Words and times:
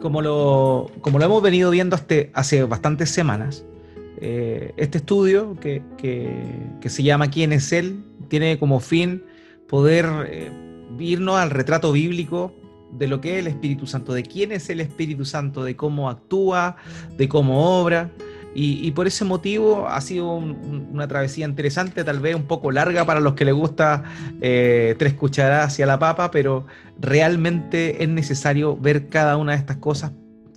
como 0.00 0.22
lo, 0.22 0.90
como 1.00 1.18
lo 1.18 1.24
hemos 1.24 1.42
venido 1.42 1.70
viendo 1.70 1.96
hace 2.34 2.64
bastantes 2.64 3.10
semanas, 3.10 3.64
eh, 4.20 4.74
este 4.76 4.98
estudio 4.98 5.56
que, 5.60 5.82
se 6.84 7.02
llama 7.02 7.30
¿Quién 7.30 7.52
es 7.52 7.72
Él? 7.72 8.04
tiene 8.28 8.58
como 8.58 8.80
fin 8.80 9.24
poder 9.68 10.06
eh, 10.28 10.50
irnos 10.98 11.36
al 11.36 11.50
retrato 11.50 11.92
bíblico 11.92 12.54
de 12.92 13.06
lo 13.08 13.20
que 13.20 13.34
es 13.34 13.38
el 13.38 13.46
Espíritu 13.46 13.86
Santo, 13.86 14.12
de 14.12 14.22
quién 14.22 14.52
es 14.52 14.70
el 14.70 14.80
Espíritu 14.80 15.24
Santo, 15.24 15.64
de 15.64 15.76
cómo 15.76 16.08
actúa, 16.08 16.76
de 17.16 17.28
cómo 17.28 17.80
obra. 17.80 18.10
Y, 18.52 18.90
por 18.92 19.06
ese 19.06 19.24
motivo 19.24 19.86
ha 19.86 20.00
sido 20.00 20.34
una 20.34 21.06
travesía 21.06 21.46
interesante, 21.46 22.02
tal 22.02 22.18
vez 22.18 22.34
un 22.34 22.48
poco 22.48 22.72
larga 22.72 23.04
para 23.04 23.20
los 23.20 23.34
que 23.34 23.44
les 23.44 23.54
gusta 23.54 24.02
eh, 24.40 24.96
tres 24.98 25.14
cucharadas 25.14 25.68
hacia 25.68 25.86
la 25.86 26.00
papa, 26.00 26.32
pero 26.32 26.66
realmente 26.98 28.02
es 28.02 28.08
necesario 28.08 28.76
ver 28.76 29.08
cada 29.08 29.36
una 29.36 29.52
de 29.52 29.58
estas 29.58 29.76
cosas 29.76 30.12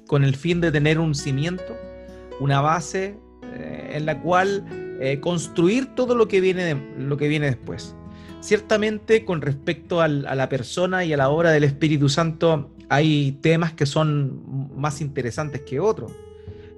con 0.08 0.24
el 0.24 0.36
fin 0.36 0.60
de 0.60 0.72
tener 0.72 0.98
un 0.98 1.14
cimiento, 1.14 1.78
una 2.40 2.62
base 2.62 3.16
eh, 3.44 3.92
en 3.94 4.08
la 4.08 4.20
cual 4.22 4.66
eh, 5.00 5.20
construir 5.20 5.94
todo 5.94 6.16
lo 6.16 6.28
que 6.28 6.42
viene, 6.42 6.76
lo 6.98 7.16
que 7.18 7.28
viene 7.28 7.46
después. 7.46 7.96
Ciertamente 8.40 9.24
con 9.24 9.42
respecto 9.42 10.02
a 10.02 10.08
la 10.08 10.50
persona 10.50 11.06
y 11.06 11.14
a 11.14 11.18
la 11.18 11.30
obra 11.30 11.52
del 11.52 11.64
Espíritu 11.64 12.10
Santo 12.10 12.72
hay 12.90 13.38
temas 13.42 13.72
que 13.72 13.86
son 13.86 14.70
más 14.76 15.00
interesantes 15.00 15.62
que 15.62 15.80
otros. 15.80 16.12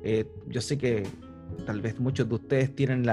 Eh, 0.06 0.26
yo 0.48 0.62
sé 0.62 0.78
que 0.78 1.04
tal 1.66 1.82
vez 1.82 2.00
muchos 2.00 2.30
de 2.30 2.36
ustedes 2.36 2.76
tienen 2.76 3.10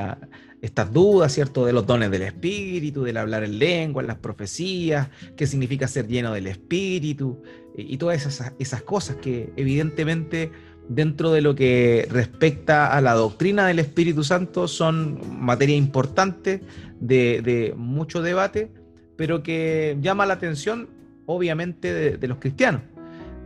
estas 0.61 0.93
dudas, 0.93 1.33
¿cierto? 1.33 1.65
De 1.65 1.73
los 1.73 1.87
dones 1.87 2.11
del 2.11 2.23
Espíritu, 2.23 3.03
del 3.03 3.17
hablar 3.17 3.45
en 3.45 3.59
lengua, 3.59 4.03
las 4.03 4.19
profecías, 4.19 5.09
qué 5.35 5.47
significa 5.47 5.89
ser 5.89 6.07
lleno 6.07 6.35
del 6.35 6.47
Espíritu 6.47 7.43
y, 7.77 7.97
todas 7.97 8.27
esas, 8.27 8.53
esas 8.59 8.83
cosas 8.83 9.17
que 9.17 9.55
evidentemente 9.57 10.51
dentro 10.87 11.33
de 11.33 11.41
lo 11.41 11.55
que 11.55 12.07
respecta 12.11 12.95
a 12.95 13.01
la 13.01 13.15
doctrina 13.15 13.67
del 13.67 13.79
Espíritu 13.79 14.23
Santo 14.23 14.69
son 14.69 15.19
materia 15.41 15.77
importante 15.77 16.61
de, 17.01 17.73
mucho 17.75 18.21
debate, 18.21 18.71
pero 19.17 19.43
que 19.43 19.97
llama 20.03 20.27
la 20.27 20.35
atención 20.35 20.91
obviamente 21.25 22.19
de, 22.19 22.29
los 22.29 22.37
cristianos. 22.37 22.83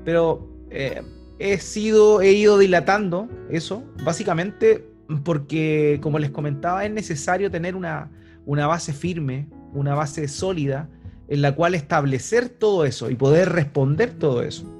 Pero 0.04 0.48
eh, 0.70 1.02
he, 1.38 1.58
sido, 1.58 2.20
he 2.20 2.32
ido 2.32 2.58
dilatando 2.58 3.28
eso, 3.50 3.84
básicamente 4.04 4.84
porque, 5.24 5.98
como 6.02 6.18
les 6.18 6.30
comentaba, 6.30 6.84
es 6.84 6.90
necesario 6.90 7.50
tener 7.50 7.76
una, 7.76 8.10
una 8.44 8.66
base 8.66 8.92
firme, 8.92 9.48
una 9.72 9.94
base 9.94 10.28
sólida 10.28 10.88
en 11.28 11.42
la 11.42 11.54
cual 11.54 11.74
establecer 11.74 12.48
todo 12.48 12.84
eso 12.84 13.10
y 13.10 13.14
poder 13.14 13.50
responder 13.50 14.10
todo 14.14 14.42
eso. 14.42 14.72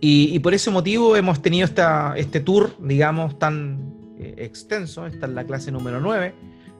Y, 0.00 0.38
por 0.40 0.54
ese 0.54 0.70
motivo 0.70 1.16
hemos 1.16 1.40
tenido 1.40 1.64
esta, 1.64 2.14
este 2.16 2.40
tour, 2.40 2.70
digamos, 2.80 3.38
tan 3.38 3.94
eh, 4.18 4.34
extenso. 4.38 5.06
Esta 5.06 5.26
es 5.26 5.32
la 5.32 5.44
clase 5.44 5.72
número 5.72 6.00
9, 6.00 6.34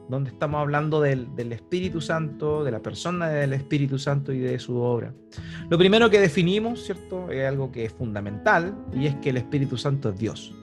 donde 0.09 0.31
estamos 0.31 0.61
hablando 0.61 1.01
del, 1.01 1.29
Espíritu 1.53 2.01
Santo, 2.01 2.65
de 2.65 2.71
la 2.71 2.81
persona 2.81 3.29
del 3.29 3.53
Espíritu 3.53 3.99
Santo 3.99 4.33
y 4.33 4.39
de 4.39 4.59
su 4.59 4.77
obra. 4.77 5.13
Lo 5.69 5.79
primero 5.79 6.11
que 6.11 6.21
definimos, 6.21 6.85
¿cierto? 6.85 7.31
Es 7.31 7.47
algo 7.47 7.73
que 7.73 7.85
es 7.85 7.93
fundamental 7.93 8.75
y 8.95 9.07
es 9.07 9.15
que 9.17 9.31
el 9.31 9.39
Espíritu 9.39 9.77
Santo 9.77 10.11
es 10.11 10.19
Dios. 10.19 10.55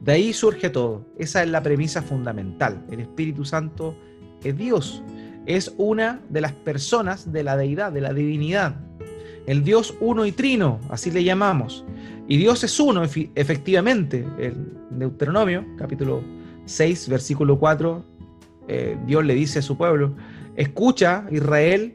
De 0.00 0.12
ahí 0.12 0.32
surge 0.32 0.70
todo. 0.70 1.06
Esa 1.18 1.42
es 1.42 1.48
la 1.48 1.62
premisa 1.62 2.02
fundamental. 2.02 2.84
El 2.90 3.00
Espíritu 3.00 3.44
Santo 3.44 3.96
es 4.42 4.56
Dios. 4.56 5.02
Es 5.46 5.74
una 5.78 6.20
de 6.28 6.40
las 6.40 6.52
personas 6.52 7.32
de 7.32 7.42
la 7.42 7.56
deidad, 7.56 7.92
de 7.92 8.00
la 8.00 8.12
divinidad 8.12 8.76
el 9.46 9.64
Dios 9.64 9.96
uno 10.00 10.26
y 10.26 10.32
trino, 10.32 10.78
así 10.90 11.10
le 11.10 11.24
llamamos. 11.24 11.84
Y 12.28 12.36
Dios 12.36 12.62
es 12.62 12.78
uno, 12.78 13.02
efectivamente. 13.02 14.24
El 14.38 14.54
Deuteronomio, 14.90 15.64
capítulo 15.76 16.22
6, 16.66 17.08
versículo 17.08 17.58
4, 17.58 18.04
eh, 18.68 18.96
Dios 19.06 19.24
le 19.24 19.34
dice 19.34 19.60
a 19.60 19.62
su 19.62 19.76
pueblo, 19.76 20.14
escucha 20.56 21.26
Israel, 21.30 21.94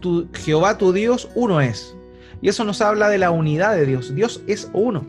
tu, 0.00 0.28
Jehová 0.32 0.78
tu 0.78 0.92
Dios 0.92 1.28
uno 1.34 1.60
es. 1.60 1.96
Y 2.42 2.48
eso 2.48 2.64
nos 2.64 2.80
habla 2.80 3.08
de 3.08 3.18
la 3.18 3.30
unidad 3.30 3.74
de 3.76 3.86
Dios. 3.86 4.14
Dios 4.14 4.42
es 4.46 4.70
uno. 4.72 5.06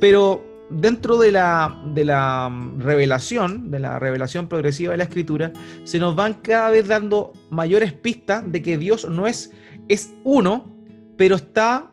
Pero 0.00 0.44
dentro 0.68 1.16
de 1.16 1.30
la, 1.30 1.80
de 1.94 2.04
la 2.04 2.52
revelación, 2.78 3.70
de 3.70 3.78
la 3.78 3.98
revelación 3.98 4.48
progresiva 4.48 4.92
de 4.92 4.98
la 4.98 5.04
escritura, 5.04 5.52
se 5.84 5.98
nos 5.98 6.16
van 6.16 6.34
cada 6.34 6.70
vez 6.70 6.88
dando 6.88 7.32
mayores 7.50 7.92
pistas 7.92 8.50
de 8.50 8.62
que 8.62 8.76
Dios 8.78 9.08
no 9.08 9.26
es, 9.26 9.52
es 9.88 10.12
uno, 10.24 10.72
pero 11.16 11.36
está 11.36 11.92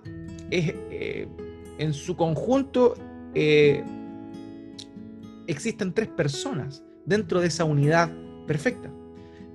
eh, 0.50 1.28
en 1.78 1.94
su 1.94 2.16
conjunto, 2.16 2.96
eh, 3.36 3.84
existen 5.48 5.94
tres 5.94 6.08
personas 6.08 6.84
dentro 7.06 7.42
de 7.42 7.48
esa 7.48 7.66
unidad 7.66 8.12
perfecta. 8.46 8.90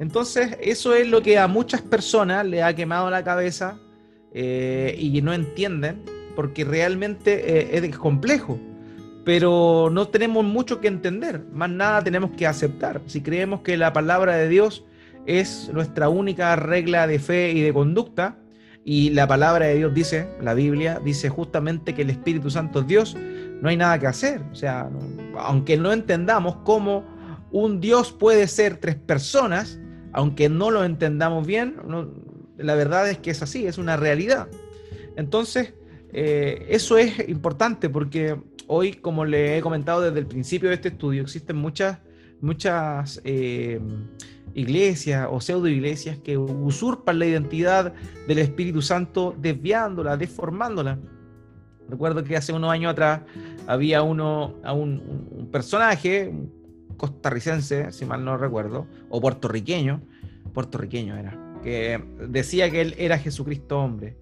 Entonces, 0.00 0.56
eso 0.60 0.94
es 0.94 1.08
lo 1.08 1.22
que 1.22 1.38
a 1.38 1.48
muchas 1.48 1.82
personas 1.82 2.46
le 2.46 2.62
ha 2.62 2.74
quemado 2.74 3.10
la 3.10 3.24
cabeza 3.24 3.80
eh, 4.32 4.94
y 4.98 5.20
no 5.22 5.32
entienden, 5.32 6.02
porque 6.36 6.64
realmente 6.64 7.76
es 7.76 7.98
complejo. 7.98 8.60
Pero 9.24 9.90
no 9.92 10.08
tenemos 10.08 10.44
mucho 10.44 10.80
que 10.80 10.88
entender, 10.88 11.44
más 11.52 11.68
nada 11.68 12.02
tenemos 12.02 12.30
que 12.30 12.46
aceptar. 12.46 13.02
Si 13.06 13.20
creemos 13.20 13.60
que 13.60 13.76
la 13.76 13.92
palabra 13.92 14.36
de 14.36 14.48
Dios 14.48 14.84
es 15.26 15.70
nuestra 15.74 16.08
única 16.08 16.56
regla 16.56 17.06
de 17.06 17.18
fe 17.18 17.50
y 17.50 17.60
de 17.60 17.72
conducta, 17.72 18.38
y 18.84 19.10
la 19.10 19.26
palabra 19.26 19.66
de 19.66 19.74
Dios 19.74 19.92
dice, 19.92 20.30
la 20.40 20.54
Biblia 20.54 20.98
dice 21.04 21.28
justamente 21.28 21.94
que 21.94 22.00
el 22.00 22.08
Espíritu 22.08 22.48
Santo 22.48 22.80
es 22.80 22.86
Dios, 22.86 23.16
no 23.60 23.68
hay 23.68 23.76
nada 23.76 23.98
que 23.98 24.06
hacer. 24.06 24.40
O 24.50 24.54
sea, 24.54 24.88
aunque 25.36 25.76
no 25.76 25.92
entendamos 25.92 26.56
cómo 26.64 27.04
un 27.50 27.80
Dios 27.80 28.12
puede 28.12 28.46
ser 28.46 28.76
tres 28.76 28.96
personas, 28.96 29.78
aunque 30.12 30.48
no 30.48 30.70
lo 30.70 30.84
entendamos 30.84 31.46
bien, 31.46 31.76
la 32.56 32.74
verdad 32.74 33.08
es 33.08 33.18
que 33.18 33.30
es 33.30 33.42
así, 33.42 33.66
es 33.66 33.78
una 33.78 33.96
realidad. 33.96 34.48
Entonces, 35.16 35.74
eh, 36.12 36.66
eso 36.68 36.98
es 36.98 37.28
importante 37.28 37.88
porque 37.88 38.36
hoy, 38.66 38.92
como 38.94 39.24
le 39.24 39.58
he 39.58 39.60
comentado 39.60 40.02
desde 40.02 40.20
el 40.20 40.26
principio 40.26 40.68
de 40.68 40.76
este 40.76 40.88
estudio, 40.88 41.22
existen 41.22 41.56
muchas, 41.56 41.98
muchas 42.40 43.20
eh, 43.24 43.80
iglesias 44.54 45.28
o 45.30 45.40
pseudo 45.40 45.68
iglesias 45.68 46.18
que 46.18 46.36
usurpan 46.36 47.18
la 47.18 47.26
identidad 47.26 47.92
del 48.26 48.38
Espíritu 48.38 48.82
Santo 48.82 49.34
desviándola, 49.38 50.16
deformándola. 50.16 50.98
Recuerdo 51.88 52.22
que 52.22 52.36
hace 52.36 52.52
unos 52.52 52.70
años 52.70 52.92
atrás 52.92 53.22
había 53.66 54.02
uno, 54.02 54.54
a 54.62 54.72
un, 54.72 55.48
personaje 55.50 56.32
costarricense, 56.98 57.90
si 57.92 58.04
mal 58.04 58.22
no 58.24 58.36
recuerdo, 58.36 58.86
o 59.08 59.20
puertorriqueño, 59.22 60.02
puertorriqueño 60.52 61.16
era, 61.16 61.38
que 61.62 61.98
decía 62.28 62.70
que 62.70 62.82
él 62.82 62.94
era 62.98 63.18
Jesucristo 63.18 63.78
hombre. 63.78 64.18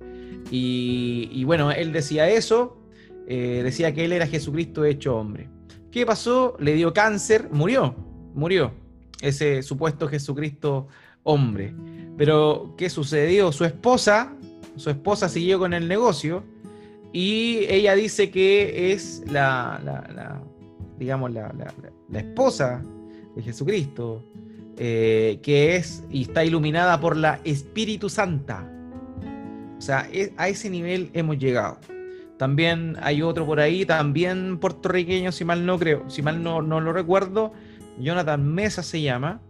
Y, 0.48 1.42
bueno, 1.42 1.72
él 1.72 1.92
decía 1.92 2.28
eso, 2.28 2.78
eh, 3.26 3.62
decía 3.64 3.92
que 3.92 4.04
él 4.04 4.12
era 4.12 4.28
Jesucristo 4.28 4.84
hecho 4.84 5.16
hombre. 5.16 5.48
¿Qué 5.90 6.06
pasó? 6.06 6.56
Le 6.60 6.74
dio 6.74 6.92
cáncer, 6.92 7.48
murió, 7.50 7.96
murió 8.32 8.72
ese 9.20 9.62
supuesto 9.62 10.08
Jesucristo 10.08 10.88
hombre. 11.22 11.74
Pero, 12.16 12.74
¿qué 12.78 12.88
sucedió? 12.90 13.52
Su 13.52 13.64
esposa, 13.64 14.34
su 14.76 14.90
esposa 14.90 15.28
siguió 15.28 15.58
con 15.58 15.74
el 15.74 15.88
negocio 15.88 16.44
y 17.12 17.64
ella 17.68 17.94
dice 17.94 18.30
que 18.30 18.92
es 18.92 19.22
la, 19.26 20.42
digamos, 20.98 21.32
la, 21.32 21.52
esposa 22.12 22.82
de 23.34 23.42
Jesucristo, 23.42 24.24
eh, 24.76 25.38
que 25.42 25.76
es 25.76 26.04
y 26.10 26.22
está 26.22 26.44
iluminada 26.44 27.00
por 27.00 27.16
la 27.16 27.40
Espíritu 27.44 28.08
Santa. 28.08 28.70
O 29.78 29.80
sea, 29.80 30.08
a 30.36 30.48
ese 30.48 30.70
nivel 30.70 31.10
hemos 31.12 31.38
llegado. 31.38 31.78
También 32.38 32.96
hay 33.00 33.22
otro 33.22 33.46
por 33.46 33.60
ahí, 33.60 33.86
también 33.86 34.58
puertorriqueño, 34.58 35.32
si 35.32 35.44
mal 35.44 35.64
no 35.64 35.78
creo, 35.78 36.08
si 36.10 36.22
mal 36.22 36.42
no, 36.42 36.60
no 36.60 36.80
lo 36.80 36.92
recuerdo, 36.92 37.52
Jonathan 37.98 38.46
Mesa 38.46 38.82
se 38.82 39.00
llama, 39.00 39.40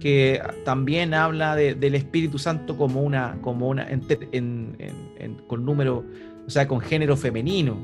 que 0.00 0.40
también 0.64 1.14
habla 1.14 1.56
del 1.56 1.94
Espíritu 1.94 2.38
Santo 2.38 2.76
como 2.76 3.02
una, 3.02 3.38
como 3.40 3.68
una 3.68 3.88
con 5.46 5.64
número, 5.64 6.04
o 6.46 6.50
sea, 6.50 6.68
con 6.68 6.80
género 6.80 7.16
femenino. 7.16 7.76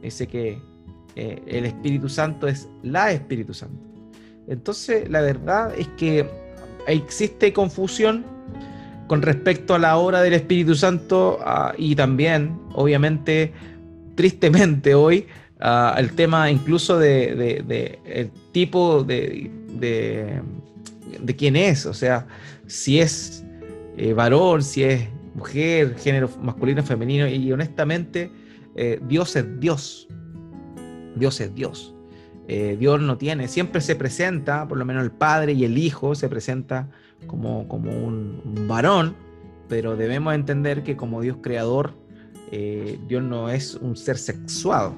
Dice 0.00 0.26
que 0.26 0.62
eh, 1.18 1.42
el 1.46 1.64
Espíritu 1.64 2.08
Santo 2.08 2.46
es 2.46 2.68
la 2.82 3.10
Espíritu 3.12 3.52
Santo. 3.52 3.82
Entonces, 4.46 5.10
la 5.10 5.20
verdad 5.20 5.74
es 5.76 5.88
que 5.96 6.28
existe 6.86 7.52
confusión 7.52 8.24
con 9.08 9.22
respecto 9.22 9.74
a 9.74 9.78
la 9.78 9.96
obra 9.96 10.22
del 10.22 10.34
Espíritu 10.34 10.74
Santo 10.74 11.38
ah, 11.42 11.74
y 11.76 11.96
también, 11.96 12.56
obviamente, 12.72 13.52
tristemente 14.14 14.94
hoy, 14.94 15.26
ah, 15.60 15.96
el 15.98 16.12
tema 16.12 16.50
incluso 16.50 16.98
de, 16.98 17.34
de 17.66 18.30
tipo 18.52 19.02
de, 19.02 19.50
de, 19.78 21.36
quién 21.36 21.56
es, 21.56 21.86
o 21.86 21.94
sea, 21.94 22.26
si 22.66 23.00
es 23.00 23.44
eh, 23.96 24.12
varón, 24.12 24.62
si 24.62 24.84
es 24.84 25.08
mujer, 25.34 25.96
género 25.98 26.30
masculino, 26.42 26.82
femenino, 26.82 27.26
y 27.26 27.50
honestamente 27.52 28.30
eh, 28.76 29.00
Dios 29.08 29.34
es 29.36 29.60
Dios. 29.60 30.08
Dios 31.18 31.40
es 31.40 31.54
Dios. 31.54 31.94
Eh, 32.50 32.76
Dios 32.78 33.00
no 33.00 33.18
tiene, 33.18 33.46
siempre 33.46 33.82
se 33.82 33.94
presenta, 33.94 34.66
por 34.66 34.78
lo 34.78 34.86
menos 34.86 35.04
el 35.04 35.10
Padre 35.10 35.52
y 35.52 35.64
el 35.64 35.76
Hijo 35.76 36.14
se 36.14 36.30
presenta 36.30 36.88
como, 37.26 37.68
como 37.68 37.90
un, 37.90 38.66
varón, 38.66 39.14
pero 39.68 39.96
debemos 39.96 40.34
entender 40.34 40.82
que 40.82 40.96
como 40.96 41.20
Dios 41.20 41.36
creador, 41.42 41.92
eh, 42.50 42.98
Dios 43.06 43.22
no 43.22 43.50
es 43.50 43.74
un 43.74 43.96
ser 43.96 44.16
sexuado. 44.16 44.94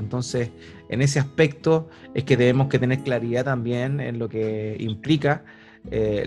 Entonces, 0.00 0.50
en 0.88 1.02
ese 1.02 1.18
aspecto 1.18 1.90
es 2.14 2.24
que 2.24 2.38
debemos 2.38 2.68
que 2.68 2.78
tener 2.78 3.02
claridad 3.02 3.44
también 3.44 4.00
en 4.00 4.18
lo 4.18 4.30
que 4.30 4.76
implica 4.80 5.44
eh, 5.90 6.26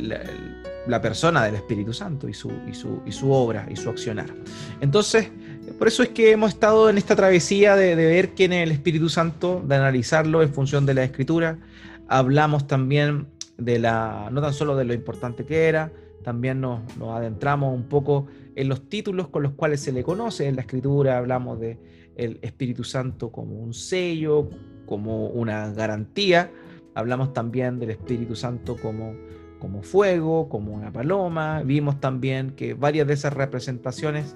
la, 0.87 1.01
persona 1.01 1.43
del 1.43 1.55
Espíritu 1.55 1.93
Santo 1.93 2.27
y 2.29 2.33
su, 2.33 2.51
y, 2.67 2.73
su, 2.73 3.01
y 3.05 3.11
su 3.11 3.31
obra 3.31 3.67
y 3.69 3.75
su 3.75 3.89
accionar. 3.89 4.33
Entonces, 4.79 5.31
por 5.77 5.87
eso 5.87 6.03
es 6.03 6.09
que 6.09 6.31
hemos 6.31 6.51
estado 6.51 6.89
en 6.89 6.97
esta 6.97 7.15
travesía 7.15 7.75
de, 7.75 7.95
ver 7.95 8.29
quién 8.29 8.53
es 8.53 8.63
el 8.63 8.71
Espíritu 8.71 9.09
Santo, 9.09 9.63
de 9.65 9.75
analizarlo 9.75 10.41
en 10.41 10.53
función 10.53 10.85
de 10.85 10.93
la 10.93 11.03
Escritura. 11.03 11.59
Hablamos 12.07 12.67
también 12.67 13.27
de 13.57 13.79
la, 13.79 14.29
no 14.31 14.41
tan 14.41 14.53
solo 14.53 14.75
de 14.75 14.85
lo 14.85 14.93
importante 14.93 15.45
que 15.45 15.67
era, 15.67 15.91
también 16.23 16.61
nos, 16.61 16.81
adentramos 17.01 17.73
un 17.73 17.83
poco 17.83 18.27
en 18.55 18.69
los 18.69 18.89
títulos 18.89 19.29
con 19.29 19.43
los 19.43 19.53
cuales 19.53 19.81
se 19.81 19.91
le 19.91 20.03
conoce 20.03 20.47
en 20.47 20.55
la 20.55 20.61
Escritura. 20.61 21.17
Hablamos 21.17 21.59
de 21.59 21.79
el 22.15 22.39
Espíritu 22.41 22.83
Santo 22.83 23.31
como 23.31 23.55
un 23.55 23.73
sello, 23.73 24.49
como 24.85 25.27
una 25.27 25.71
garantía. 25.73 26.51
Hablamos 26.93 27.33
también 27.33 27.79
del 27.79 27.91
Espíritu 27.91 28.35
Santo 28.35 28.75
como, 28.75 29.15
como 29.59 29.81
fuego, 29.81 30.49
como 30.49 30.73
una 30.73 30.91
paloma. 30.91 31.63
Vimos 31.63 31.99
también 31.99 32.51
que 32.51 32.73
varias 32.73 33.07
de 33.07 33.13
esas 33.13 33.33
representaciones 33.33 34.35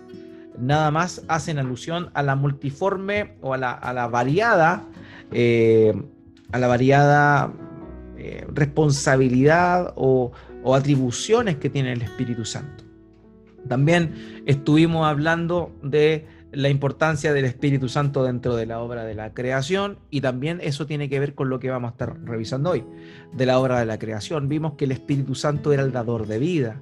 nada 0.60 0.92
más 0.92 1.24
hacen 1.28 1.60
alusión 1.60 2.10
a 2.14 2.24
la 2.24 2.36
multiforme 2.36 3.36
o 3.42 3.54
a 3.54 3.58
la, 3.58 4.08
variada, 4.08 4.84
a 5.32 6.60
la 6.60 6.68
variada 6.68 7.52
eh, 8.18 8.26
eh, 8.26 8.48
responsabilidad 8.54 9.94
o, 9.96 10.32
o 10.64 10.76
atribuciones 10.76 11.58
que 11.58 11.70
tiene 11.70 11.94
el 11.94 12.02
Espíritu 12.02 12.46
Santo. 12.46 12.84
También 13.68 14.44
estuvimos 14.46 15.06
hablando 15.06 15.72
de 15.84 16.26
la 16.52 16.70
importancia 16.70 17.34
del 17.34 17.46
Espíritu 17.46 17.90
Santo 17.90 18.24
dentro 18.24 18.56
de 18.56 18.66
la 18.66 18.80
obra 18.80 19.04
de 19.04 19.14
la 19.14 19.34
creación 19.34 20.00
y 20.10 20.22
también 20.22 20.60
eso 20.64 20.86
tiene 20.86 21.10
que 21.10 21.20
ver 21.20 21.36
con 21.36 21.50
lo 21.50 21.60
que 21.60 21.70
vamos 21.70 21.90
a 21.90 21.92
estar 21.92 22.18
revisando 22.24 22.72
hoy, 22.72 22.84
de 23.34 23.46
la 23.46 23.60
obra 23.60 23.80
de 23.80 23.86
la 23.86 24.00
creación. 24.00 24.48
Vimos 24.48 24.74
que 24.74 24.86
el 24.86 24.92
Espíritu 24.92 25.36
Santo 25.36 25.74
era 25.74 25.84
el 25.84 25.92
dador 25.92 26.26
de 26.26 26.40
vida, 26.40 26.82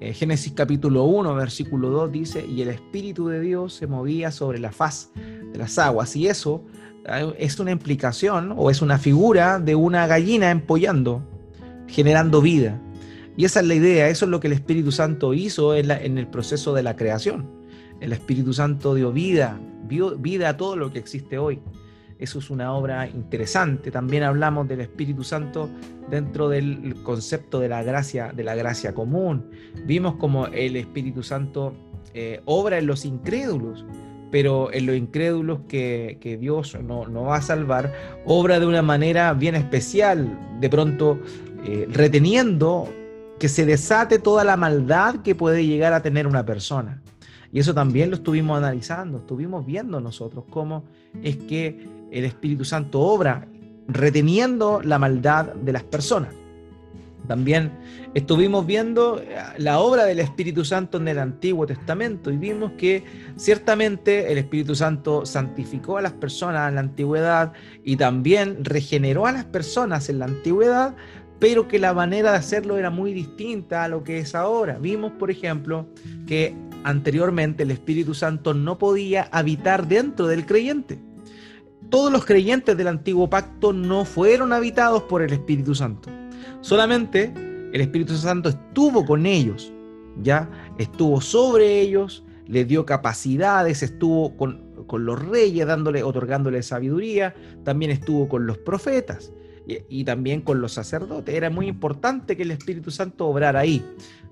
eh, 0.00 0.14
Génesis 0.14 0.54
capítulo 0.54 1.04
1, 1.04 1.34
versículo 1.34 1.90
2 1.90 2.10
dice, 2.10 2.46
y 2.46 2.62
el 2.62 2.68
Espíritu 2.68 3.28
de 3.28 3.38
Dios 3.38 3.74
se 3.74 3.86
movía 3.86 4.30
sobre 4.30 4.58
la 4.58 4.72
faz 4.72 5.10
de 5.14 5.58
las 5.58 5.78
aguas. 5.78 6.16
Y 6.16 6.26
eso 6.26 6.64
eh, 7.06 7.34
es 7.38 7.60
una 7.60 7.70
implicación 7.70 8.54
o 8.56 8.70
es 8.70 8.80
una 8.80 8.98
figura 8.98 9.58
de 9.58 9.74
una 9.74 10.06
gallina 10.06 10.50
empollando, 10.50 11.22
generando 11.86 12.40
vida. 12.40 12.80
Y 13.36 13.44
esa 13.44 13.60
es 13.60 13.66
la 13.66 13.74
idea, 13.74 14.08
eso 14.08 14.24
es 14.24 14.30
lo 14.30 14.40
que 14.40 14.46
el 14.46 14.54
Espíritu 14.54 14.90
Santo 14.90 15.34
hizo 15.34 15.74
en, 15.74 15.90
en 15.90 16.16
el 16.16 16.26
proceso 16.26 16.72
de 16.72 16.82
la 16.82 16.96
creación. 16.96 17.46
El 18.00 18.14
Espíritu 18.14 18.54
Santo 18.54 18.94
dio 18.94 19.12
vida, 19.12 19.60
dio 19.86 20.16
vida 20.16 20.48
a 20.48 20.56
todo 20.56 20.76
lo 20.76 20.90
que 20.90 20.98
existe 20.98 21.36
hoy. 21.36 21.60
Eso 22.20 22.38
es 22.38 22.50
una 22.50 22.74
obra 22.74 23.08
interesante. 23.08 23.90
También 23.90 24.22
hablamos 24.22 24.68
del 24.68 24.82
Espíritu 24.82 25.24
Santo 25.24 25.70
dentro 26.10 26.50
del 26.50 26.94
concepto 27.02 27.60
de 27.60 27.70
la 27.70 27.82
gracia, 27.82 28.30
de 28.34 28.44
la 28.44 28.54
gracia 28.54 28.94
común. 28.94 29.50
Vimos 29.86 30.16
como 30.16 30.46
el 30.48 30.76
Espíritu 30.76 31.22
Santo 31.22 31.74
eh, 32.12 32.42
obra 32.44 32.76
en 32.78 32.86
los 32.86 33.06
incrédulos, 33.06 33.86
pero 34.30 34.70
en 34.70 34.84
los 34.84 34.96
incrédulos 34.96 35.60
que, 35.66 36.38
Dios 36.38 36.76
no, 36.82 37.24
va 37.24 37.36
a 37.36 37.42
salvar, 37.42 37.92
obra 38.26 38.60
de 38.60 38.66
una 38.66 38.82
manera 38.82 39.32
bien 39.32 39.54
especial, 39.54 40.58
de 40.60 40.68
pronto 40.68 41.18
eh, 41.64 41.88
reteniendo 41.90 42.86
que 43.38 43.48
se 43.48 43.64
desate 43.64 44.18
toda 44.18 44.44
la 44.44 44.58
maldad 44.58 45.22
que 45.22 45.34
puede 45.34 45.64
llegar 45.64 45.94
a 45.94 46.02
tener 46.02 46.26
una 46.26 46.44
persona. 46.44 47.00
Y 47.50 47.60
eso 47.60 47.74
también 47.74 48.10
lo 48.10 48.16
estuvimos 48.16 48.58
analizando, 48.58 49.18
estuvimos 49.18 49.64
viendo 49.64 50.00
nosotros 50.00 50.44
cómo 50.50 50.84
es 51.22 51.36
que 51.36 51.99
el 52.10 52.24
Espíritu 52.24 52.64
Santo 52.64 53.00
obra 53.00 53.46
reteniendo 53.88 54.80
la 54.82 54.98
maldad 54.98 55.54
de 55.54 55.72
las 55.72 55.82
personas. 55.84 56.34
También 57.26 57.70
estuvimos 58.14 58.66
viendo 58.66 59.20
eh, 59.20 59.36
la 59.58 59.78
obra 59.78 60.04
del 60.04 60.18
Espíritu 60.18 60.64
Santo 60.64 60.98
en 60.98 61.06
el 61.06 61.18
Antiguo 61.18 61.66
Testamento 61.66 62.32
y 62.32 62.36
vimos 62.36 62.72
que 62.72 63.04
ciertamente 63.36 64.32
el 64.32 64.38
Espíritu 64.38 64.74
Santo 64.74 65.24
santificó 65.24 65.98
a 65.98 66.02
las 66.02 66.12
personas 66.12 66.68
en 66.68 66.74
la 66.74 66.80
antigüedad 66.80 67.52
y 67.84 67.96
también 67.96 68.64
regeneró 68.64 69.26
a 69.26 69.32
las 69.32 69.44
personas 69.44 70.08
en 70.08 70.18
la 70.18 70.24
antigüedad, 70.24 70.96
pero 71.38 71.68
que 71.68 71.78
la 71.78 71.94
manera 71.94 72.32
de 72.32 72.38
hacerlo 72.38 72.78
era 72.78 72.90
muy 72.90 73.12
distinta 73.12 73.84
a 73.84 73.88
lo 73.88 74.02
que 74.02 74.18
es 74.18 74.34
ahora. 74.34 74.78
Vimos, 74.78 75.12
por 75.12 75.30
ejemplo, 75.30 75.86
que 76.26 76.54
anteriormente 76.82 77.62
el 77.62 77.70
Espíritu 77.70 78.14
Santo 78.14 78.54
no 78.54 78.76
podía 78.78 79.28
habitar 79.30 79.86
dentro 79.86 80.26
del 80.26 80.46
creyente 80.46 80.98
todos 81.90 82.12
los 82.12 82.24
creyentes 82.24 82.76
del 82.76 82.88
antiguo 82.88 83.28
pacto 83.28 83.72
no 83.72 84.04
fueron 84.04 84.52
habitados 84.52 85.02
por 85.02 85.22
el 85.22 85.32
Espíritu 85.32 85.74
Santo. 85.74 86.08
Solamente 86.60 87.32
el 87.72 87.80
Espíritu 87.80 88.16
Santo 88.16 88.48
estuvo 88.48 89.04
con 89.04 89.26
ellos, 89.26 89.72
ya 90.22 90.48
estuvo 90.78 91.20
sobre 91.20 91.80
ellos, 91.80 92.24
les 92.46 92.66
dio 92.66 92.86
capacidades, 92.86 93.82
estuvo 93.82 94.36
con, 94.36 94.70
los 94.92 95.24
reyes, 95.24 95.66
dándole, 95.66 96.02
otorgándole 96.02 96.62
sabiduría, 96.62 97.34
también 97.64 97.92
estuvo 97.92 98.28
con 98.28 98.46
los 98.46 98.58
profetas 98.58 99.32
y, 99.68 99.78
y 99.88 100.04
también 100.04 100.40
con 100.40 100.60
los 100.60 100.72
sacerdotes. 100.72 101.34
Era 101.34 101.48
muy 101.48 101.68
importante 101.68 102.36
que 102.36 102.42
el 102.42 102.50
Espíritu 102.50 102.90
Santo 102.90 103.26
obrara 103.28 103.60
ahí. 103.60 103.84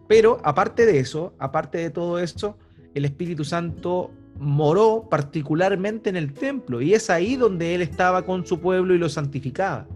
Pero 0.09 0.41
aparte 0.43 0.85
de 0.85 0.99
eso, 0.99 1.35
aparte 1.39 1.79
de 1.79 1.91
todo 1.91 2.19
eso, 2.19 2.57
el 2.95 3.05
Espíritu 3.05 3.45
Santo 3.45 4.11
moró 4.39 5.07
particularmente 5.11 6.11
en 6.11 6.17
el 6.17 6.33
templo 6.33 6.81
y 6.81 6.95
es 6.95 7.11
ahí 7.11 7.37
donde 7.37 7.75
él 7.75 7.83
estaba 7.83 8.25
con 8.25 8.47
su 8.47 8.61
pueblo 8.61 8.95
y 8.95 8.99
lo 8.99 9.09
santificaba. 9.09 9.87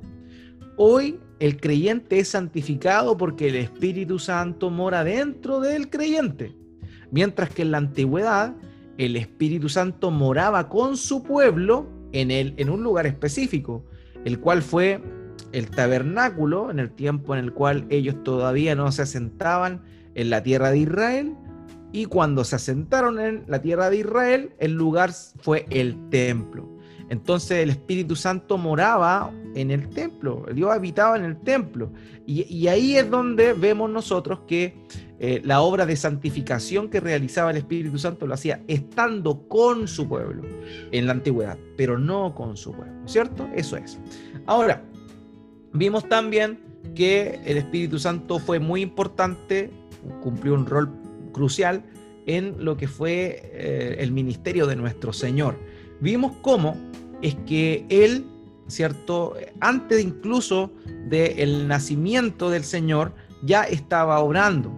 Hoy 0.76 1.20
el 1.38 1.58
creyente 1.58 2.18
es 2.18 2.28
santificado 2.28 3.16
porque 3.16 3.48
el 3.48 3.56
Espíritu 3.56 4.18
Santo 4.18 4.70
mora 4.70 5.04
dentro 5.04 5.60
del 5.60 5.90
creyente, 5.90 6.56
mientras 7.10 7.50
que 7.50 7.62
en 7.62 7.70
la 7.70 7.78
antigüedad 7.78 8.54
el 8.98 9.16
Espíritu 9.16 9.68
Santo 9.68 10.10
moraba 10.10 10.68
con 10.68 10.96
su 10.96 11.22
pueblo 11.22 11.86
en, 12.12 12.30
el, 12.30 12.54
en 12.56 12.70
un 12.70 12.82
lugar 12.82 13.06
específico, 13.06 13.84
el 14.24 14.40
cual 14.40 14.62
fue 14.62 15.02
el 15.52 15.70
tabernáculo 15.70 16.70
en 16.70 16.78
el 16.78 16.90
tiempo 16.90 17.34
en 17.34 17.44
el 17.44 17.52
cual 17.52 17.86
ellos 17.90 18.22
todavía 18.22 18.74
no 18.74 18.90
se 18.92 19.02
asentaban 19.02 19.82
en 20.14 20.30
la 20.30 20.42
tierra 20.42 20.70
de 20.70 20.78
Israel 20.78 21.36
y 21.92 22.06
cuando 22.06 22.44
se 22.44 22.56
asentaron 22.56 23.20
en 23.20 23.44
la 23.46 23.60
tierra 23.60 23.90
de 23.90 23.98
Israel, 23.98 24.54
el 24.58 24.72
lugar 24.72 25.12
fue 25.12 25.66
el 25.70 26.08
templo. 26.08 26.68
Entonces 27.10 27.58
el 27.58 27.68
Espíritu 27.68 28.16
Santo 28.16 28.56
moraba 28.56 29.30
en 29.54 29.70
el 29.70 29.90
templo, 29.90 30.46
Dios 30.54 30.70
habitaba 30.70 31.16
en 31.16 31.24
el 31.24 31.36
templo. 31.36 31.92
Y, 32.26 32.66
ahí 32.68 32.96
es 32.96 33.10
donde 33.10 33.52
vemos 33.52 33.90
nosotros 33.90 34.40
que 34.46 34.74
eh, 35.18 35.42
la 35.44 35.60
obra 35.60 35.84
de 35.84 35.94
santificación 35.96 36.88
que 36.88 37.00
realizaba 37.00 37.50
el 37.50 37.58
Espíritu 37.58 37.98
Santo 37.98 38.26
lo 38.26 38.32
hacía 38.32 38.62
estando 38.66 39.46
con 39.48 39.88
su 39.88 40.08
pueblo 40.08 40.42
en 40.90 41.06
la 41.06 41.12
antigüedad, 41.12 41.58
pero 41.76 41.98
no 41.98 42.34
con 42.34 42.56
su 42.56 42.72
pueblo, 42.72 42.94
¿cierto? 43.06 43.46
Eso 43.54 43.76
es. 43.76 43.98
Ahora, 44.46 44.82
vimos 45.74 46.08
también 46.08 46.60
que 46.94 47.40
el 47.44 47.58
Espíritu 47.58 47.98
Santo 47.98 48.38
fue 48.38 48.58
muy 48.58 48.80
importante, 48.80 49.70
cumplió 50.22 50.54
un 50.54 50.64
rol 50.64 51.01
crucial 51.32 51.84
en 52.26 52.64
lo 52.64 52.76
que 52.76 52.88
fue 52.88 53.50
eh, 53.52 53.96
el 53.98 54.12
ministerio 54.12 54.66
de 54.66 54.76
nuestro 54.76 55.12
Señor. 55.12 55.58
Vimos 56.00 56.32
cómo 56.42 56.76
es 57.20 57.34
que 57.46 57.86
Él, 57.88 58.26
¿cierto? 58.68 59.34
Antes 59.60 60.02
incluso 60.02 60.72
del 61.08 61.66
nacimiento 61.68 62.50
del 62.50 62.64
Señor, 62.64 63.12
ya 63.42 63.64
estaba 63.64 64.20
obrando. 64.20 64.72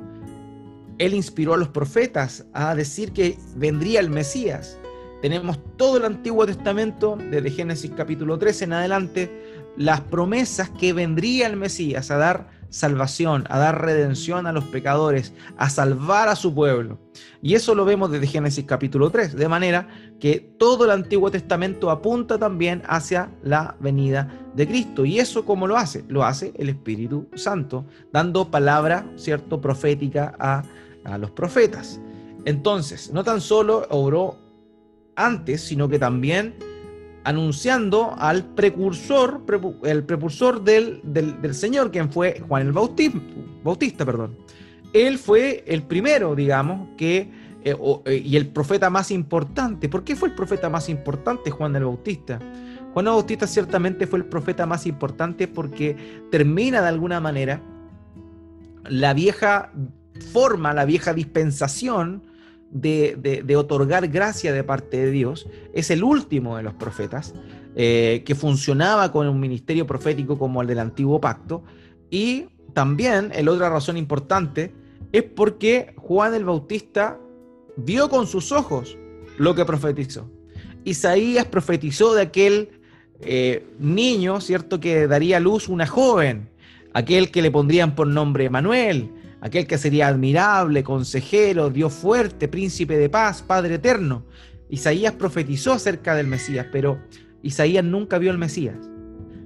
Él 0.98 1.14
inspiró 1.14 1.54
a 1.54 1.56
los 1.56 1.68
profetas 1.68 2.46
a 2.52 2.74
decir 2.74 3.12
que 3.12 3.36
vendría 3.56 4.00
el 4.00 4.10
Mesías. 4.10 4.78
Tenemos 5.22 5.58
todo 5.76 5.96
el 5.96 6.04
Antiguo 6.04 6.46
Testamento, 6.46 7.16
desde 7.30 7.50
Génesis 7.50 7.90
capítulo 7.96 8.38
13 8.38 8.64
en 8.64 8.72
adelante, 8.74 9.64
las 9.76 10.02
promesas 10.02 10.70
que 10.70 10.92
vendría 10.92 11.46
el 11.46 11.56
Mesías 11.56 12.10
a 12.10 12.18
dar 12.18 12.48
salvación, 12.74 13.44
a 13.50 13.58
dar 13.60 13.82
redención 13.82 14.48
a 14.48 14.52
los 14.52 14.64
pecadores, 14.64 15.32
a 15.56 15.70
salvar 15.70 16.28
a 16.28 16.34
su 16.34 16.52
pueblo. 16.52 16.98
Y 17.40 17.54
eso 17.54 17.72
lo 17.76 17.84
vemos 17.84 18.10
desde 18.10 18.26
Génesis 18.26 18.64
capítulo 18.64 19.10
3, 19.10 19.36
de 19.36 19.48
manera 19.48 19.86
que 20.18 20.40
todo 20.58 20.84
el 20.84 20.90
Antiguo 20.90 21.30
Testamento 21.30 21.88
apunta 21.88 22.36
también 22.36 22.82
hacia 22.88 23.30
la 23.44 23.76
venida 23.78 24.28
de 24.56 24.66
Cristo. 24.66 25.04
¿Y 25.04 25.20
eso 25.20 25.44
cómo 25.44 25.68
lo 25.68 25.76
hace? 25.76 26.04
Lo 26.08 26.24
hace 26.24 26.52
el 26.56 26.68
Espíritu 26.68 27.28
Santo, 27.36 27.86
dando 28.12 28.50
palabra, 28.50 29.06
¿cierto?, 29.14 29.60
profética 29.60 30.34
a, 30.40 30.64
a 31.04 31.16
los 31.16 31.30
profetas. 31.30 32.00
Entonces, 32.44 33.12
no 33.12 33.22
tan 33.22 33.40
solo 33.40 33.86
obró 33.88 34.36
antes, 35.14 35.62
sino 35.62 35.88
que 35.88 36.00
también 36.00 36.56
anunciando 37.24 38.14
al 38.18 38.44
precursor, 38.44 39.42
el 39.82 40.04
precursor 40.04 40.62
del, 40.62 41.00
del, 41.02 41.54
Señor, 41.54 41.90
quien 41.90 42.12
fue 42.12 42.40
Juan 42.46 42.66
el 42.66 42.72
Bautista, 42.72 43.18
Bautista, 43.64 44.04
perdón. 44.04 44.36
Él 44.92 45.18
fue 45.18 45.64
el 45.66 45.82
primero, 45.82 46.34
digamos, 46.34 46.90
que, 46.96 47.30
eh, 47.64 47.76
eh, 48.04 48.22
y 48.24 48.36
el 48.36 48.48
profeta 48.48 48.90
más 48.90 49.10
importante. 49.10 49.88
¿Por 49.88 50.04
qué 50.04 50.14
fue 50.14 50.28
el 50.28 50.34
profeta 50.34 50.68
más 50.68 50.88
importante 50.88 51.50
Juan 51.50 51.74
el 51.74 51.84
Bautista? 51.84 52.38
Juan 52.92 53.06
el 53.06 53.12
Bautista 53.12 53.46
ciertamente 53.46 54.06
fue 54.06 54.18
el 54.18 54.26
profeta 54.26 54.66
más 54.66 54.86
importante 54.86 55.48
porque 55.48 55.96
termina 56.30 56.82
de 56.82 56.88
alguna 56.88 57.20
manera 57.20 57.60
la 58.84 59.14
vieja 59.14 59.72
forma, 60.32 60.74
la 60.74 60.84
vieja 60.84 61.14
dispensación 61.14 62.22
de, 62.74 63.56
otorgar 63.56 64.08
gracia 64.08 64.52
de 64.52 64.64
parte 64.64 64.98
de 64.98 65.10
Dios, 65.10 65.48
es 65.72 65.90
el 65.90 66.04
último 66.04 66.56
de 66.56 66.64
los 66.64 66.74
profetas, 66.74 67.34
eh, 67.76 68.22
que 68.26 68.34
funcionaba 68.34 69.10
con 69.10 69.26
un 69.28 69.40
ministerio 69.40 69.86
profético 69.86 70.38
como 70.38 70.60
el 70.60 70.68
del 70.68 70.80
antiguo 70.80 71.20
pacto. 71.20 71.62
Y 72.10 72.46
también, 72.74 73.32
la 73.34 73.50
otra 73.50 73.70
razón 73.70 73.96
importante, 73.96 74.74
es 75.12 75.22
porque 75.22 75.94
Juan 75.96 76.34
el 76.34 76.44
Bautista 76.44 77.18
vio 77.76 78.08
con 78.08 78.26
sus 78.26 78.52
ojos 78.52 78.98
lo 79.38 79.54
que 79.54 79.64
profetizó. 79.64 80.28
Isaías 80.84 81.46
profetizó 81.46 82.14
de 82.14 82.22
aquel 82.22 82.80
eh, 83.20 83.66
niño, 83.78 84.40
¿cierto?, 84.40 84.80
que 84.80 85.06
daría 85.06 85.40
luz 85.40 85.68
una 85.68 85.86
joven, 85.86 86.50
aquel 86.92 87.30
que 87.30 87.42
le 87.42 87.50
pondrían 87.50 87.94
por 87.94 88.06
nombre 88.06 88.50
Manuel, 88.50 89.10
aquel 89.44 89.66
que 89.66 89.76
sería 89.76 90.08
admirable, 90.08 90.82
consejero, 90.82 91.68
Dios 91.68 91.92
fuerte, 91.92 92.48
príncipe 92.48 92.96
de 92.96 93.10
paz, 93.10 93.42
Padre 93.42 93.74
eterno. 93.74 94.24
Isaías 94.70 95.12
profetizó 95.12 95.74
acerca 95.74 96.14
del 96.14 96.26
Mesías, 96.26 96.66
pero 96.72 96.98
Isaías 97.42 97.84
nunca 97.84 98.16
vio 98.16 98.30
al 98.30 98.38
Mesías. 98.38 98.78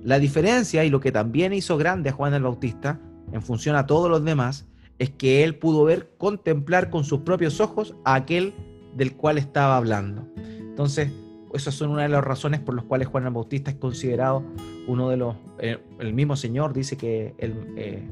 La 0.04 0.20
diferencia 0.20 0.84
y 0.84 0.90
lo 0.90 1.00
que 1.00 1.10
también 1.10 1.52
hizo 1.52 1.76
grande 1.76 2.10
a 2.10 2.12
Juan 2.12 2.32
el 2.32 2.44
Bautista, 2.44 3.00
en 3.32 3.42
función 3.42 3.74
a 3.74 3.86
todos 3.86 4.08
los 4.08 4.24
demás, 4.24 4.68
es 5.00 5.10
que 5.10 5.42
él 5.42 5.56
pudo 5.56 5.82
ver, 5.82 6.12
contemplar 6.16 6.90
con 6.90 7.02
sus 7.02 7.22
propios 7.22 7.60
ojos 7.60 7.96
a 8.04 8.14
aquel 8.14 8.54
del 8.94 9.16
cual 9.16 9.36
estaba 9.36 9.76
hablando. 9.76 10.28
Entonces, 10.36 11.10
esas 11.54 11.74
son 11.74 11.90
una 11.90 12.02
de 12.02 12.10
las 12.10 12.22
razones 12.22 12.60
por 12.60 12.76
las 12.76 12.84
cuales 12.84 13.08
Juan 13.08 13.24
el 13.24 13.32
Bautista 13.32 13.72
es 13.72 13.76
considerado 13.78 14.44
uno 14.86 15.10
de 15.10 15.16
los, 15.16 15.34
eh, 15.58 15.78
el 15.98 16.14
mismo 16.14 16.36
Señor 16.36 16.72
dice 16.72 16.96
que 16.96 17.34
el, 17.38 17.74
eh, 17.76 18.08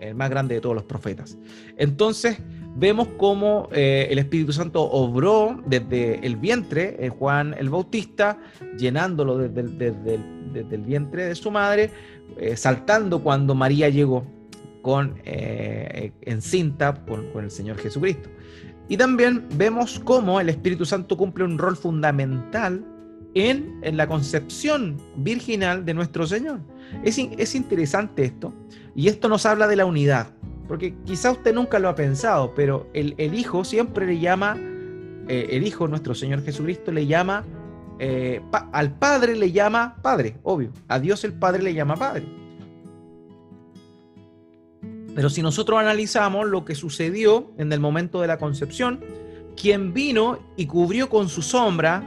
el 0.00 0.14
más 0.14 0.30
grande 0.30 0.54
de 0.54 0.60
todos 0.60 0.74
los 0.74 0.84
profetas. 0.84 1.38
Entonces 1.76 2.38
vemos 2.76 3.08
cómo 3.16 3.68
eh, 3.72 4.08
el 4.10 4.18
Espíritu 4.18 4.52
Santo 4.52 4.82
obró 4.82 5.62
desde 5.66 6.24
el 6.26 6.36
vientre 6.36 6.96
en 7.00 7.10
Juan 7.10 7.54
el 7.58 7.68
Bautista, 7.68 8.38
llenándolo 8.78 9.38
desde 9.38 9.60
el, 9.60 10.82
vientre 10.82 11.24
de 11.24 11.34
su 11.34 11.50
madre, 11.50 11.90
eh, 12.38 12.56
saltando 12.56 13.22
cuando 13.22 13.54
María 13.54 13.88
llegó 13.88 14.24
con, 14.82 15.20
eh, 15.24 16.12
encinta 16.22 16.94
con, 17.06 17.30
con 17.32 17.44
el 17.44 17.50
Señor 17.50 17.76
Jesucristo. 17.78 18.30
Y 18.88 18.96
también 18.96 19.46
vemos 19.54 20.00
cómo 20.00 20.40
el 20.40 20.48
Espíritu 20.48 20.84
Santo 20.84 21.16
cumple 21.16 21.44
un 21.44 21.58
rol 21.58 21.76
fundamental 21.76 22.84
en, 23.34 23.80
la 23.96 24.06
concepción 24.06 24.96
virginal 25.16 25.84
de 25.84 25.94
nuestro 25.94 26.26
Señor. 26.26 26.60
Es, 27.04 27.18
es 27.18 27.54
interesante 27.54 28.24
esto, 28.24 28.52
y 28.94 29.08
esto 29.08 29.28
nos 29.28 29.46
habla 29.46 29.68
de 29.68 29.76
la 29.76 29.84
unidad, 29.84 30.28
porque 30.66 30.94
quizá 31.04 31.32
usted 31.32 31.54
nunca 31.54 31.78
lo 31.78 31.88
ha 31.88 31.94
pensado, 31.94 32.54
pero 32.54 32.88
el, 32.92 33.14
Hijo 33.34 33.64
siempre 33.64 34.06
le 34.06 34.18
llama, 34.18 34.56
eh, 35.28 35.48
el 35.50 35.66
Hijo, 35.66 35.88
nuestro 35.88 36.14
Señor 36.14 36.42
Jesucristo, 36.44 36.92
le 36.92 37.06
llama, 37.06 37.44
eh, 37.98 38.40
al 38.72 38.94
Padre 38.98 39.36
le 39.36 39.52
llama 39.52 39.96
Padre, 40.02 40.38
obvio, 40.42 40.72
a 40.88 40.98
Dios 40.98 41.24
el 41.24 41.32
Padre 41.32 41.62
le 41.62 41.74
llama 41.74 41.96
Padre. 41.96 42.24
Pero 45.14 45.28
si 45.28 45.42
nosotros 45.42 45.78
analizamos 45.78 46.48
lo 46.48 46.64
que 46.64 46.74
sucedió 46.74 47.50
en 47.58 47.72
el 47.72 47.80
momento 47.80 48.20
de 48.20 48.28
la 48.28 48.38
concepción, 48.38 49.00
quien 49.56 49.92
vino 49.92 50.38
y 50.56 50.66
cubrió 50.66 51.08
con 51.08 51.28
su 51.28 51.42
sombra 51.42 52.02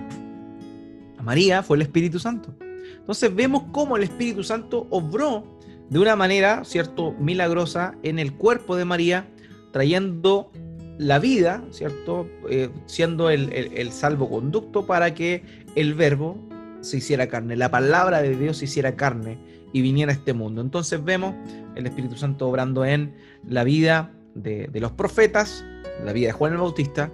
María 1.23 1.63
fue 1.63 1.77
el 1.77 1.81
Espíritu 1.83 2.19
Santo. 2.19 2.55
Entonces 2.97 3.33
vemos 3.33 3.63
cómo 3.71 3.97
el 3.97 4.03
Espíritu 4.03 4.43
Santo 4.43 4.87
obró 4.89 5.59
de 5.89 5.99
una 5.99 6.15
manera, 6.15 6.63
¿cierto?, 6.63 7.13
milagrosa 7.13 7.95
en 8.03 8.19
el 8.19 8.33
cuerpo 8.33 8.75
de 8.75 8.85
María, 8.85 9.27
trayendo 9.71 10.51
la 10.97 11.19
vida, 11.19 11.63
¿cierto?, 11.71 12.27
eh, 12.49 12.69
siendo 12.85 13.29
el, 13.29 13.91
salvoconducto 13.91 14.85
para 14.85 15.13
que 15.13 15.43
el 15.75 15.93
verbo 15.93 16.37
se 16.81 16.97
hiciera 16.97 17.27
carne, 17.27 17.55
la 17.55 17.71
palabra 17.71 18.21
de 18.21 18.35
Dios 18.35 18.57
se 18.57 18.65
hiciera 18.65 18.95
carne 18.95 19.37
y 19.71 19.81
viniera 19.81 20.11
a 20.11 20.15
este 20.15 20.33
mundo. 20.33 20.61
Entonces 20.61 21.03
vemos 21.03 21.35
el 21.75 21.85
Espíritu 21.85 22.15
Santo 22.15 22.47
obrando 22.47 22.85
en 22.85 23.15
la 23.47 23.63
vida 23.63 24.11
de, 24.35 24.69
los 24.73 24.91
profetas, 24.91 25.63
la 26.03 26.13
vida 26.13 26.27
de 26.27 26.33
Juan 26.33 26.53
el 26.53 26.59
Bautista, 26.59 27.11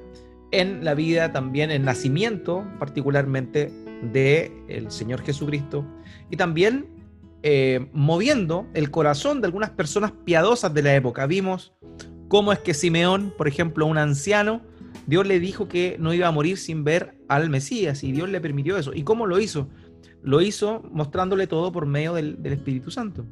en 0.52 0.84
la 0.84 0.96
vida 0.96 1.32
también, 1.32 1.70
el 1.70 1.84
nacimiento 1.84 2.66
particularmente 2.80 3.72
de 4.02 4.52
el 4.68 4.92
Señor 4.92 5.22
Jesucristo 5.22 5.86
y 6.30 6.38
también 6.38 6.88
eh, 7.42 7.88
moviendo 7.94 8.68
el 8.74 8.92
corazón 8.92 9.40
de 9.40 9.48
algunas 9.48 9.70
personas 9.70 10.12
piadosas 10.12 10.74
de 10.74 10.82
la 10.82 10.96
época. 10.96 11.26
Vimos 11.26 11.74
cómo 12.28 12.52
es 12.52 12.60
que 12.60 12.74
Simeón, 12.74 13.34
por 13.38 13.48
ejemplo, 13.48 13.86
un 13.86 13.98
anciano, 13.98 14.62
Dios 15.08 15.26
le 15.26 15.40
dijo 15.40 15.68
que 15.68 15.98
no 16.00 16.14
iba 16.14 16.28
a 16.28 16.32
morir 16.32 16.58
sin 16.58 16.84
ver 16.84 17.18
al 17.28 17.50
Mesías 17.50 18.04
y 18.04 18.12
Dios 18.12 18.30
le 18.30 18.42
permitió 18.42 18.78
eso. 18.78 18.94
¿Y 18.94 19.04
cómo 19.04 19.26
lo 19.26 19.40
hizo? 19.40 19.70
Lo 20.22 20.42
hizo 20.42 20.84
mostrándole 20.92 21.48
todo 21.48 21.72
por 21.72 21.86
medio 21.86 22.14
del, 22.14 22.38
Espíritu 22.44 22.92
Santo. 22.92 23.26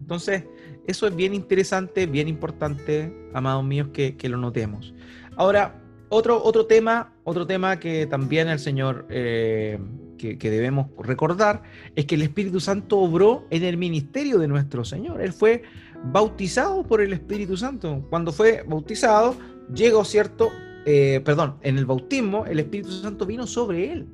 Entonces, 0.00 0.44
eso 0.86 1.06
es 1.06 1.16
bien 1.16 1.34
interesante, 1.34 2.06
bien 2.06 2.28
importante, 2.28 3.30
amados 3.34 3.64
míos, 3.64 3.88
que, 3.92 4.16
lo 4.28 4.36
notemos. 4.36 4.94
Ahora, 5.36 5.82
otro, 6.08 6.42
otro, 6.42 6.66
tema, 6.66 7.12
otro 7.24 7.46
tema 7.46 7.78
que 7.78 8.06
también 8.06 8.48
el 8.48 8.58
Señor 8.58 9.06
eh, 9.10 9.78
que, 10.18 10.50
debemos 10.50 10.86
recordar 10.98 11.62
es 11.94 12.06
que 12.06 12.14
el 12.14 12.22
Espíritu 12.22 12.60
Santo 12.60 12.98
obró 12.98 13.46
en 13.50 13.64
el 13.64 13.76
ministerio 13.76 14.38
de 14.38 14.48
nuestro 14.48 14.84
Señor. 14.84 15.20
Él 15.20 15.32
fue 15.32 15.62
bautizado 16.04 16.82
por 16.84 17.00
el 17.00 17.12
Espíritu 17.12 17.56
Santo. 17.56 18.06
Cuando 18.10 18.32
fue 18.32 18.64
bautizado, 18.66 19.36
llegó 19.74 20.04
cierto, 20.04 20.50
eh, 20.86 21.20
perdón, 21.24 21.56
en 21.62 21.78
el 21.78 21.86
bautismo 21.86 22.46
el 22.46 22.60
Espíritu 22.60 22.90
Santo 22.90 23.26
vino 23.26 23.46
sobre 23.46 23.92
él. 23.92 24.08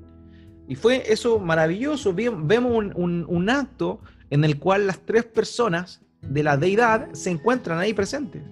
Y 0.69 0.77
fue 0.77 1.03
eso 1.13 1.39
maravilloso. 1.39 2.15
Vemos 2.15 2.73
un, 2.95 3.25
un 3.29 3.51
acto 3.51 4.01
en 4.31 4.45
el 4.45 4.59
cual 4.59 4.87
las 4.87 5.01
tres 5.01 5.25
personas 5.25 6.01
de 6.23 6.43
la 6.43 6.57
deidad 6.57 7.13
se 7.13 7.31
encuentran 7.31 7.79
ahí 7.79 7.93
presentes 7.93 8.43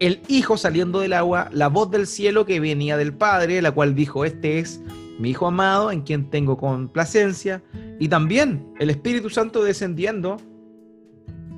el 0.00 0.22
Hijo 0.28 0.56
saliendo 0.56 1.00
del 1.00 1.12
agua, 1.12 1.48
la 1.52 1.68
voz 1.68 1.90
del 1.90 2.06
cielo 2.06 2.46
que 2.46 2.58
venía 2.58 2.96
del 2.96 3.12
Padre, 3.12 3.62
la 3.62 3.70
cual 3.70 3.94
dijo, 3.94 4.24
este 4.24 4.58
es 4.58 4.80
mi 5.18 5.30
Hijo 5.30 5.46
amado, 5.46 5.92
en 5.92 6.00
quien 6.00 6.30
tengo 6.30 6.56
complacencia, 6.56 7.62
y 7.98 8.08
también 8.08 8.72
el 8.80 8.88
Espíritu 8.88 9.28
Santo 9.28 9.62
descendiendo 9.62 10.38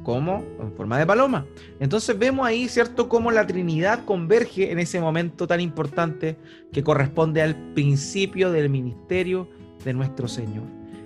como 0.03 0.45
en 0.61 0.73
forma 0.73 0.99
de 0.99 1.07
paloma. 1.07 1.47
Entonces 1.79 2.19
vemos 2.19 2.45
ahí, 2.45 2.69
¿cierto?, 2.69 3.09
cómo 3.09 3.31
la 3.31 3.47
Trinidad 3.47 4.05
converge 4.05 4.73
en 4.73 4.81
ese 4.81 5.01
momento 5.01 5.47
tan 5.47 5.61
importante 5.61 6.37
que 6.73 6.83
corresponde 6.83 7.41
al 7.41 7.55
principio 7.75 8.51
del 8.51 8.69
ministerio 8.69 9.49
de 9.85 9.95
nuestro 9.95 10.27
Señor. 10.27 10.65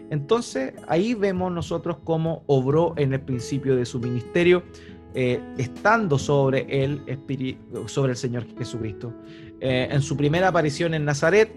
Entonces 0.09 0.73
ahí 0.89 1.15
vemos 1.15 1.53
nosotros 1.53 1.99
cómo 2.05 2.43
obró 2.47 2.95
en 2.97 3.13
el 3.13 3.21
principio 3.21 3.77
de 3.77 3.85
su 3.85 3.99
ministerio, 3.99 4.63
eh, 5.19 5.41
estando 5.57 6.19
sobre 6.19 6.67
el, 6.69 7.01
sobre 7.87 8.13
el 8.13 8.19
Señor 8.19 8.45
Jesucristo. 8.59 9.15
Eh, 9.63 9.89
en 9.91 10.03
su 10.03 10.15
primera 10.15 10.49
aparición 10.49 10.93
en 10.93 11.07
Nazaret, 11.07 11.51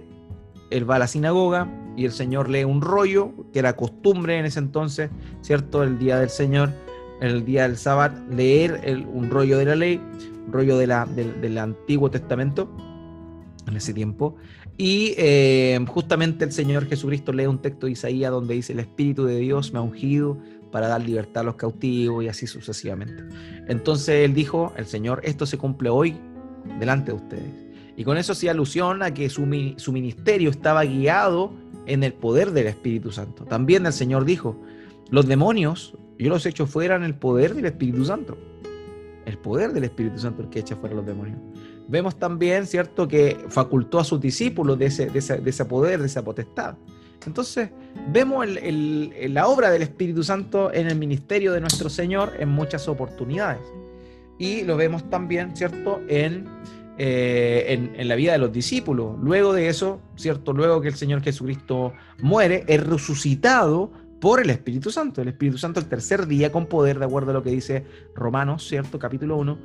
él 0.69 0.89
va 0.89 0.95
a 0.95 0.99
la 0.99 1.07
sinagoga 1.07 1.67
y 1.97 2.05
el 2.05 2.13
Señor 2.13 2.47
lee 2.47 2.63
un 2.63 2.79
rollo, 2.79 3.33
que 3.51 3.59
era 3.59 3.75
costumbre 3.75 4.39
en 4.39 4.45
ese 4.45 4.59
entonces, 4.59 5.09
¿cierto? 5.41 5.83
El 5.83 5.99
día 5.99 6.19
del 6.19 6.29
Señor, 6.29 6.71
el 7.19 7.43
día 7.43 7.63
del 7.63 7.75
sábado, 7.75 8.15
leer 8.31 9.05
un 9.11 9.29
rollo 9.29 9.57
de 9.57 9.65
la 9.65 9.75
ley, 9.75 10.01
un 10.47 10.53
rollo 10.53 10.77
de 10.77 10.87
la, 10.87 11.05
del, 11.05 11.57
Antiguo 11.57 12.09
Testamento 12.09 12.71
en 13.67 13.75
ese 13.75 13.93
tiempo. 13.93 14.37
Y 14.77 15.15
eh, 15.17 15.77
justamente 15.89 16.45
el 16.45 16.53
Señor 16.53 16.85
Jesucristo 16.85 17.33
lee 17.33 17.45
un 17.47 17.61
texto 17.61 17.87
de 17.87 17.91
Isaías 17.91 18.31
donde 18.31 18.53
dice, 18.53 18.71
el 18.71 18.79
Espíritu 18.79 19.25
de 19.25 19.37
Dios 19.37 19.73
me 19.73 19.79
ha 19.79 19.81
ungido 19.81 20.37
para 20.71 20.87
dar 20.87 21.01
libertad 21.01 21.41
a 21.41 21.45
los 21.45 21.55
cautivos 21.55 22.23
y 22.23 22.27
así 22.27 22.47
sucesivamente. 22.47 23.23
Entonces 23.67 24.25
él 24.25 24.33
dijo, 24.33 24.73
el 24.77 24.85
Señor, 24.85 25.21
esto 25.23 25.45
se 25.45 25.57
cumple 25.57 25.89
hoy 25.89 26.19
delante 26.79 27.11
de 27.11 27.17
ustedes. 27.17 27.69
Y 27.99 28.05
con 28.05 28.17
eso 28.17 28.31
hacía 28.31 28.51
alusión 28.51 29.03
a 29.03 29.13
que 29.13 29.29
su, 29.29 29.45
ministerio 29.45 30.49
estaba 30.49 30.85
guiado 30.85 31.51
en 31.85 32.03
el 32.03 32.13
poder 32.13 32.51
del 32.51 32.67
Espíritu 32.67 33.11
Santo. 33.11 33.43
También 33.43 33.85
el 33.85 33.91
Señor 33.91 34.23
dijo, 34.23 34.57
los 35.09 35.27
demonios, 35.27 35.97
yo 36.17 36.29
los 36.29 36.45
he 36.45 36.49
hecho 36.49 36.65
fuera 36.65 36.95
en 36.95 37.03
el 37.03 37.15
poder 37.15 37.55
del 37.55 37.65
Espíritu 37.65 38.05
Santo. 38.05 38.37
El 39.25 39.37
poder 39.37 39.73
del 39.73 39.83
Espíritu 39.83 40.17
Santo 40.17 40.43
el 40.43 40.49
que 40.49 40.59
echa 40.59 40.77
fuera 40.77 40.95
los 40.95 41.05
demonios. 41.05 41.39
Vemos 41.89 42.17
también, 42.17 42.67
¿cierto?, 42.67 43.07
que 43.07 43.37
facultó 43.49 43.99
a 43.99 44.03
sus 44.03 44.21
discípulos 44.21 44.79
de 44.79 44.85
ese, 44.85 45.09
de 45.09 45.19
ese, 45.19 45.65
poder, 45.65 45.99
de 45.99 46.05
esa 46.05 46.23
potestad. 46.23 46.75
Entonces, 47.25 47.69
vemos 48.11 48.45
la 48.47 49.47
obra 49.47 49.71
del 49.71 49.81
Espíritu 49.81 50.23
Santo 50.23 50.73
en 50.73 50.87
el 50.87 50.97
ministerio 50.97 51.53
de 51.53 51.61
nuestro 51.61 51.89
Señor 51.89 52.33
en 52.39 52.49
muchas 52.49 52.87
oportunidades. 52.87 53.61
Y 54.37 54.63
lo 54.63 54.77
vemos 54.77 55.09
también, 55.09 55.55
¿cierto?, 55.55 56.01
en, 56.07 56.47
eh, 56.97 57.65
en, 57.67 57.93
en, 57.95 58.07
la 58.07 58.15
vida 58.15 58.31
de 58.31 58.37
los 58.37 58.53
discípulos. 58.53 59.17
Luego 59.21 59.53
de 59.53 59.67
eso, 59.67 59.99
¿cierto?, 60.15 60.53
luego 60.53 60.81
que 60.81 60.87
el 60.87 60.95
Señor 60.95 61.21
Jesucristo 61.21 61.93
muere, 62.21 62.63
es 62.67 62.85
resucitado 62.85 63.91
por 64.19 64.41
el 64.41 64.49
Espíritu 64.49 64.91
Santo. 64.91 65.21
El 65.21 65.29
Espíritu 65.29 65.57
Santo 65.57 65.79
el 65.79 65.87
tercer 65.87 66.27
día 66.27 66.51
con 66.51 66.65
poder, 66.65 66.99
de 66.99 67.05
acuerdo 67.05 67.31
a 67.31 67.33
lo 67.33 67.43
que 67.43 67.51
dice 67.51 67.85
Romanos, 68.15 68.67
¿cierto? 68.67 68.99
Capítulo 68.99 69.37
1, 69.37 69.57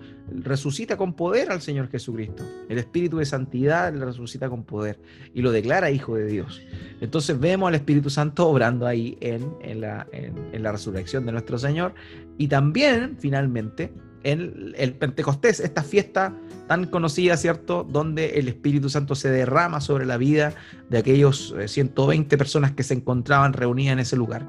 resucita 0.43 0.97
con 0.97 1.15
poder 1.15 1.51
al 1.51 1.61
Señor 1.61 1.89
Jesucristo. 1.89 2.45
El 2.69 2.79
Espíritu 2.79 3.19
de 3.19 3.27
santidad 3.27 3.93
le 3.93 4.05
resucita 4.05 4.49
con 4.49 4.65
poder 4.65 4.99
y 5.35 5.43
lo 5.43 5.51
declara 5.51 5.91
Hijo 5.91 6.17
de 6.17 6.27
Dios. 6.27 6.63
Entonces 7.01 7.39
vemos 7.39 7.69
al 7.69 7.75
Espíritu 7.75 8.11
Santo 8.11 8.49
obrando 8.49 8.87
ahí 8.87 9.19
en, 9.21 9.81
la, 9.81 10.07
en 10.13 10.63
la 10.63 10.73
resurrección 10.73 11.27
de 11.27 11.33
nuestro 11.33 11.59
Señor 11.59 11.95
y 12.39 12.49
también, 12.49 13.17
finalmente, 13.19 13.93
en 14.25 14.75
el 14.77 14.95
Pentecostés, 14.95 15.61
esta 15.61 15.83
fiesta 15.83 16.35
tan 16.67 16.87
conocida, 16.87 17.37
¿cierto? 17.37 17.87
Donde 17.89 18.39
el 18.39 18.49
Espíritu 18.49 18.89
Santo 18.89 19.15
se 19.15 19.31
derrama 19.31 19.81
sobre 19.81 20.07
la 20.07 20.17
vida 20.17 20.55
de 20.89 20.99
aquellos 20.99 21.55
120 21.67 22.35
eh, 22.35 22.39
personas 22.39 22.73
que 22.73 22.83
se 22.83 22.95
encontraban 22.95 23.53
reunidas 23.53 23.93
en 23.93 23.99
ese 24.01 24.17
lugar. 24.17 24.47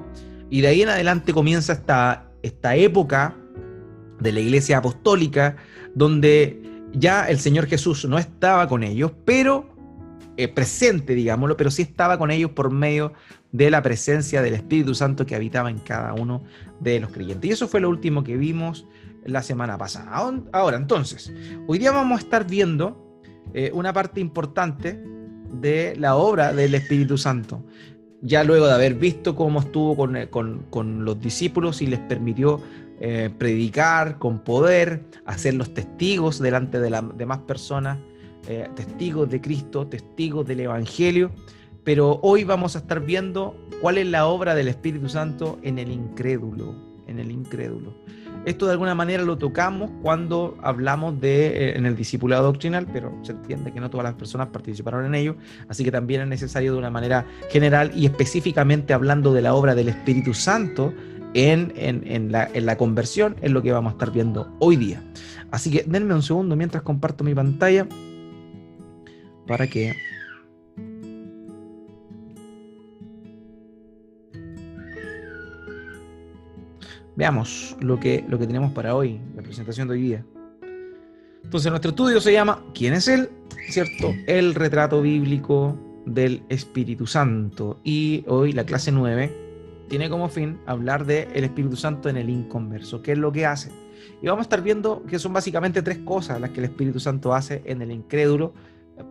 Y 0.50 0.62
de 0.62 0.68
ahí 0.68 0.82
en 0.82 0.88
adelante 0.88 1.32
comienza 1.32 1.74
esta, 1.74 2.30
esta 2.42 2.74
época 2.74 3.36
de 4.18 4.32
la 4.32 4.40
iglesia 4.40 4.78
apostólica, 4.78 5.56
donde 5.94 6.62
ya 6.92 7.28
el 7.28 7.38
Señor 7.38 7.66
Jesús 7.66 8.06
no 8.06 8.18
estaba 8.18 8.68
con 8.68 8.82
ellos, 8.82 9.12
pero 9.26 9.76
eh, 10.38 10.48
presente, 10.48 11.14
digámoslo, 11.14 11.56
pero 11.56 11.70
sí 11.70 11.82
estaba 11.82 12.18
con 12.18 12.30
ellos 12.30 12.50
por 12.52 12.70
medio 12.70 13.12
de 13.52 13.70
la 13.70 13.82
presencia 13.82 14.42
del 14.42 14.54
Espíritu 14.54 14.94
Santo 14.94 15.26
que 15.26 15.34
habitaba 15.34 15.70
en 15.70 15.78
cada 15.78 16.14
uno 16.14 16.44
de 16.80 17.00
los 17.00 17.10
creyentes. 17.10 17.50
Y 17.50 17.52
eso 17.52 17.68
fue 17.68 17.80
lo 17.80 17.88
último 17.88 18.22
que 18.22 18.36
vimos 18.36 18.86
la 19.26 19.42
semana 19.42 19.76
pasada. 19.78 20.10
Ahora, 20.52 20.76
entonces, 20.76 21.32
hoy 21.66 21.78
día 21.78 21.92
vamos 21.92 22.20
a 22.20 22.22
estar 22.22 22.46
viendo 22.46 23.20
eh, 23.54 23.70
una 23.72 23.92
parte 23.92 24.20
importante 24.20 25.02
de 25.50 25.94
la 25.96 26.16
obra 26.16 26.52
del 26.52 26.74
Espíritu 26.74 27.16
Santo. 27.16 27.64
Ya 28.22 28.44
luego 28.44 28.66
de 28.66 28.74
haber 28.74 28.94
visto 28.94 29.36
cómo 29.36 29.60
estuvo 29.60 29.96
con, 29.96 30.16
eh, 30.16 30.28
los 31.04 31.20
discípulos 31.20 31.80
y 31.82 31.86
les 31.86 32.00
permitió 32.00 32.60
eh, 33.00 33.30
predicar 33.38 34.18
con 34.18 34.40
poder, 34.40 35.04
hacer 35.26 35.54
los 35.54 35.74
testigos 35.74 36.38
delante 36.38 36.80
de 36.80 36.90
las 36.90 37.16
demás 37.16 37.38
personas, 37.40 37.98
testigos 38.76 39.28
de 39.28 39.40
Cristo, 39.40 39.88
testigos 39.88 40.46
del 40.46 40.60
Evangelio. 40.60 41.32
Pero 41.82 42.20
hoy 42.22 42.44
vamos 42.44 42.76
a 42.76 42.78
estar 42.78 43.00
viendo 43.00 43.56
cuál 43.80 43.98
es 43.98 44.06
la 44.06 44.26
obra 44.26 44.54
del 44.54 44.68
Espíritu 44.68 45.08
Santo 45.08 45.58
en 45.62 45.80
el 45.80 45.90
incrédulo, 45.90 46.74
en 47.08 47.18
el 47.18 47.30
incrédulo. 47.32 47.92
Esto 48.46 48.66
de 48.66 48.72
alguna 48.72 48.94
manera 48.94 49.24
lo 49.24 49.36
tocamos 49.36 49.90
cuando 50.02 50.56
hablamos 50.62 51.20
de 51.20 51.48
eh, 51.48 51.76
en 51.76 51.84
el 51.84 51.96
discipulado 51.96 52.44
doctrinal, 52.44 52.86
pero 52.92 53.12
se 53.22 53.32
entiende 53.32 53.72
que 53.72 53.80
no 53.80 53.90
todas 53.90 54.04
las 54.04 54.14
personas 54.14 54.48
participaron 54.48 55.04
en 55.04 55.16
ello, 55.16 55.36
así 55.68 55.82
que 55.82 55.90
también 55.90 56.20
es 56.22 56.28
necesario 56.28 56.72
de 56.72 56.78
una 56.78 56.88
manera 56.88 57.26
general 57.50 57.90
y 57.94 58.06
específicamente 58.06 58.94
hablando 58.94 59.34
de 59.34 59.42
la 59.42 59.52
obra 59.52 59.74
del 59.74 59.88
Espíritu 59.88 60.32
Santo 60.32 60.94
en, 61.34 61.72
en, 61.76 62.30
la, 62.30 62.48
en 62.54 62.66
la 62.66 62.78
conversión, 62.78 63.34
es 63.42 63.50
lo 63.50 63.62
que 63.62 63.72
vamos 63.72 63.90
a 63.90 63.94
estar 63.94 64.12
viendo 64.12 64.56
hoy 64.60 64.76
día. 64.76 65.02
Así 65.50 65.70
que 65.70 65.84
denme 65.84 66.14
un 66.14 66.22
segundo 66.22 66.54
mientras 66.54 66.84
comparto 66.84 67.24
mi 67.24 67.34
pantalla 67.34 67.86
para 69.48 69.66
que 69.66 69.94
Veamos 77.16 77.76
lo 77.80 77.98
que, 77.98 78.24
lo 78.28 78.38
que 78.38 78.46
tenemos 78.46 78.72
para 78.72 78.94
hoy, 78.94 79.20
la 79.34 79.42
presentación 79.42 79.88
de 79.88 79.94
hoy 79.94 80.02
día. 80.02 80.24
Entonces, 81.42 81.70
nuestro 81.70 81.90
estudio 81.90 82.20
se 82.20 82.32
llama 82.32 82.62
¿Quién 82.74 82.92
es 82.92 83.08
Él? 83.08 83.30
¿Cierto? 83.70 84.14
El 84.26 84.54
retrato 84.54 85.00
bíblico 85.00 85.78
del 86.04 86.42
Espíritu 86.50 87.06
Santo. 87.06 87.80
Y 87.84 88.24
hoy 88.26 88.52
la 88.52 88.64
clase 88.64 88.92
9 88.92 89.32
tiene 89.88 90.10
como 90.10 90.28
fin 90.28 90.58
hablar 90.66 91.06
del 91.06 91.28
el 91.32 91.44
Espíritu 91.44 91.76
Santo 91.76 92.08
en 92.10 92.18
el 92.18 92.28
inconverso. 92.28 93.00
¿Qué 93.00 93.12
es 93.12 93.18
lo 93.18 93.32
que 93.32 93.46
hace? 93.46 93.70
Y 94.20 94.26
vamos 94.26 94.40
a 94.40 94.42
estar 94.42 94.62
viendo 94.62 95.02
que 95.06 95.18
son 95.18 95.32
básicamente 95.32 95.82
tres 95.82 95.98
cosas 95.98 96.40
las 96.40 96.50
que 96.50 96.60
el 96.60 96.64
Espíritu 96.64 97.00
Santo 97.00 97.34
hace 97.34 97.62
en 97.64 97.80
el 97.80 97.92
incrédulo 97.92 98.52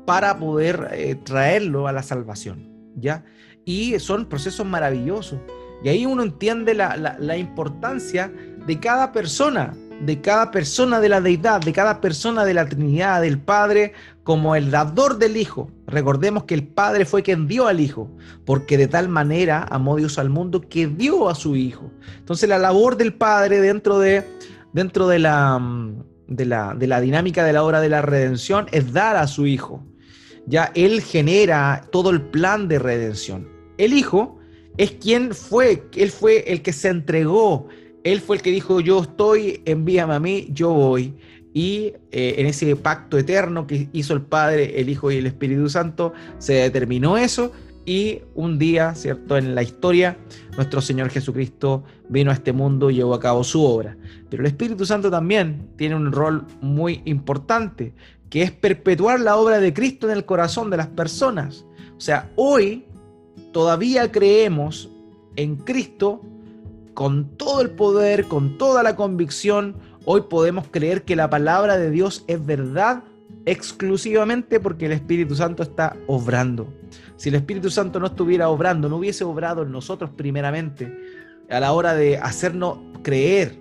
para 0.05 0.37
poder 0.37 0.89
eh, 0.93 1.15
traerlo 1.15 1.87
a 1.87 1.91
la 1.91 2.03
salvación. 2.03 2.69
¿Ya? 2.95 3.25
Y 3.65 3.97
son 3.99 4.27
procesos 4.27 4.65
maravillosos. 4.65 5.39
Y 5.85 5.89
ahí 5.89 6.05
uno 6.07 6.23
entiende 6.23 6.73
la, 6.73 7.37
importancia 7.37 8.33
de 8.65 8.79
cada 8.79 9.11
persona, 9.11 9.77
de 10.01 10.19
cada 10.19 10.49
persona 10.49 10.99
de 10.99 11.09
la 11.09 11.21
deidad, 11.21 11.61
de 11.61 11.71
cada 11.73 12.01
persona 12.01 12.43
de 12.43 12.55
la 12.55 12.65
Trinidad, 12.65 13.21
del 13.21 13.37
Padre, 13.37 13.93
como 14.23 14.55
el 14.55 14.71
dador 14.71 15.19
del 15.19 15.37
Hijo. 15.37 15.69
Recordemos 15.85 16.45
que 16.45 16.55
el 16.55 16.65
Padre 16.65 17.05
fue 17.05 17.21
quien 17.21 17.47
dio 17.47 17.67
al 17.67 17.79
Hijo, 17.79 18.09
porque 18.45 18.79
de 18.79 18.87
tal 18.87 19.09
manera 19.09 19.63
amó 19.69 19.95
Dios 19.95 20.17
al 20.17 20.31
mundo 20.31 20.59
que 20.67 20.87
dio 20.87 21.29
a 21.29 21.35
su 21.35 21.55
Hijo. 21.55 21.91
Entonces 22.17 22.49
la 22.49 22.57
labor 22.57 22.97
del 22.97 23.13
Padre 23.13 23.61
dentro 23.61 23.99
de, 23.99 24.23
dentro 24.73 25.07
de 25.07 25.19
la, 25.19 25.61
de 26.27 26.45
la, 26.45 26.73
de 26.73 26.87
la 26.87 26.99
dinámica 26.99 27.43
de 27.43 27.53
la 27.53 27.63
obra 27.63 27.79
de 27.79 27.89
la 27.89 28.01
redención 28.01 28.65
es 28.71 28.91
dar 28.91 29.17
a 29.17 29.27
su 29.27 29.45
Hijo. 29.45 29.85
Ya 30.47 30.71
Él 30.73 31.03
genera 31.03 31.83
todo 31.91 32.09
el 32.09 32.23
plan 32.23 32.67
de 32.67 32.79
redención. 32.79 33.47
El 33.77 33.93
Hijo 33.93 34.39
es 34.77 34.91
quien 34.91 35.33
fue, 35.33 35.83
él 35.95 36.11
fue 36.11 36.51
el 36.51 36.61
que 36.61 36.73
se 36.73 36.89
entregó, 36.89 37.67
él 38.03 38.21
fue 38.21 38.37
el 38.37 38.41
que 38.41 38.51
dijo, 38.51 38.81
yo 38.81 39.01
estoy, 39.01 39.61
envíame 39.65 40.13
a 40.13 40.19
mí, 40.19 40.47
yo 40.51 40.71
voy. 40.71 41.15
Y 41.53 41.93
eh, 42.11 42.35
en 42.37 42.45
ese 42.47 42.75
pacto 42.75 43.17
eterno 43.17 43.65
que 43.65 43.87
hizo 43.93 44.13
el 44.13 44.21
Padre, 44.21 44.79
el 44.79 44.89
Hijo 44.89 45.09
y 45.11 45.17
el 45.17 45.25
Espíritu 45.25 45.69
Santo, 45.69 46.13
se 46.37 46.53
determinó 46.53 47.17
eso 47.17 47.51
y 47.85 48.21
un 48.33 48.57
día, 48.57 48.93
¿cierto? 48.95 49.37
En 49.37 49.55
la 49.55 49.63
historia, 49.63 50.17
nuestro 50.55 50.81
Señor 50.81 51.09
Jesucristo 51.09 51.83
vino 52.09 52.31
a 52.31 52.33
este 52.33 52.51
mundo 52.51 52.89
y 52.89 52.95
llevó 52.95 53.13
a 53.13 53.19
cabo 53.19 53.43
su 53.43 53.63
obra. 53.63 53.95
Pero 54.29 54.43
el 54.43 54.47
Espíritu 54.47 54.85
Santo 54.85 55.09
también 55.11 55.69
tiene 55.77 55.95
un 55.95 56.11
rol 56.11 56.45
muy 56.61 57.01
importante, 57.05 57.93
que 58.29 58.41
es 58.41 58.51
perpetuar 58.51 59.19
la 59.19 59.37
obra 59.37 59.59
de 59.59 59.73
Cristo 59.73 60.09
en 60.09 60.17
el 60.17 60.25
corazón 60.25 60.69
de 60.69 60.77
las 60.77 60.87
personas. 60.87 61.65
O 61.95 62.01
sea, 62.01 62.31
hoy 62.35 62.85
todavía 63.55 64.11
creemos 64.11 64.89
en 65.37 65.55
Cristo 65.55 66.19
con 66.93 67.37
todo 67.37 67.61
el 67.61 67.69
poder, 67.69 68.25
con 68.25 68.57
toda 68.57 68.83
la 68.83 68.97
convicción, 68.97 69.77
hoy 70.03 70.23
podemos 70.29 70.67
creer 70.69 71.03
que 71.03 71.15
la 71.15 71.29
palabra 71.29 71.77
de 71.77 71.89
Dios 71.89 72.25
es 72.27 72.45
verdad 72.45 73.05
exclusivamente 73.45 74.59
porque 74.59 74.87
el 74.87 74.91
Espíritu 74.91 75.35
Santo 75.35 75.63
está 75.63 75.95
obrando. 76.07 76.67
Si 77.15 77.29
el 77.29 77.35
Espíritu 77.35 77.69
Santo 77.69 77.97
no 77.97 78.07
estuviera 78.07 78.49
obrando, 78.49 78.89
no 78.89 78.97
hubiese 78.97 79.23
obrado 79.23 79.63
en 79.63 79.71
nosotros 79.71 80.09
primeramente 80.17 80.93
a 81.49 81.61
la 81.61 81.71
hora 81.71 81.95
de 81.95 82.17
hacernos 82.17 82.79
creer, 83.03 83.57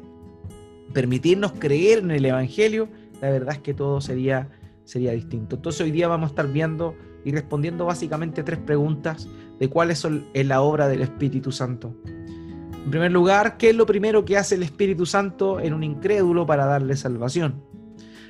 permitirnos 0.92 1.52
creer 1.52 2.00
en 2.00 2.10
el 2.10 2.24
Evangelio, 2.24 2.88
la 3.20 3.30
verdad 3.30 3.54
es 3.54 3.60
que 3.60 3.74
todo 3.74 4.00
sería, 4.00 4.48
sería 4.82 5.12
distinto. 5.12 5.54
Entonces 5.54 5.82
hoy 5.82 5.92
día 5.92 6.08
vamos 6.08 6.26
a 6.26 6.30
estar 6.30 6.48
viendo 6.48 6.96
y 7.24 7.30
respondiendo 7.30 7.86
básicamente 7.86 8.42
tres 8.42 8.58
preguntas 8.58 9.28
de 9.58 9.68
cuál 9.68 9.94
son 9.96 10.26
la 10.34 10.62
obra 10.62 10.88
del 10.88 11.02
Espíritu 11.02 11.52
Santo. 11.52 11.94
En 12.04 12.90
primer 12.90 13.12
lugar, 13.12 13.56
¿qué 13.56 13.70
es 13.70 13.76
lo 13.76 13.86
primero 13.86 14.24
que 14.24 14.36
hace 14.36 14.56
el 14.56 14.62
Espíritu 14.62 15.06
Santo 15.06 15.58
en 15.58 15.72
un 15.72 15.82
incrédulo 15.82 16.46
para 16.46 16.66
darle 16.66 16.96
salvación? 16.96 17.62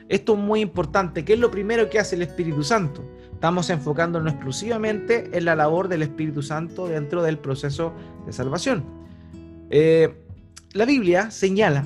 Esto 0.09 0.35
es 0.35 0.39
muy 0.39 0.61
importante. 0.61 1.25
¿Qué 1.25 1.33
es 1.33 1.39
lo 1.39 1.51
primero 1.51 1.91
que 1.91 1.99
hace 1.99 2.15
el 2.15 2.23
Espíritu 2.23 2.63
Santo? 2.63 3.05
Estamos 3.33 3.69
enfocándonos 3.71 4.33
exclusivamente 4.33 5.31
en 5.33 5.45
la 5.45 5.57
labor 5.57 5.89
del 5.89 6.03
Espíritu 6.03 6.43
Santo 6.43 6.87
dentro 6.87 7.23
del 7.23 7.39
proceso 7.39 7.93
de 8.27 8.33
salvación. 8.33 8.85
Eh, 9.71 10.23
la 10.73 10.85
Biblia 10.85 11.31
señala 11.31 11.85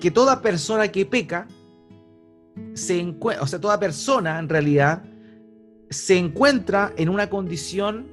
que 0.00 0.10
toda 0.10 0.42
persona 0.42 0.88
que 0.88 1.06
peca, 1.06 1.46
se 2.74 3.16
o 3.40 3.46
sea, 3.46 3.60
toda 3.60 3.80
persona 3.80 4.38
en 4.38 4.48
realidad 4.48 5.02
se 5.88 6.18
encuentra 6.18 6.92
en 6.96 7.08
una 7.08 7.30
condición 7.30 8.06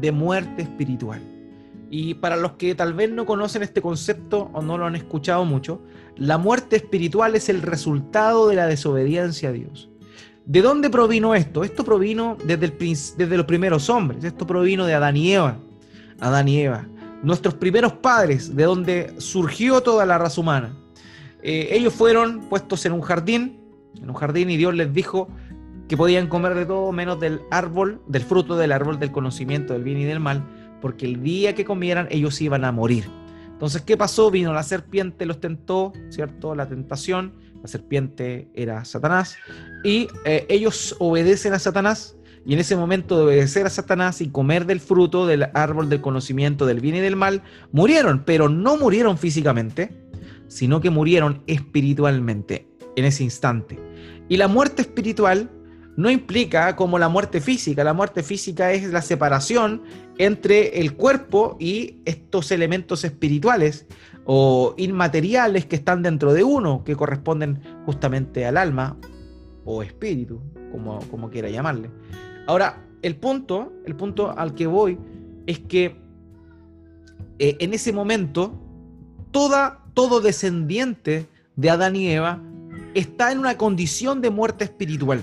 de 0.00 0.12
muerte 0.12 0.62
espiritual. 0.62 1.20
Y 1.90 2.14
para 2.14 2.36
los 2.36 2.52
que 2.52 2.74
tal 2.74 2.94
vez 2.94 3.10
no 3.10 3.26
conocen 3.26 3.62
este 3.62 3.80
concepto 3.80 4.50
o 4.52 4.62
no 4.62 4.76
lo 4.76 4.86
han 4.86 4.96
escuchado 4.96 5.44
mucho, 5.44 5.80
la 6.16 6.38
muerte 6.38 6.76
espiritual 6.76 7.36
es 7.36 7.48
el 7.48 7.62
resultado 7.62 8.48
de 8.48 8.56
la 8.56 8.66
desobediencia 8.66 9.50
a 9.50 9.52
Dios. 9.52 9.88
¿De 10.44 10.62
dónde 10.62 10.90
provino 10.90 11.34
esto? 11.34 11.64
Esto 11.64 11.84
provino 11.84 12.36
desde, 12.44 12.66
el, 12.66 12.78
desde 12.78 13.36
los 13.36 13.46
primeros 13.46 13.88
hombres, 13.90 14.24
esto 14.24 14.46
provino 14.46 14.86
de 14.86 14.94
Adán 14.94 15.16
y 15.16 15.32
Eva. 15.32 15.58
Adán 16.20 16.48
y 16.48 16.60
Eva, 16.60 16.86
nuestros 17.22 17.54
primeros 17.54 17.92
padres, 17.94 18.56
de 18.56 18.64
donde 18.64 19.14
surgió 19.18 19.82
toda 19.82 20.06
la 20.06 20.18
raza 20.18 20.40
humana. 20.40 20.76
Eh, 21.42 21.68
ellos 21.72 21.92
fueron 21.92 22.48
puestos 22.48 22.86
en 22.86 22.92
un 22.92 23.02
jardín 23.02 23.66
en 24.02 24.10
un 24.10 24.16
jardín 24.16 24.50
y 24.50 24.56
Dios 24.56 24.74
les 24.74 24.92
dijo 24.92 25.28
que 25.88 25.96
podían 25.96 26.28
comer 26.28 26.54
de 26.54 26.66
todo 26.66 26.90
menos 26.92 27.20
del 27.20 27.42
árbol, 27.50 28.00
del 28.06 28.22
fruto 28.22 28.56
del 28.56 28.72
árbol 28.72 28.98
del 28.98 29.12
conocimiento 29.12 29.72
del 29.72 29.84
bien 29.84 29.98
y 29.98 30.04
del 30.04 30.20
mal, 30.20 30.44
porque 30.80 31.06
el 31.06 31.22
día 31.22 31.54
que 31.54 31.64
comieran 31.64 32.08
ellos 32.10 32.40
iban 32.40 32.64
a 32.64 32.72
morir. 32.72 33.08
Entonces, 33.52 33.82
¿qué 33.82 33.96
pasó? 33.96 34.30
Vino 34.30 34.52
la 34.52 34.62
serpiente, 34.62 35.24
los 35.24 35.40
tentó, 35.40 35.92
¿cierto? 36.10 36.54
La 36.54 36.68
tentación, 36.68 37.32
la 37.62 37.68
serpiente 37.68 38.48
era 38.54 38.84
Satanás, 38.84 39.36
y 39.82 40.08
eh, 40.24 40.44
ellos 40.48 40.96
obedecen 40.98 41.54
a 41.54 41.58
Satanás, 41.58 42.16
y 42.44 42.52
en 42.52 42.60
ese 42.60 42.76
momento 42.76 43.16
de 43.16 43.24
obedecer 43.24 43.66
a 43.66 43.70
Satanás 43.70 44.20
y 44.20 44.28
comer 44.28 44.66
del 44.66 44.80
fruto 44.80 45.26
del 45.26 45.48
árbol 45.54 45.88
del 45.88 46.00
conocimiento 46.00 46.66
del 46.66 46.80
bien 46.80 46.96
y 46.96 47.00
del 47.00 47.16
mal, 47.16 47.42
murieron, 47.72 48.22
pero 48.24 48.48
no 48.48 48.76
murieron 48.76 49.18
físicamente, 49.18 49.90
sino 50.46 50.80
que 50.80 50.90
murieron 50.90 51.42
espiritualmente 51.46 52.68
en 52.94 53.04
ese 53.04 53.24
instante. 53.24 53.80
Y 54.28 54.36
la 54.36 54.46
muerte 54.46 54.82
espiritual 54.82 55.50
no 55.96 56.10
implica 56.10 56.76
como 56.76 56.98
la 56.98 57.08
muerte 57.08 57.40
física. 57.40 57.82
La 57.82 57.94
muerte 57.94 58.22
física 58.22 58.72
es 58.72 58.92
la 58.92 59.02
separación 59.02 59.82
entre 60.18 60.80
el 60.80 60.94
cuerpo 60.94 61.56
y 61.58 62.02
estos 62.04 62.50
elementos 62.50 63.04
espirituales 63.04 63.86
o 64.26 64.74
inmateriales 64.76 65.66
que 65.66 65.76
están 65.76 66.02
dentro 66.02 66.34
de 66.34 66.44
uno, 66.44 66.84
que 66.84 66.96
corresponden 66.96 67.60
justamente 67.86 68.44
al 68.44 68.56
alma 68.56 68.96
o 69.64 69.82
espíritu, 69.82 70.40
como, 70.70 70.98
como 71.10 71.30
quiera 71.30 71.48
llamarle. 71.48 71.90
Ahora, 72.46 72.84
el 73.02 73.16
punto, 73.16 73.72
el 73.86 73.96
punto 73.96 74.36
al 74.36 74.54
que 74.54 74.66
voy 74.66 74.98
es 75.46 75.60
que 75.60 75.96
eh, 77.38 77.56
en 77.60 77.72
ese 77.72 77.92
momento 77.92 78.60
toda, 79.30 79.84
todo 79.94 80.20
descendiente 80.20 81.26
de 81.56 81.70
Adán 81.70 81.96
y 81.96 82.08
Eva 82.08 82.42
está 82.94 83.32
en 83.32 83.38
una 83.38 83.56
condición 83.56 84.20
de 84.20 84.30
muerte 84.30 84.64
espiritual 84.64 85.22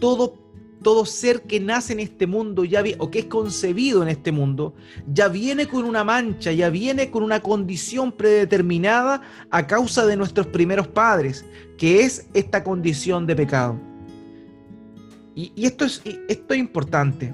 todo, 0.00 0.34
todo 0.82 1.04
ser 1.04 1.42
que 1.42 1.60
nace 1.60 1.92
en 1.92 2.00
este 2.00 2.26
mundo 2.26 2.64
ya 2.64 2.82
o 2.98 3.10
que 3.10 3.20
es 3.20 3.24
concebido 3.26 4.02
en 4.02 4.08
este 4.08 4.32
mundo 4.32 4.74
ya 5.12 5.28
viene 5.28 5.66
con 5.66 5.84
una 5.84 6.04
mancha, 6.04 6.52
ya 6.52 6.70
viene 6.70 7.10
con 7.10 7.22
una 7.22 7.40
condición 7.40 8.12
predeterminada 8.12 9.22
a 9.50 9.66
causa 9.66 10.06
de 10.06 10.16
nuestros 10.16 10.46
primeros 10.46 10.88
padres, 10.88 11.44
que 11.76 12.02
es 12.02 12.28
esta 12.34 12.64
condición 12.64 13.26
de 13.26 13.36
pecado. 13.36 13.78
Y, 15.34 15.52
esto, 15.64 15.84
es, 15.84 16.02
esto 16.28 16.54
es 16.54 16.58
importante. 16.58 17.32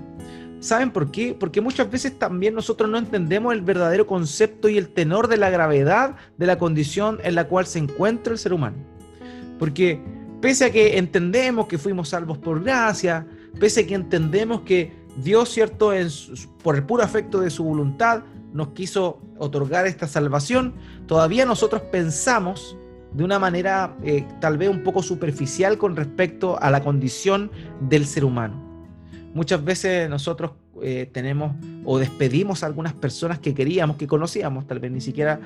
¿Saben 0.60 0.90
por 0.90 1.10
qué? 1.10 1.34
Porque 1.38 1.60
muchas 1.60 1.90
veces 1.90 2.18
también 2.18 2.54
nosotros 2.54 2.88
no 2.88 2.96
entendemos 2.96 3.52
el 3.52 3.60
verdadero 3.60 4.06
concepto 4.06 4.68
y 4.68 4.78
el 4.78 4.88
tenor 4.88 5.28
de 5.28 5.36
la 5.36 5.50
gravedad 5.50 6.16
de 6.38 6.46
la 6.46 6.58
condición 6.58 7.18
en 7.22 7.34
la 7.34 7.48
cual 7.48 7.66
se 7.66 7.78
encuentra 7.78 8.32
el 8.32 8.38
ser 8.38 8.54
humano. 8.54 8.76
Porque 9.58 10.02
pese 10.44 10.66
a 10.66 10.70
que 10.70 10.98
entendemos 10.98 11.66
que 11.68 11.78
fuimos 11.78 12.10
salvos 12.10 12.36
por 12.36 12.62
gracia, 12.62 13.26
pese 13.58 13.80
a 13.80 13.86
que 13.86 13.94
entendemos 13.94 14.60
que 14.60 14.92
Dios, 15.16 15.48
cierto, 15.48 15.90
por 16.62 16.76
el 16.76 16.82
puro 16.82 17.02
afecto 17.02 17.40
de 17.40 17.48
su 17.48 17.64
voluntad, 17.64 18.24
nos 18.52 18.68
quiso 18.74 19.22
otorgar 19.38 19.86
esta 19.86 20.06
salvación, 20.06 20.74
todavía 21.06 21.46
nosotros 21.46 21.80
pensamos 21.90 22.76
de 23.14 23.24
una 23.24 23.38
manera 23.38 23.96
eh, 24.04 24.26
tal 24.38 24.58
vez 24.58 24.68
un 24.68 24.82
poco 24.82 25.02
superficial 25.02 25.78
con 25.78 25.96
respecto 25.96 26.60
a 26.60 26.70
la 26.70 26.82
condición 26.82 27.50
del 27.80 28.04
ser 28.04 28.26
humano. 28.26 28.84
Muchas 29.32 29.64
veces 29.64 30.10
nosotros 30.10 30.50
eh, 30.82 31.08
tenemos 31.10 31.56
o 31.86 31.98
despedimos 31.98 32.62
a 32.62 32.66
algunas 32.66 32.92
personas 32.92 33.38
que 33.38 33.54
queríamos, 33.54 33.96
que 33.96 34.06
conocíamos, 34.06 34.66
tal 34.66 34.78
vez 34.78 34.92
ni 34.92 35.00
siquiera 35.00 35.40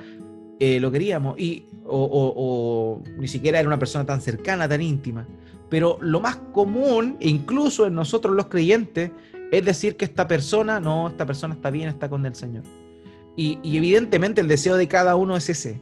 eh, 0.59 0.79
lo 0.79 0.91
queríamos, 0.91 1.39
y, 1.39 1.65
o, 1.85 3.01
ni 3.17 3.27
siquiera 3.27 3.59
era 3.59 3.67
una 3.67 3.79
persona 3.79 4.05
tan 4.05 4.21
cercana, 4.21 4.67
tan 4.67 4.81
íntima. 4.81 5.25
Pero 5.69 5.97
lo 6.01 6.19
más 6.19 6.37
común, 6.51 7.15
e 7.19 7.29
incluso 7.29 7.85
en 7.85 7.95
nosotros 7.95 8.35
los 8.35 8.47
creyentes, 8.47 9.11
es 9.51 9.65
decir 9.65 9.95
que 9.95 10.05
esta 10.05 10.27
persona, 10.27 10.79
no, 10.79 11.07
esta 11.07 11.25
persona 11.25 11.53
está 11.53 11.69
bien, 11.69 11.89
está 11.89 12.09
con 12.09 12.25
el 12.25 12.35
Señor. 12.35 12.63
Y, 13.35 13.59
y 13.63 13.77
evidentemente 13.77 14.41
el 14.41 14.47
deseo 14.47 14.75
de 14.75 14.87
cada 14.87 15.15
uno 15.15 15.37
es 15.37 15.49
ese. 15.49 15.79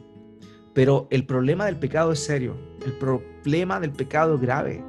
Pero 0.74 1.08
el 1.10 1.26
problema 1.26 1.66
del 1.66 1.76
pecado 1.76 2.12
es 2.12 2.20
serio, 2.20 2.56
el 2.86 2.92
problema 2.92 3.80
del 3.80 3.90
pecado 3.90 4.36
es 4.36 4.40
grave. 4.40 4.84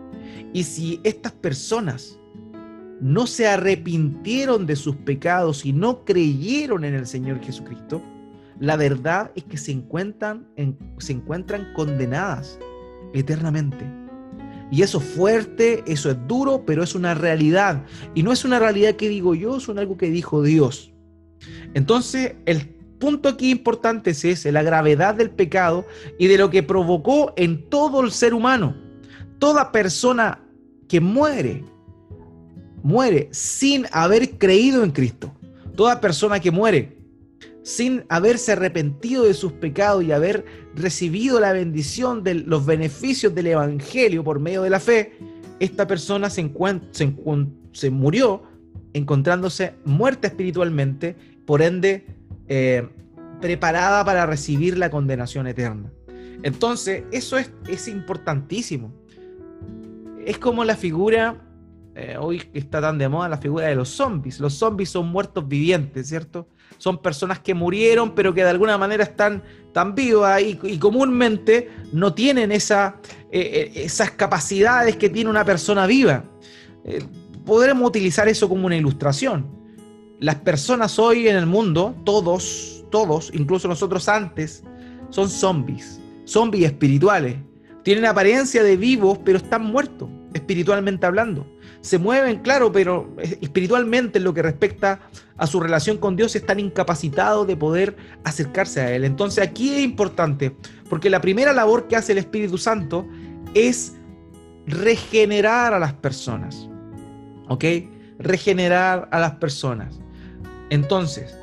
Y 0.54 0.64
si 0.64 1.00
estas 1.04 1.32
personas 1.32 2.20
no 3.02 3.26
se 3.26 3.48
arrepintieron 3.48 4.66
de 4.66 4.76
sus 4.76 4.96
pecados 4.98 5.66
y 5.66 5.74
no 5.74 6.04
creyeron 6.06 6.84
en 6.84 6.94
el 6.94 7.08
Señor 7.08 7.42
Jesucristo, 7.42 8.04
la 8.60 8.76
verdad 8.76 9.32
es 9.36 9.44
que 9.46 9.58
se 9.58 9.72
encuentran, 9.72 10.46
condenadas 11.76 12.60
eternamente. 13.14 13.86
Y 14.72 14.84
eso 14.84 15.00
es 15.00 15.06
fuerte, 15.06 15.84
eso 15.88 16.12
es 16.12 16.18
duro, 16.28 16.64
pero 16.66 16.84
es 16.84 16.94
una 16.94 17.14
realidad. 17.14 17.84
Y 18.14 18.24
no 18.24 18.32
es 18.32 18.46
una 18.46 18.60
realidad 18.60 18.96
que 18.96 19.10
digo 19.10 19.34
yo, 19.34 19.58
es 19.58 19.68
algo 19.70 19.98
que 19.98 20.12
dijo 20.12 20.44
Dios. 20.44 20.94
Entonces, 21.74 22.36
el 22.46 22.68
punto 23.00 23.30
aquí 23.30 23.50
importante 23.50 24.12
es 24.12 24.26
ese, 24.26 24.52
la 24.52 24.62
gravedad 24.62 25.16
del 25.16 25.32
pecado 25.32 25.86
y 26.20 26.28
de 26.28 26.38
lo 26.38 26.50
que 26.50 26.62
provocó 26.62 27.34
en 27.38 27.68
todo 27.70 28.02
el 28.02 28.12
ser 28.12 28.34
humano. 28.34 28.76
Toda 29.40 29.72
persona 29.72 30.44
que 30.88 31.00
muere, 31.00 31.64
muere 32.84 33.30
sin 33.32 33.86
haber 33.92 34.38
creído 34.38 34.84
en 34.84 34.92
Cristo. 34.92 35.34
Toda 35.76 36.02
persona 36.02 36.40
que 36.40 36.52
muere 36.52 36.99
sin 37.64 38.06
haberse 38.10 38.54
arrepentido 38.54 39.26
de 39.26 39.34
sus 39.34 39.52
pecados 39.54 40.04
y 40.04 40.12
haber 40.12 40.46
recibido 40.76 41.40
la 41.40 41.54
bendición 41.54 42.24
de 42.24 42.36
los 42.36 42.66
beneficios 42.66 43.36
del 43.36 43.48
Evangelio 43.48 44.24
por 44.24 44.40
medio 44.40 44.62
de 44.62 44.70
la 44.70 44.80
fe, 44.80 45.14
esta 45.60 45.86
persona 45.88 46.30
se, 46.30 46.44
murió 47.92 48.44
encontrándose 48.94 49.76
muerta 49.86 50.28
espiritualmente, 50.28 51.16
por 51.46 51.62
ende 51.62 52.06
eh, 52.48 52.88
preparada 53.42 54.06
para 54.06 54.26
recibir 54.26 54.78
la 54.78 54.90
condenación 54.90 55.48
eterna. 55.48 55.92
Entonces, 56.44 57.04
eso 57.12 57.38
es, 57.38 57.52
es 57.68 57.88
importantísimo. 57.88 58.94
Es 60.26 60.38
como 60.38 60.64
la 60.64 60.76
figura, 60.76 61.42
eh, 61.96 62.16
hoy 62.20 62.44
está 62.54 62.82
tan 62.82 62.98
de 62.98 63.10
moda, 63.10 63.28
la 63.30 63.38
figura 63.38 63.68
de 63.68 63.76
los 63.76 63.90
zombies. 63.90 64.40
Los 64.40 64.54
zombies 64.54 64.90
son 64.90 65.08
muertos 65.08 65.48
vivientes, 65.48 66.08
¿cierto? 66.08 66.48
Son 66.80 66.98
personas 66.98 67.40
que 67.40 67.54
murieron, 67.54 68.16
pero 68.16 68.34
que 68.34 68.42
de 68.42 68.50
alguna 68.50 68.78
manera 68.78 69.04
están 69.04 69.44
tan 69.74 69.94
vivas 69.94 70.42
y, 70.42 70.80
comúnmente 70.80 71.70
no 71.92 72.14
tienen 72.14 72.52
esa, 72.52 72.96
eh, 73.32 73.72
eh, 73.76 73.84
esas 73.84 74.12
capacidades 74.12 74.96
que 74.96 75.10
tiene 75.10 75.30
una 75.30 75.46
persona 75.46 75.86
viva. 75.86 76.24
Eh, 76.86 77.04
podremos 77.46 77.88
utilizar 77.88 78.28
eso 78.28 78.48
como 78.50 78.66
una 78.66 78.78
ilustración. 78.78 79.46
Las 80.20 80.36
personas 80.36 80.98
hoy 80.98 81.28
en 81.28 81.36
el 81.36 81.46
mundo, 81.46 81.96
todos, 82.06 82.86
todos, 82.90 83.30
incluso 83.34 83.68
nosotros 83.68 84.08
antes, 84.08 84.64
son 85.10 85.30
zombies, 85.30 86.00
zombies 86.26 86.66
espirituales. 86.66 87.36
Tienen 87.84 88.06
apariencia 88.06 88.64
de 88.64 88.78
vivos, 88.78 89.20
pero 89.26 89.38
están 89.38 89.66
muertos, 89.66 90.10
espiritualmente 90.34 91.06
hablando 91.06 91.46
se 91.82 91.98
mueven, 91.98 92.40
claro, 92.40 92.72
pero 92.72 93.16
espiritualmente 93.42 94.18
en 94.18 94.26
lo 94.26 94.34
que 94.34 94.42
respecta 94.42 95.00
a 95.38 95.48
su 95.48 95.60
relación 95.60 95.98
con 95.98 96.16
Dios 96.16 96.36
están 96.36 96.60
incapacitados 96.60 97.48
de 97.48 97.56
poder 97.56 97.96
acercarse 98.24 98.82
a 98.82 98.92
Él. 98.92 99.06
Entonces 99.06 99.44
aquí 99.44 99.74
es 99.74 99.82
importante, 99.82 100.56
porque 100.90 101.10
la 101.10 101.22
primera 101.22 101.54
labor 101.54 101.88
que 101.88 101.96
hace 101.96 102.12
el 102.12 102.18
Espíritu 102.18 102.58
Santo 102.58 103.08
es 103.54 103.94
regenerar 104.68 105.74
a 105.74 105.80
las 105.80 105.94
personas. 105.94 106.68
¿Ok? 107.48 107.64
Regenerar 108.20 109.08
a 109.12 109.20
las 109.20 109.32
personas. 109.36 110.00
Entonces, 110.70 111.36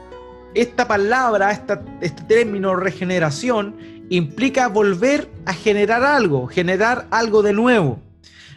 esta 0.54 0.86
palabra, 0.86 1.50
este 1.50 2.22
término 2.28 2.76
regeneración, 2.76 3.74
implica 4.08 4.68
volver 4.68 5.28
a 5.46 5.52
generar 5.52 6.04
algo, 6.04 6.46
generar 6.46 7.06
algo 7.10 7.42
de 7.42 7.52
nuevo. 7.52 8.00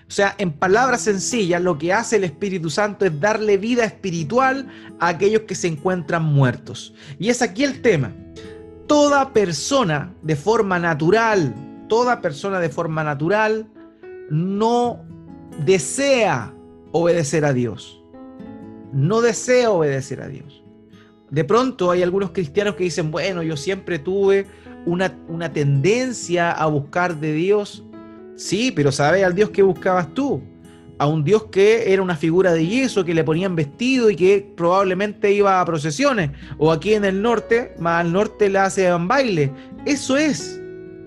O 0.09 0.11
sea, 0.11 0.33
en 0.39 0.51
palabras 0.51 1.01
sencillas, 1.01 1.61
lo 1.61 1.77
que 1.77 1.93
hace 1.93 2.15
el 2.15 2.23
Espíritu 2.23 2.71
Santo 2.71 3.05
es 3.05 3.19
darle 3.19 3.57
vida 3.57 3.85
espiritual 3.85 4.67
a 4.99 5.09
aquellos 5.09 5.43
que 5.43 5.53
se 5.53 5.67
encuentran 5.67 6.23
muertos. 6.23 6.95
Y 7.19 7.29
es 7.29 7.43
aquí 7.43 7.63
el 7.63 7.83
tema. 7.83 8.11
Toda 8.87 9.33
persona 9.33 10.11
de 10.23 10.35
forma 10.35 10.79
natural, 10.79 11.53
toda 11.87 12.21
persona 12.21 12.59
de 12.59 12.69
forma 12.69 13.03
natural 13.03 13.67
no 14.31 15.05
desea 15.63 16.55
obedecer 16.91 17.45
a 17.45 17.53
Dios. 17.53 18.03
No 18.91 19.21
desea 19.21 19.69
obedecer 19.69 20.23
a 20.23 20.27
Dios. 20.27 20.63
De 21.29 21.43
pronto 21.43 21.91
hay 21.91 22.01
algunos 22.01 22.31
cristianos 22.31 22.73
que 22.73 22.85
dicen, 22.85 23.11
bueno, 23.11 23.43
yo 23.43 23.55
siempre 23.55 23.99
tuve 23.99 24.47
una, 24.87 25.15
una 25.27 25.53
tendencia 25.53 26.51
a 26.51 26.65
buscar 26.65 27.17
de 27.17 27.33
Dios 27.33 27.83
Sí, 28.39 28.71
pero 28.71 28.89
¿sabes 28.89 29.25
al 29.25 29.35
Dios 29.35 29.49
que 29.49 29.61
buscabas 29.61 30.13
tú? 30.13 30.41
A 30.97 31.07
un 31.07 31.25
Dios 31.25 31.47
que 31.51 31.91
era 31.91 32.01
una 32.01 32.15
figura 32.15 32.53
de 32.53 32.65
yeso, 32.65 33.03
que 33.03 33.13
le 33.13 33.25
ponían 33.25 33.53
vestido 33.53 34.09
y 34.09 34.15
que 34.15 34.53
probablemente 34.55 35.33
iba 35.33 35.59
a 35.59 35.65
procesiones. 35.65 36.31
O 36.57 36.71
aquí 36.71 36.93
en 36.93 37.03
el 37.03 37.21
norte, 37.21 37.75
más 37.79 37.99
al 37.99 38.13
norte 38.13 38.47
le 38.47 38.59
hacen 38.59 39.09
baile. 39.09 39.51
Eso 39.85 40.15
es 40.15 40.57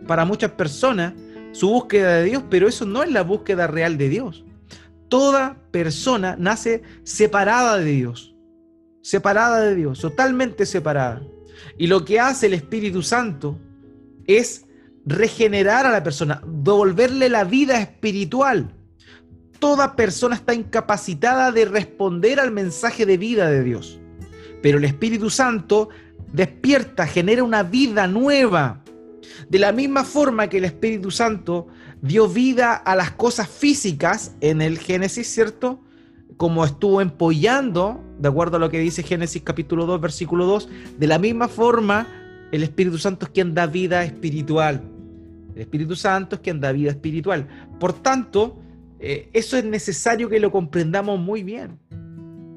para 0.07 0.27
muchas 0.27 0.51
personas 0.51 1.14
su 1.53 1.71
búsqueda 1.71 2.16
de 2.16 2.25
Dios, 2.25 2.45
pero 2.51 2.68
eso 2.68 2.85
no 2.85 3.03
es 3.03 3.11
la 3.11 3.23
búsqueda 3.23 3.66
real 3.66 3.97
de 3.97 4.11
Dios. 4.11 4.45
Toda 5.09 5.57
persona 5.71 6.37
nace 6.38 6.83
separada 7.03 7.79
de 7.79 7.92
Dios, 7.92 8.35
separada 9.01 9.62
de 9.62 9.75
Dios, 9.75 10.01
totalmente 10.01 10.66
separada. 10.66 11.23
Y 11.79 11.87
lo 11.87 12.05
que 12.05 12.21
hace 12.21 12.49
el 12.49 12.53
Espíritu 12.53 13.01
Santo 13.01 13.59
es 14.27 14.66
regenerar 15.05 15.87
a 15.87 15.91
la 15.91 16.03
persona, 16.03 16.43
devolverle 16.47 17.29
la 17.29 17.45
vida 17.45 17.81
espiritual. 17.81 18.75
Toda 19.59 19.97
persona 19.97 20.35
está 20.35 20.55
incapacitada 20.55 21.53
de 21.53 21.65
responder 21.65 22.41
al 22.41 22.51
mensaje 22.51 23.07
de 23.07 23.17
vida 23.17 23.49
de 23.49 23.62
Dios. 23.62 24.01
Pero 24.62 24.79
el 24.79 24.85
Espíritu 24.85 25.31
Santo 25.31 25.88
despierta, 26.33 27.07
genera 27.07 27.45
una 27.45 27.62
vida 27.62 28.07
nueva. 28.07 28.83
De 29.49 29.59
la 29.59 29.73
misma 29.73 30.05
forma 30.05 30.49
que 30.49 30.59
el 30.59 30.65
Espíritu 30.65 31.11
Santo 31.11 31.69
dio 32.01 32.29
vida 32.29 32.75
a 32.75 32.97
las 32.97 33.12
cosas 33.12 33.49
físicas 33.49 34.35
en 34.41 34.62
el 34.62 34.79
Génesis, 34.79 35.29
¿cierto? 35.33 35.81
Como 36.37 36.65
estuvo 36.65 37.01
empollando, 37.01 38.03
de 38.19 38.29
acuerdo 38.29 38.57
a 38.57 38.61
lo 38.61 38.71
que 38.71 38.79
dice 38.79 39.03
Génesis 39.03 39.43
capítulo 39.43 39.87
2, 39.87 40.01
versículo 40.01 40.47
2, 40.47 40.69
de 40.99 41.07
la 41.07 41.19
misma 41.19 41.47
forma 41.49 42.07
el 42.51 42.62
Espíritu 42.62 42.99
Santo 42.99 43.27
es 43.27 43.33
quien 43.33 43.55
da 43.55 43.67
vida 43.67 44.05
espiritual. 44.05 44.83
El 45.55 45.62
Espíritu 45.62 45.95
Santo 45.97 46.37
es 46.37 46.43
quien 46.43 46.61
da 46.61 46.73
vida 46.73 46.91
espiritual. 46.91 47.47
Por 47.79 47.93
tanto, 47.93 48.59
eh, 48.99 49.29
eso 49.33 49.57
es 49.57 49.65
necesario 49.65 50.29
que 50.29 50.41
lo 50.41 50.51
comprendamos 50.51 51.19
muy 51.21 51.43
bien. 51.43 51.79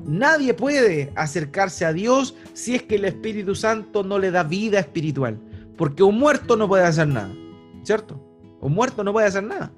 Nadie 0.06 0.54
puede 0.54 1.12
acercarse 1.16 1.84
a 1.84 1.92
Dios 1.92 2.36
si 2.54 2.76
es 2.76 2.84
que 2.84 2.96
el 2.96 3.06
Espíritu 3.06 3.56
Santo 3.56 4.04
no 4.04 4.20
le 4.20 4.32
da 4.32 4.44
vida 4.44 4.80
espiritual. 4.80 5.40
Porque 5.76 6.04
un 6.04 6.20
muerto 6.20 6.56
no 6.56 6.68
puede 6.68 6.84
hacer 6.84 7.08
nada. 7.08 7.34
¿Cierto? 7.84 8.22
Un 8.62 8.74
muerto 8.74 9.04
no 9.04 9.12
puede 9.12 9.28
hacer 9.28 9.44
nada. 9.44 9.72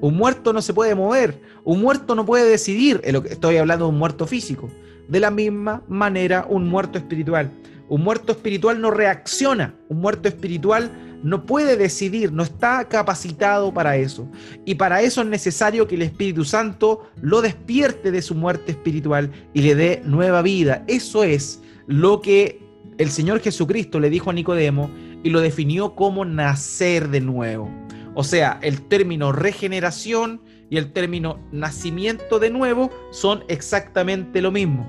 Un 0.00 0.16
muerto 0.16 0.52
no 0.52 0.62
se 0.62 0.72
puede 0.72 0.94
mover. 0.94 1.40
Un 1.64 1.80
muerto 1.80 2.14
no 2.14 2.24
puede 2.24 2.48
decidir. 2.48 3.00
Estoy 3.04 3.56
hablando 3.56 3.86
de 3.86 3.90
un 3.90 3.98
muerto 3.98 4.26
físico. 4.26 4.70
De 5.08 5.20
la 5.20 5.30
misma 5.30 5.82
manera, 5.88 6.46
un 6.48 6.68
muerto 6.68 6.98
espiritual. 6.98 7.50
Un 7.88 8.02
muerto 8.02 8.32
espiritual 8.32 8.80
no 8.80 8.90
reacciona. 8.90 9.74
Un 9.88 10.00
muerto 10.00 10.28
espiritual 10.28 10.90
no 11.22 11.44
puede 11.46 11.76
decidir, 11.76 12.32
no 12.32 12.42
está 12.42 12.88
capacitado 12.88 13.72
para 13.72 13.96
eso. 13.96 14.28
Y 14.64 14.76
para 14.76 15.02
eso 15.02 15.22
es 15.22 15.26
necesario 15.28 15.86
que 15.86 15.96
el 15.96 16.02
Espíritu 16.02 16.44
Santo 16.44 17.10
lo 17.20 17.42
despierte 17.42 18.10
de 18.10 18.22
su 18.22 18.34
muerte 18.34 18.72
espiritual 18.72 19.30
y 19.54 19.62
le 19.62 19.74
dé 19.74 20.02
nueva 20.04 20.42
vida. 20.42 20.84
Eso 20.86 21.24
es 21.24 21.62
lo 21.86 22.20
que 22.20 22.60
el 22.98 23.10
Señor 23.10 23.40
Jesucristo 23.40 24.00
le 24.00 24.10
dijo 24.10 24.30
a 24.30 24.32
Nicodemo 24.32 24.90
y 25.22 25.30
lo 25.30 25.40
definió 25.40 25.94
como 25.94 26.24
nacer 26.24 27.08
de 27.08 27.20
nuevo. 27.20 27.70
O 28.14 28.24
sea, 28.24 28.58
el 28.62 28.82
término 28.82 29.32
regeneración 29.32 30.40
y 30.70 30.78
el 30.78 30.92
término 30.92 31.38
nacimiento 31.52 32.38
de 32.38 32.50
nuevo 32.50 32.90
son 33.10 33.44
exactamente 33.48 34.40
lo 34.40 34.50
mismo. 34.50 34.86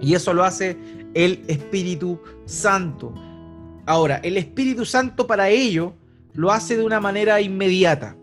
Y 0.00 0.14
eso 0.14 0.34
lo 0.34 0.44
hace 0.44 0.76
el 1.14 1.44
Espíritu 1.46 2.20
Santo. 2.46 3.14
Ahora, 3.90 4.20
el 4.22 4.36
Espíritu 4.36 4.84
Santo 4.84 5.26
para 5.26 5.48
ello 5.48 5.94
lo 6.34 6.52
hace 6.52 6.76
de 6.76 6.84
una 6.84 7.00
manera 7.00 7.40
inmediata. 7.40 8.16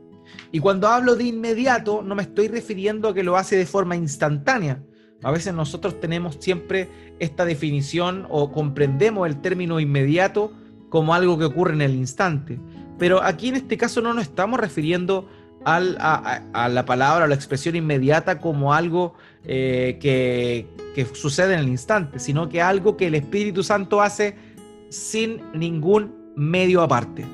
Y 0.49 0.59
cuando 0.59 0.87
hablo 0.87 1.17
de 1.17 1.25
inmediato, 1.25 2.01
no 2.03 2.15
me 2.15 2.23
estoy 2.23 2.47
refiriendo 2.47 3.09
a 3.09 3.13
que 3.13 3.21
lo 3.21 3.35
hace 3.35 3.57
de 3.57 3.65
forma 3.65 3.97
instantánea. 3.97 4.81
A 5.23 5.29
veces 5.29 5.53
nosotros 5.53 5.99
tenemos 5.99 6.37
siempre 6.39 6.87
esta 7.19 7.43
definición 7.43 8.25
o 8.29 8.53
comprendemos 8.53 9.27
el 9.27 9.41
término 9.41 9.81
inmediato 9.81 10.53
como 10.87 11.13
algo 11.13 11.37
que 11.37 11.43
ocurre 11.43 11.73
en 11.73 11.81
el 11.81 11.95
instante. 11.95 12.61
Pero 12.97 13.21
aquí 13.21 13.49
en 13.49 13.57
este 13.57 13.75
caso 13.75 13.99
no 13.99 14.13
nos 14.13 14.23
estamos 14.23 14.61
refiriendo 14.61 15.27
a, 15.65 15.81
la 15.81 16.85
palabra 16.85 17.25
o 17.25 17.27
la 17.27 17.35
expresión 17.35 17.75
inmediata 17.75 18.39
como 18.39 18.73
algo 18.73 19.15
eh, 19.43 19.97
que, 19.99 20.65
que 20.95 21.13
sucede 21.13 21.55
en 21.55 21.59
el 21.59 21.67
instante, 21.67 22.19
sino 22.19 22.47
que 22.47 22.61
algo 22.61 22.95
que 22.95 23.07
el 23.07 23.15
Espíritu 23.15 23.63
Santo 23.63 24.01
hace 24.01 24.46
sin 24.89 25.41
ningún 25.53 26.15
medio 26.35 26.81
aparte. 26.81 27.25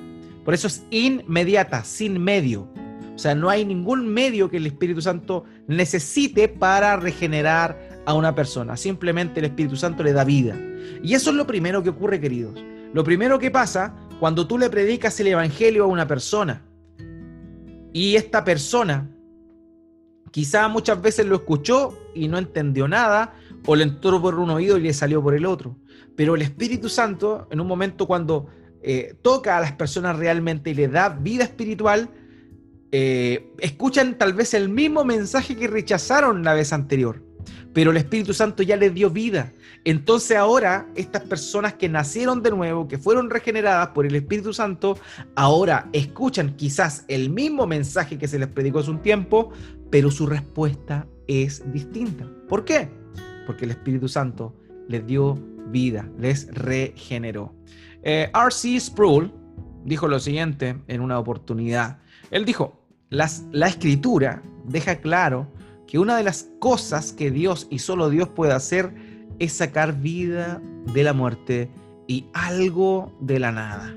Por 0.44 0.54
eso 0.54 0.68
es 0.68 0.86
inmediata, 0.90 1.84
sin 1.84 2.22
medio. 2.22 2.68
O 3.16 3.18
sea, 3.18 3.36
no 3.36 3.50
hay 3.50 3.64
ningún 3.64 4.08
medio 4.08 4.50
que 4.50 4.58
el 4.58 4.66
Espíritu 4.66 5.02
Santo 5.02 5.46
necesite 5.68 6.48
para 6.48 6.96
regenerar 6.98 8.02
a 8.06 8.14
una 8.14 8.34
persona. 8.36 8.76
Simplemente 8.76 9.40
el 9.40 9.46
Espíritu 9.46 9.76
Santo 9.76 10.04
le 10.04 10.14
da 10.14 10.24
vida. 10.24 10.58
Y 11.04 11.14
eso 11.14 11.30
es 11.30 11.36
lo 11.36 11.48
primero 11.48 11.84
que 11.84 11.90
ocurre, 11.90 12.20
queridos. 12.20 12.60
Lo 12.94 13.04
primero 13.04 13.40
que 13.40 13.52
pasa 13.52 13.96
cuando 14.20 14.48
tú 14.48 14.58
le 14.58 14.70
predicas 14.70 15.20
el 15.20 15.28
Evangelio 15.28 15.84
a 15.84 15.88
una 15.88 16.08
persona 16.08 16.64
y 17.94 18.16
esta 18.16 18.44
persona 18.44 19.10
quizá 20.32 20.68
muchas 20.68 21.02
veces 21.02 21.28
lo 21.28 21.36
escuchó 21.36 21.98
y 22.16 22.28
no 22.28 22.38
entendió 22.38 22.88
nada 22.88 23.36
o 23.66 23.76
le 23.76 23.84
entró 23.84 24.22
por 24.22 24.40
un 24.40 24.50
oído 24.50 24.78
y 24.78 24.82
le 24.82 24.94
salió 24.94 25.22
por 25.22 25.36
el 25.36 25.46
otro. 25.46 25.78
Pero 26.16 26.36
el 26.36 26.42
Espíritu 26.42 26.90
Santo, 26.90 27.48
en 27.52 27.60
un 27.60 27.68
momento 27.68 28.06
cuando 28.06 28.48
eh, 28.82 29.16
toca 29.22 29.58
a 29.58 29.62
las 29.62 29.74
personas 29.74 30.18
realmente 30.18 30.72
y 30.72 30.74
le 30.74 30.88
da 30.88 31.10
vida 31.10 31.44
espiritual, 31.44 32.10
eh, 32.92 33.52
escuchan 33.60 34.18
tal 34.18 34.34
vez 34.34 34.54
el 34.54 34.70
mismo 34.70 35.04
mensaje 35.04 35.56
que 35.56 35.68
rechazaron 35.68 36.44
la 36.44 36.54
vez 36.54 36.74
anterior, 36.74 37.24
pero 37.74 37.92
el 37.92 37.98
Espíritu 37.98 38.34
Santo 38.34 38.62
ya 38.62 38.76
les 38.76 38.94
dio 38.94 39.10
vida. 39.10 39.52
Entonces 39.86 40.38
ahora 40.38 40.88
estas 40.96 41.24
personas 41.24 41.74
que 41.74 41.90
nacieron 41.90 42.44
de 42.44 42.52
nuevo, 42.52 42.88
que 42.88 42.98
fueron 42.98 43.30
regeneradas 43.30 43.90
por 43.90 44.06
el 44.06 44.16
Espíritu 44.16 44.54
Santo, 44.54 44.98
ahora 45.36 45.90
escuchan 45.92 46.56
quizás 46.56 47.04
el 47.08 47.30
mismo 47.30 47.66
mensaje 47.66 48.18
que 48.18 48.28
se 48.28 48.38
les 48.38 48.48
predicó 48.48 48.80
hace 48.80 48.92
un 48.92 49.02
tiempo, 49.02 49.52
pero 49.90 50.12
su 50.12 50.28
respuesta 50.28 51.08
es 51.28 51.64
distinta. 51.74 52.30
¿Por 52.48 52.64
qué? 52.64 53.03
Porque 53.46 53.66
el 53.66 53.72
Espíritu 53.72 54.08
Santo 54.08 54.56
les 54.88 55.06
dio 55.06 55.38
vida, 55.68 56.10
les 56.18 56.48
regeneró. 56.54 57.54
Eh, 58.04 58.30
R.C. 58.34 58.80
Sproul 58.80 59.32
dijo 59.86 60.08
lo 60.08 60.20
siguiente 60.20 60.82
en 60.88 61.02
una 61.02 61.20
oportunidad. 61.20 62.00
Él 62.32 62.46
dijo, 62.46 62.80
la 63.10 63.68
escritura 63.68 64.42
deja 64.66 64.96
claro 64.98 65.48
que 65.88 66.00
una 66.00 66.18
de 66.18 66.24
las 66.24 66.50
cosas 66.60 67.14
que 67.14 67.30
Dios 67.30 67.68
y 67.70 67.80
solo 67.80 68.10
Dios 68.10 68.28
puede 68.30 68.54
hacer 68.54 68.94
es 69.40 69.54
sacar 69.54 70.00
vida 70.00 70.62
de 70.94 71.04
la 71.04 71.14
muerte 71.14 71.70
y 72.08 72.26
algo 72.34 73.16
de 73.22 73.40
la 73.40 73.52
nada. 73.52 73.96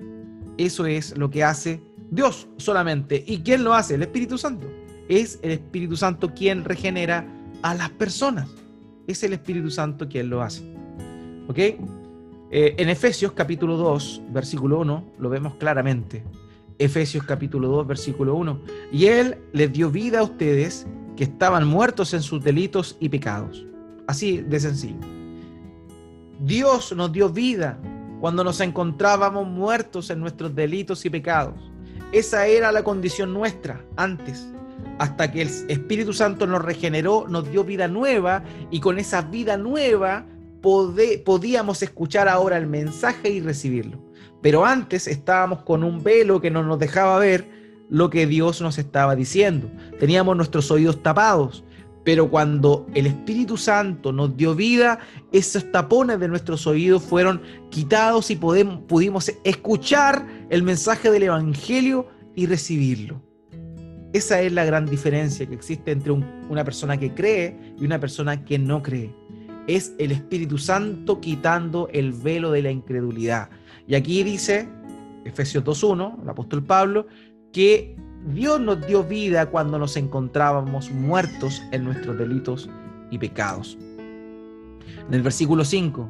Eso 0.59 0.87
es 0.87 1.17
lo 1.17 1.31
que 1.31 1.45
hace 1.45 1.81
Dios 2.11 2.49
solamente. 2.57 3.25
¿Y 3.27 3.39
quién 3.39 3.65
lo 3.65 3.75
hace? 3.75 3.95
El 3.95 4.03
Espíritu 4.03 4.39
Santo. 4.39 4.67
Es 5.09 5.39
el 5.43 5.53
Espíritu 5.53 5.97
Santo 5.97 6.35
quien 6.35 6.65
regenera 6.65 7.27
a 7.63 7.75
las 7.75 7.91
personas. 7.91 8.49
Es 9.07 9.23
el 9.23 9.33
Espíritu 9.33 9.71
Santo 9.71 10.09
quien 10.09 10.29
lo 10.29 10.43
hace. 10.43 10.63
¿Ok? 11.49 11.59
Eh, 11.59 12.75
en 12.79 12.89
Efesios 12.89 13.33
capítulo 13.33 13.77
2, 13.77 14.23
versículo 14.31 14.81
1, 14.81 15.05
lo 15.19 15.29
vemos 15.29 15.55
claramente. 15.57 16.25
Efesios 16.79 17.25
capítulo 17.25 17.69
2, 17.69 17.87
versículo 17.87 18.35
1. 18.35 18.61
Y 18.93 19.07
Él 19.07 19.39
les 19.53 19.73
dio 19.73 19.91
vida 19.91 20.21
a 20.21 20.23
ustedes 20.23 20.87
que 21.17 21.25
estaban 21.25 21.67
muertos 21.67 22.15
en 22.15 22.23
sus 22.23 22.43
delitos 22.43 22.97
y 23.01 23.09
pecados. 23.09 23.65
Así 24.07 24.39
de 24.39 24.61
sencillo. 24.61 25.01
Dios 26.41 26.95
nos 26.95 27.13
dio 27.13 27.31
vida 27.31 27.79
cuando 28.21 28.45
nos 28.45 28.61
encontrábamos 28.61 29.47
muertos 29.47 30.11
en 30.11 30.21
nuestros 30.21 30.55
delitos 30.55 31.05
y 31.05 31.11
pecados. 31.11 31.55
Esa 32.13 32.47
era 32.47 32.71
la 32.73 32.85
condición 32.85 33.33
nuestra 33.33 33.85
antes, 33.97 34.49
hasta 34.99 35.31
que 35.31 35.43
el 35.43 35.49
Espíritu 35.69 36.13
Santo 36.13 36.47
nos 36.47 36.63
regeneró, 36.63 37.27
nos 37.29 37.51
dio 37.51 37.65
vida 37.65 37.89
nueva 37.89 38.43
y 38.71 38.81
con 38.81 38.99
esa 38.99 39.23
vida 39.23 39.57
nueva 39.57 40.27
podíamos 41.25 41.83
escuchar 41.83 42.29
ahora 42.29 42.57
el 42.57 42.67
mensaje 42.67 43.31
y 43.31 43.41
recibirlo. 43.41 43.99
Pero 44.43 44.65
antes 44.65 45.07
estábamos 45.07 45.63
con 45.63 45.85
un 45.85 46.03
velo 46.03 46.41
que 46.41 46.51
no 46.51 46.63
nos 46.63 46.79
dejaba 46.79 47.19
ver 47.19 47.49
lo 47.89 48.11
que 48.11 48.27
Dios 48.27 48.61
nos 48.61 48.79
estaba 48.79 49.15
diciendo. 49.15 49.71
Teníamos 49.99 50.37
nuestros 50.37 50.71
oídos 50.71 51.03
tapados. 51.03 51.65
Pero 52.05 52.31
cuando 52.31 52.87
el 52.95 53.09
Espíritu 53.09 53.57
Santo 53.57 54.13
nos 54.13 54.37
dio 54.37 54.55
vida, 54.55 55.01
esos 55.33 55.71
tapones 55.73 56.21
de 56.21 56.29
nuestros 56.29 56.65
oídos 56.69 57.03
fueron 57.03 57.43
quitados 57.71 58.31
y 58.31 58.37
pudimos 58.37 59.33
escuchar 59.43 60.25
el 60.49 60.63
mensaje 60.63 61.11
del 61.11 61.25
Evangelio 61.25 62.07
y 62.37 62.47
recibirlo. 62.47 63.21
Esa 64.17 64.41
es 64.41 64.51
la 64.51 64.65
gran 64.65 64.87
diferencia 64.87 65.45
que 65.45 65.55
existe 65.55 65.91
entre 65.91 66.11
una 66.11 66.65
persona 66.65 66.97
que 66.97 67.13
cree 67.13 67.75
y 67.79 67.85
una 67.85 68.01
persona 68.01 68.47
que 68.47 68.59
no 68.59 68.83
cree 68.83 69.13
es 69.67 69.95
el 69.99 70.11
Espíritu 70.11 70.57
Santo 70.57 71.21
quitando 71.21 71.91
el 71.93 72.13
velo 72.13 72.51
de 72.51 72.63
la 72.63 72.71
incredulidad. 72.71 73.51
Y 73.87 73.95
aquí 73.95 74.23
dice, 74.23 74.67
Efesios 75.27 75.65
2.1, 75.65 76.23
el 76.23 76.29
apóstol 76.31 76.65
Pablo, 76.65 77.07
que 77.53 77.95
Dios 78.33 78.59
nos 78.59 78.87
dio 78.87 79.05
vida 79.05 79.51
cuando 79.51 79.79
nos 79.79 79.99
encontrábamos 79.99 80.91
muertos 80.91 81.63
en 81.73 81.85
nuestros 81.85 82.17
delitos 82.17 82.71
y 83.11 83.19
pecados. 83.19 83.77
En 85.09 85.13
el 85.13 85.21
versículo 85.21 85.63
5, 85.63 86.09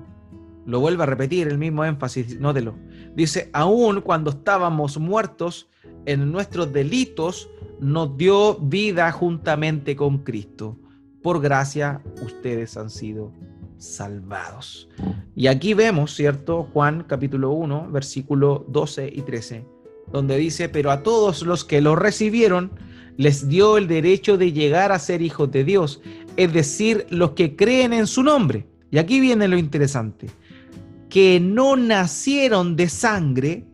lo 0.66 0.80
vuelvo 0.80 1.04
a 1.04 1.06
repetir, 1.06 1.48
el 1.48 1.58
mismo 1.58 1.84
énfasis, 1.84 2.38
nótelo. 2.40 2.74
Dice, 3.14 3.50
aún 3.52 4.00
cuando 4.00 4.30
estábamos 4.30 4.98
muertos 4.98 5.68
en 6.04 6.30
nuestros 6.32 6.72
delitos, 6.72 7.48
nos 7.80 8.16
dio 8.16 8.56
vida 8.56 9.10
juntamente 9.12 9.96
con 9.96 10.18
Cristo. 10.18 10.78
Por 11.22 11.40
gracia, 11.40 12.02
ustedes 12.22 12.76
han 12.76 12.90
sido 12.90 13.32
salvados. 13.78 14.88
Y 15.34 15.48
aquí 15.48 15.74
vemos, 15.74 16.14
¿cierto? 16.14 16.68
Juan 16.72 17.04
capítulo 17.06 17.52
1, 17.52 17.90
versículo 17.90 18.64
12 18.68 19.12
y 19.14 19.22
13, 19.22 19.64
donde 20.12 20.36
dice, 20.36 20.68
pero 20.68 20.90
a 20.90 21.02
todos 21.02 21.42
los 21.42 21.64
que 21.64 21.80
lo 21.80 21.96
recibieron, 21.96 22.70
les 23.16 23.48
dio 23.48 23.78
el 23.78 23.88
derecho 23.88 24.36
de 24.36 24.52
llegar 24.52 24.92
a 24.92 24.98
ser 24.98 25.22
hijos 25.22 25.50
de 25.50 25.64
Dios, 25.64 26.00
es 26.36 26.52
decir, 26.52 27.06
los 27.10 27.30
que 27.32 27.56
creen 27.56 27.92
en 27.92 28.06
su 28.06 28.22
nombre. 28.22 28.66
Y 28.90 28.98
aquí 28.98 29.20
viene 29.20 29.48
lo 29.48 29.58
interesante, 29.58 30.28
que 31.08 31.40
no 31.40 31.76
nacieron 31.76 32.76
de 32.76 32.88
sangre, 32.88 33.64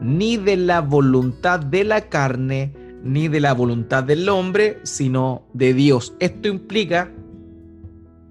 ni 0.00 0.36
de 0.36 0.56
la 0.56 0.80
voluntad 0.80 1.60
de 1.60 1.84
la 1.84 2.08
carne, 2.08 2.72
ni 3.02 3.28
de 3.28 3.40
la 3.40 3.52
voluntad 3.52 4.04
del 4.04 4.28
hombre, 4.28 4.78
sino 4.82 5.42
de 5.52 5.74
Dios. 5.74 6.14
Esto 6.20 6.48
implica 6.48 7.10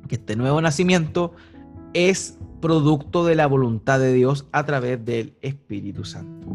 que 0.08 0.16
este 0.16 0.36
nuevo 0.36 0.62
nacimiento 0.62 1.34
es 1.94 2.38
producto 2.62 3.26
de 3.26 3.36
la 3.36 3.48
voluntad 3.48 4.00
de 4.00 4.14
Dios 4.14 4.48
a 4.52 4.66
través 4.66 5.04
del 5.04 5.34
Espíritu 5.42 6.06
Santo. 6.06 6.48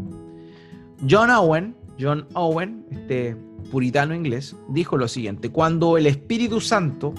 John 1.08 1.30
Owen, 1.30 1.76
John 2.00 2.26
Owen, 2.34 2.84
este 2.90 3.36
puritano 3.70 4.14
inglés, 4.14 4.56
dijo 4.68 4.96
lo 4.96 5.08
siguiente, 5.08 5.50
cuando 5.50 5.96
el 5.96 6.06
Espíritu 6.06 6.60
Santo 6.60 7.14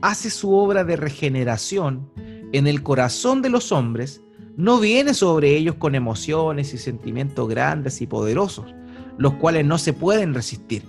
hace 0.00 0.30
su 0.30 0.52
obra 0.52 0.84
de 0.84 0.96
regeneración 0.96 2.08
en 2.52 2.66
el 2.66 2.82
corazón 2.82 3.42
de 3.42 3.50
los 3.50 3.72
hombres, 3.72 4.22
no 4.56 4.80
viene 4.80 5.14
sobre 5.14 5.56
ellos 5.56 5.76
con 5.76 5.94
emociones 5.94 6.74
y 6.74 6.78
sentimientos 6.78 7.48
grandes 7.48 8.00
y 8.02 8.06
poderosos, 8.06 8.74
los 9.16 9.34
cuales 9.34 9.64
no 9.64 9.78
se 9.78 9.92
pueden 9.92 10.34
resistir. 10.34 10.82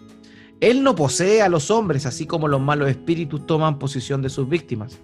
Él 0.60 0.84
no 0.84 0.96
posee 0.96 1.42
a 1.42 1.50
los 1.50 1.72
hombres, 1.72 2.06
así 2.06 2.26
como 2.26 2.48
los 2.48 2.60
malos 2.60 2.90
espíritus 2.90 3.46
toman 3.46 3.80
posición 3.80 4.22
de 4.22 4.30
sus 4.30 4.50
víctimas. 4.50 5.00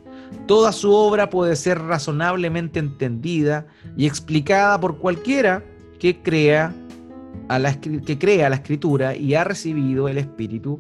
Toda 0.48 0.72
su 0.72 0.94
obra 0.94 1.30
puede 1.30 1.56
ser 1.56 1.80
razonablemente 1.80 2.80
entendida 2.80 3.68
y 3.96 4.06
explicada 4.06 4.80
por 4.80 4.98
cualquiera 4.98 5.64
que 6.00 6.22
crea 6.22 6.74
a 7.48 7.60
la, 7.60 7.80
que 7.80 8.18
crea 8.18 8.50
la 8.50 8.56
escritura 8.56 9.16
y 9.16 9.36
ha 9.36 9.44
recibido 9.44 10.10
el 10.10 10.18
espíritu 10.18 10.80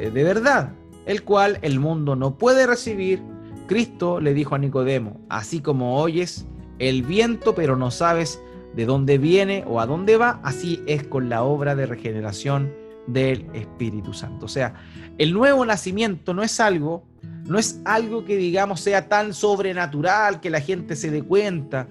eh, 0.00 0.10
de 0.10 0.24
verdad, 0.24 0.72
el 1.06 1.22
cual 1.22 1.58
el 1.62 1.78
mundo 1.78 2.16
no 2.16 2.36
puede 2.38 2.66
recibir. 2.66 3.22
Cristo 3.70 4.18
le 4.18 4.34
dijo 4.34 4.56
a 4.56 4.58
Nicodemo, 4.58 5.20
así 5.28 5.60
como 5.60 6.00
oyes 6.00 6.44
el 6.80 7.04
viento 7.04 7.54
pero 7.54 7.76
no 7.76 7.92
sabes 7.92 8.42
de 8.74 8.84
dónde 8.84 9.16
viene 9.16 9.62
o 9.64 9.78
a 9.78 9.86
dónde 9.86 10.16
va, 10.16 10.40
así 10.42 10.82
es 10.88 11.04
con 11.04 11.28
la 11.28 11.44
obra 11.44 11.76
de 11.76 11.86
regeneración 11.86 12.72
del 13.06 13.46
Espíritu 13.54 14.12
Santo. 14.12 14.46
O 14.46 14.48
sea, 14.48 14.74
el 15.18 15.32
nuevo 15.32 15.64
nacimiento 15.64 16.34
no 16.34 16.42
es 16.42 16.58
algo, 16.58 17.04
no 17.46 17.60
es 17.60 17.80
algo 17.84 18.24
que 18.24 18.36
digamos 18.36 18.80
sea 18.80 19.08
tan 19.08 19.32
sobrenatural 19.32 20.40
que 20.40 20.50
la 20.50 20.60
gente 20.60 20.96
se 20.96 21.12
dé 21.12 21.22
cuenta. 21.22 21.86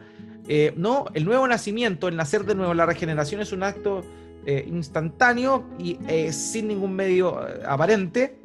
Eh, 0.50 0.74
no, 0.76 1.06
el 1.14 1.24
nuevo 1.24 1.48
nacimiento, 1.48 2.10
el 2.10 2.18
nacer 2.18 2.44
de 2.44 2.56
nuevo, 2.56 2.74
la 2.74 2.88
regeneración 2.88 3.40
es 3.40 3.54
un 3.54 3.64
acto 3.64 4.02
eh, 4.46 4.66
instantáneo 4.68 5.64
y 5.80 5.98
eh, 6.10 6.34
sin 6.34 6.68
ningún 6.68 6.94
medio 6.94 7.40
aparente 7.66 8.38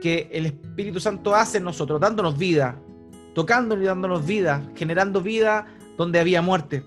que 0.00 0.28
el 0.32 0.46
Espíritu 0.46 1.00
Santo 1.00 1.34
hace 1.34 1.58
en 1.58 1.64
nosotros, 1.64 2.00
dándonos 2.00 2.38
vida, 2.38 2.78
tocándonos 3.34 3.84
y 3.84 3.86
dándonos 3.86 4.26
vida, 4.26 4.62
generando 4.74 5.20
vida 5.20 5.66
donde 5.96 6.18
había 6.18 6.42
muerte. 6.42 6.82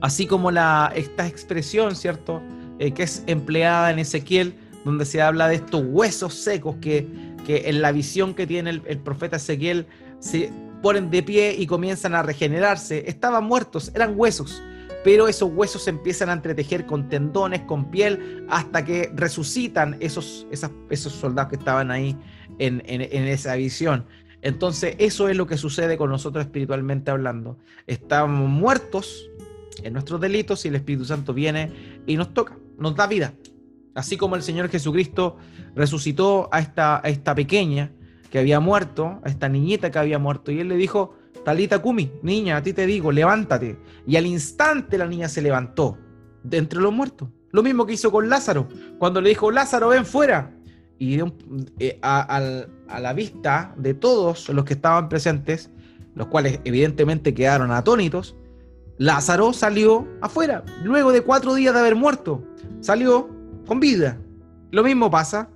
Así 0.00 0.26
como 0.26 0.50
la, 0.50 0.92
esta 0.94 1.26
expresión, 1.26 1.94
¿cierto? 1.94 2.42
Eh, 2.78 2.92
que 2.92 3.04
es 3.04 3.22
empleada 3.26 3.90
en 3.90 3.98
Ezequiel, 3.98 4.54
donde 4.84 5.04
se 5.04 5.22
habla 5.22 5.48
de 5.48 5.56
estos 5.56 5.82
huesos 5.86 6.34
secos 6.34 6.76
que, 6.80 7.06
que 7.46 7.68
en 7.68 7.80
la 7.80 7.92
visión 7.92 8.34
que 8.34 8.46
tiene 8.46 8.70
el, 8.70 8.82
el, 8.86 8.98
profeta 8.98 9.36
Ezequiel 9.36 9.86
se 10.18 10.50
ponen 10.82 11.10
de 11.10 11.22
pie 11.22 11.54
y 11.56 11.66
comienzan 11.66 12.14
a 12.14 12.22
regenerarse. 12.22 13.04
Estaban 13.06 13.44
muertos, 13.44 13.92
eran 13.94 14.14
huesos, 14.16 14.60
pero 15.04 15.28
esos 15.28 15.52
huesos 15.52 15.84
se 15.84 15.90
empiezan 15.90 16.30
a 16.30 16.32
entretejer 16.32 16.86
con 16.86 17.08
tendones, 17.08 17.60
con 17.62 17.90
piel, 17.90 18.46
hasta 18.48 18.84
que 18.84 19.12
resucitan 19.14 19.96
esos, 20.00 20.46
esos 20.50 21.12
soldados 21.12 21.50
que 21.50 21.56
estaban 21.56 21.90
ahí 21.90 22.16
en, 22.58 22.82
en, 22.86 23.02
en 23.02 23.28
esa 23.28 23.54
visión. 23.54 24.06
Entonces, 24.42 24.96
eso 24.98 25.28
es 25.28 25.36
lo 25.36 25.46
que 25.46 25.56
sucede 25.56 25.96
con 25.96 26.10
nosotros 26.10 26.44
espiritualmente 26.44 27.10
hablando. 27.10 27.58
Estamos 27.86 28.48
muertos 28.48 29.30
en 29.82 29.92
nuestros 29.92 30.20
delitos 30.20 30.64
y 30.64 30.68
el 30.68 30.74
Espíritu 30.74 31.04
Santo 31.04 31.32
viene 31.32 32.00
y 32.06 32.16
nos 32.16 32.34
toca 32.34 32.56
nos 32.78 32.96
da 32.96 33.06
vida. 33.06 33.34
Así 33.94 34.16
como 34.16 34.36
el 34.36 34.42
Señor 34.42 34.68
Jesucristo 34.68 35.36
resucitó 35.74 36.48
a 36.52 36.60
esta, 36.60 36.98
a 36.98 37.08
esta 37.08 37.34
pequeña 37.34 37.92
que 38.30 38.38
había 38.38 38.60
muerto, 38.60 39.20
a 39.24 39.28
esta 39.28 39.48
niñita 39.48 39.90
que 39.90 39.98
había 39.98 40.18
muerto, 40.18 40.50
y 40.50 40.58
él 40.58 40.68
le 40.68 40.76
dijo, 40.76 41.14
Talita 41.44 41.80
Kumi, 41.80 42.10
niña, 42.22 42.56
a 42.56 42.62
ti 42.62 42.72
te 42.72 42.86
digo, 42.86 43.12
levántate. 43.12 43.78
Y 44.06 44.16
al 44.16 44.26
instante 44.26 44.98
la 44.98 45.06
niña 45.06 45.28
se 45.28 45.42
levantó 45.42 45.98
de 46.42 46.58
entre 46.58 46.80
los 46.80 46.92
muertos. 46.92 47.28
Lo 47.50 47.62
mismo 47.62 47.86
que 47.86 47.92
hizo 47.92 48.10
con 48.10 48.28
Lázaro, 48.28 48.68
cuando 48.98 49.20
le 49.20 49.28
dijo, 49.28 49.50
Lázaro, 49.50 49.88
ven 49.88 50.04
fuera. 50.04 50.52
Y 50.98 51.20
eh, 51.78 51.98
a, 52.02 52.40
a 52.88 53.00
la 53.00 53.12
vista 53.12 53.74
de 53.76 53.94
todos 53.94 54.48
los 54.48 54.64
que 54.64 54.74
estaban 54.74 55.08
presentes, 55.08 55.70
los 56.14 56.28
cuales 56.28 56.60
evidentemente 56.64 57.34
quedaron 57.34 57.70
atónitos, 57.70 58.36
Lázaro 58.98 59.52
salió 59.52 60.06
afuera, 60.20 60.64
luego 60.84 61.10
de 61.10 61.22
cuatro 61.22 61.54
días 61.54 61.74
de 61.74 61.80
haber 61.80 61.96
muerto 61.96 62.44
salió 62.80 63.28
con 63.66 63.80
vida. 63.80 64.18
Lo 64.70 64.84
mismo 64.84 65.10
pasa, 65.10 65.48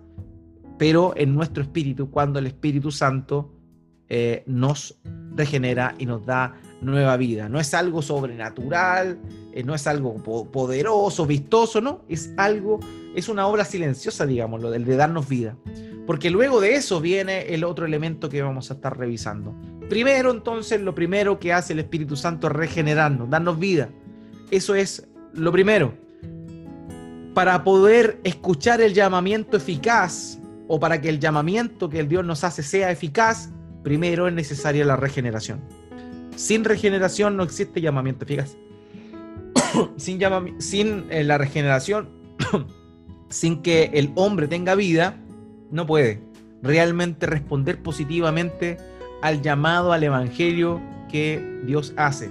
pero 0.78 1.12
en 1.16 1.34
nuestro 1.34 1.62
espíritu, 1.62 2.10
cuando 2.10 2.38
el 2.38 2.46
Espíritu 2.46 2.90
Santo 2.90 3.52
eh, 4.08 4.42
nos 4.46 4.98
regenera 5.34 5.94
y 5.98 6.06
nos 6.06 6.24
da 6.24 6.54
nueva 6.80 7.16
vida. 7.16 7.48
No 7.48 7.60
es 7.60 7.74
algo 7.74 8.02
sobrenatural, 8.02 9.18
eh, 9.52 9.62
no 9.62 9.74
es 9.74 9.86
algo 9.86 10.16
poderoso, 10.50 11.26
vistoso, 11.26 11.80
no, 11.80 12.02
es 12.08 12.32
algo, 12.36 12.80
es 13.14 13.28
una 13.28 13.46
obra 13.46 13.64
silenciosa, 13.64 14.26
digamos, 14.26 14.60
lo 14.62 14.70
del 14.70 14.84
de 14.84 14.96
darnos 14.96 15.28
vida. 15.28 15.56
Porque 16.06 16.30
luego 16.30 16.60
de 16.60 16.74
eso 16.74 17.00
viene 17.00 17.54
el 17.54 17.64
otro 17.64 17.84
elemento 17.84 18.28
que 18.28 18.40
vamos 18.40 18.70
a 18.70 18.74
estar 18.74 18.96
revisando. 18.96 19.54
Primero, 19.88 20.30
entonces, 20.30 20.80
lo 20.80 20.94
primero 20.94 21.38
que 21.38 21.52
hace 21.52 21.74
el 21.74 21.80
Espíritu 21.80 22.16
Santo 22.16 22.46
es 22.46 22.52
regenerarnos, 22.54 23.28
darnos 23.28 23.58
vida. 23.58 23.90
Eso 24.50 24.74
es 24.74 25.06
lo 25.34 25.52
primero 25.52 26.08
para 27.38 27.62
poder 27.62 28.18
escuchar 28.24 28.80
el 28.80 28.94
llamamiento 28.94 29.56
eficaz 29.56 30.40
o 30.66 30.80
para 30.80 31.00
que 31.00 31.08
el 31.08 31.20
llamamiento 31.20 31.88
que 31.88 32.00
el 32.00 32.08
Dios 32.08 32.24
nos 32.24 32.42
hace 32.42 32.64
sea 32.64 32.90
eficaz, 32.90 33.52
primero 33.82 34.28
es 34.28 34.34
necesaria 34.34 34.84
la 34.84 34.96
regeneración. 34.96 35.60
Sin 36.36 36.64
regeneración 36.64 37.36
no 37.36 37.42
existe 37.42 37.80
llamamiento 37.80 38.24
eficaz. 38.24 38.56
sin, 39.96 40.20
sin 40.58 41.06
eh, 41.10 41.24
la 41.24 41.38
regeneración, 41.38 42.08
sin 43.28 43.62
que 43.62 43.90
el 43.94 44.12
hombre 44.14 44.48
tenga 44.48 44.74
vida, 44.74 45.18
no 45.70 45.86
puede 45.86 46.20
realmente 46.62 47.26
responder 47.26 47.82
positivamente 47.82 48.78
al 49.22 49.42
llamado 49.42 49.92
al 49.92 50.02
Evangelio 50.04 50.80
que 51.10 51.60
Dios 51.64 51.92
hace. 51.96 52.30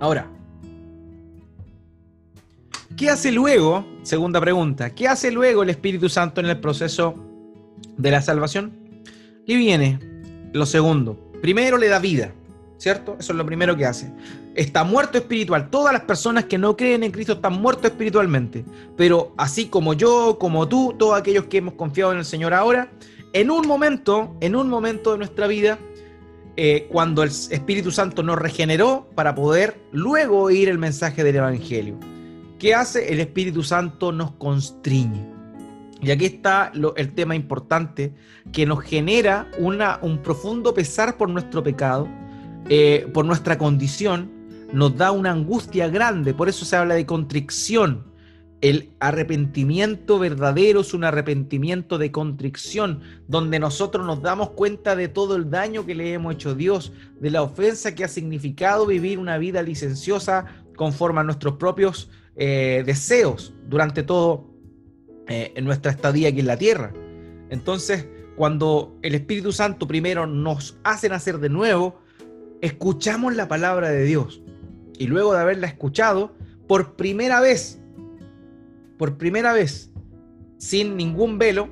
Ahora, 0.00 0.30
¿Qué 2.98 3.08
hace 3.08 3.30
luego? 3.30 3.86
Segunda 4.02 4.40
pregunta. 4.40 4.92
¿Qué 4.92 5.06
hace 5.06 5.30
luego 5.30 5.62
el 5.62 5.70
Espíritu 5.70 6.08
Santo 6.08 6.40
en 6.40 6.46
el 6.46 6.58
proceso 6.58 7.14
de 7.96 8.10
la 8.10 8.22
salvación? 8.22 8.72
Y 9.46 9.56
viene 9.56 9.98
lo 10.52 10.66
segundo. 10.66 11.18
Primero 11.40 11.78
le 11.78 11.88
da 11.88 11.98
vida, 11.98 12.32
¿cierto? 12.78 13.16
Eso 13.18 13.32
es 13.32 13.38
lo 13.38 13.46
primero 13.46 13.76
que 13.76 13.86
hace. 13.86 14.12
Está 14.54 14.84
muerto 14.84 15.18
espiritual. 15.18 15.70
Todas 15.70 15.92
las 15.92 16.02
personas 16.02 16.44
que 16.44 16.58
no 16.58 16.76
creen 16.76 17.04
en 17.04 17.12
Cristo 17.12 17.34
están 17.34 17.60
muertos 17.60 17.86
espiritualmente. 17.86 18.64
Pero 18.96 19.32
así 19.36 19.66
como 19.66 19.94
yo, 19.94 20.36
como 20.38 20.68
tú, 20.68 20.94
todos 20.98 21.18
aquellos 21.18 21.44
que 21.44 21.58
hemos 21.58 21.74
confiado 21.74 22.12
en 22.12 22.18
el 22.18 22.24
Señor 22.24 22.54
ahora, 22.54 22.90
en 23.32 23.50
un 23.50 23.66
momento, 23.66 24.36
en 24.40 24.56
un 24.56 24.68
momento 24.68 25.12
de 25.12 25.18
nuestra 25.18 25.46
vida, 25.46 25.78
eh, 26.56 26.88
cuando 26.90 27.22
el 27.22 27.28
Espíritu 27.28 27.92
Santo 27.92 28.24
nos 28.24 28.36
regeneró 28.36 29.08
para 29.14 29.34
poder 29.36 29.80
luego 29.92 30.40
oír 30.40 30.68
el 30.68 30.78
mensaje 30.78 31.22
del 31.22 31.36
Evangelio. 31.36 31.96
¿Qué 32.58 32.74
hace? 32.74 33.12
El 33.12 33.20
Espíritu 33.20 33.62
Santo 33.62 34.10
nos 34.10 34.32
constriñe. 34.32 35.37
Y 36.00 36.10
aquí 36.10 36.26
está 36.26 36.72
el 36.96 37.14
tema 37.14 37.34
importante 37.34 38.14
que 38.52 38.66
nos 38.66 38.82
genera 38.82 39.50
un 39.58 40.22
profundo 40.22 40.72
pesar 40.72 41.16
por 41.16 41.28
nuestro 41.28 41.62
pecado, 41.62 42.08
eh, 42.68 43.08
por 43.12 43.24
nuestra 43.24 43.58
condición, 43.58 44.30
nos 44.72 44.96
da 44.96 45.10
una 45.12 45.32
angustia 45.32 45.88
grande, 45.88 46.34
por 46.34 46.48
eso 46.48 46.64
se 46.64 46.76
habla 46.76 46.94
de 46.94 47.06
contrición. 47.06 48.06
El 48.60 48.90
arrepentimiento 48.98 50.18
verdadero 50.18 50.80
es 50.80 50.92
un 50.92 51.04
arrepentimiento 51.04 51.96
de 51.96 52.10
contrición, 52.12 53.00
donde 53.28 53.58
nosotros 53.58 54.04
nos 54.04 54.20
damos 54.20 54.50
cuenta 54.50 54.96
de 54.96 55.08
todo 55.08 55.36
el 55.36 55.48
daño 55.48 55.86
que 55.86 55.94
le 55.94 56.12
hemos 56.12 56.34
hecho 56.34 56.50
a 56.50 56.54
Dios, 56.54 56.92
de 57.20 57.30
la 57.30 57.42
ofensa 57.42 57.94
que 57.94 58.04
ha 58.04 58.08
significado 58.08 58.84
vivir 58.84 59.18
una 59.18 59.38
vida 59.38 59.62
licenciosa 59.62 60.46
conforme 60.76 61.20
a 61.20 61.24
nuestros 61.24 61.54
propios 61.54 62.10
eh, 62.36 62.82
deseos 62.84 63.54
durante 63.68 64.02
todo 64.02 64.57
eh, 65.28 65.60
nuestra 65.62 65.92
estadía 65.92 66.28
aquí 66.28 66.40
en 66.40 66.46
la 66.46 66.56
tierra. 66.56 66.92
Entonces, 67.50 68.08
cuando 68.36 68.96
el 69.02 69.14
Espíritu 69.14 69.52
Santo 69.52 69.86
primero 69.86 70.26
nos 70.26 70.78
hace 70.84 71.08
nacer 71.08 71.38
de 71.38 71.48
nuevo, 71.48 72.00
escuchamos 72.60 73.34
la 73.36 73.48
palabra 73.48 73.90
de 73.90 74.04
Dios. 74.04 74.42
Y 74.98 75.06
luego 75.06 75.34
de 75.34 75.40
haberla 75.40 75.66
escuchado, 75.66 76.34
por 76.66 76.96
primera 76.96 77.40
vez, 77.40 77.80
por 78.98 79.16
primera 79.16 79.52
vez, 79.52 79.90
sin 80.58 80.96
ningún 80.96 81.38
velo, 81.38 81.68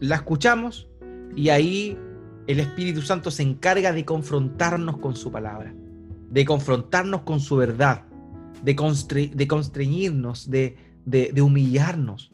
la 0.00 0.16
escuchamos 0.16 0.88
y 1.34 1.48
ahí 1.48 1.98
el 2.46 2.60
Espíritu 2.60 3.02
Santo 3.02 3.30
se 3.30 3.42
encarga 3.42 3.92
de 3.92 4.04
confrontarnos 4.04 4.98
con 4.98 5.16
su 5.16 5.30
palabra, 5.30 5.74
de 6.30 6.44
confrontarnos 6.44 7.22
con 7.22 7.40
su 7.40 7.56
verdad, 7.56 8.04
de, 8.62 8.74
de 9.34 9.48
constreñirnos, 9.48 10.50
de, 10.50 10.76
de, 11.04 11.42
humillarnos. 11.42 12.32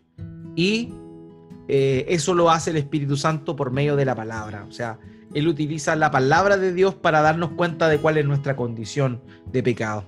Y 0.55 0.93
eh, 1.69 2.05
eso 2.09 2.35
lo 2.35 2.51
hace 2.51 2.71
el 2.71 2.77
Espíritu 2.77 3.17
Santo 3.17 3.57
por 3.57 3.71
medio 3.71 3.97
de 3.97 4.05
la 4.05 4.15
palabra. 4.15 4.67
O 4.69 4.73
sea, 4.73 4.99
Él 5.35 5.49
utiliza 5.49 5.97
la 5.97 6.11
palabra 6.11 6.57
de 6.57 6.73
Dios 6.73 6.95
para 6.95 7.23
darnos 7.23 7.51
cuenta 7.53 7.89
de 7.89 7.99
cuál 7.99 8.19
es 8.19 8.27
nuestra 8.27 8.57
condición 8.57 9.23
de 9.51 9.63
pecado. 9.63 10.05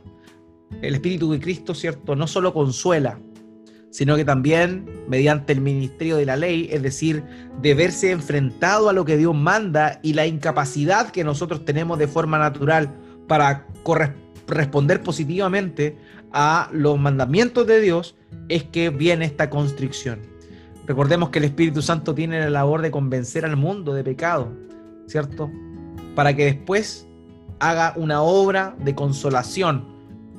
El 0.83 0.95
Espíritu 0.95 1.31
de 1.33 1.41
Cristo, 1.41 1.75
¿cierto? 1.75 2.17
No 2.17 2.27
solo 2.27 2.53
consuela, 2.53 3.19
sino 3.91 4.17
que 4.17 4.25
también 4.25 5.05
mediante 5.09 5.53
el 5.53 5.61
ministerio 5.61 6.17
de 6.17 6.27
la 6.27 6.37
ley, 6.37 6.69
es 6.73 6.83
decir, 6.83 7.23
de 7.63 7.75
verse 7.75 8.11
enfrentado 8.11 8.89
a 8.89 8.93
lo 8.93 9.05
que 9.05 9.17
Dios 9.17 9.37
manda 9.37 10.01
y 10.03 10.15
la 10.15 10.27
incapacidad 10.27 11.13
que 11.13 11.23
nosotros 11.23 11.65
tenemos 11.65 11.99
de 11.99 12.09
forma 12.09 12.37
natural 12.39 12.93
para 13.29 13.69
responder 14.49 15.01
positivamente 15.01 15.97
a 16.33 16.69
los 16.73 16.99
mandamientos 16.99 17.69
de 17.69 17.81
Dios, 17.81 18.17
es 18.49 18.65
que 18.65 18.91
viene 18.91 19.27
esta 19.27 19.49
constricción. 19.49 20.34
Recordemos 20.87 21.31
que 21.31 21.39
el 21.39 21.47
Espíritu 21.47 21.83
Santo 21.83 22.15
tiene 22.15 22.41
la 22.41 22.51
labor 22.51 22.83
de 22.83 22.91
convencer 22.91 23.45
al 23.45 23.57
mundo 23.57 23.95
de 23.95 24.05
pecado, 24.05 24.53
¿cierto? 25.07 25.51
Para 26.15 26.35
que 26.35 26.45
después 26.45 27.07
haga 27.59 27.95
una 27.97 28.23
obra 28.23 28.77
de 28.79 28.95
consolación 28.95 29.85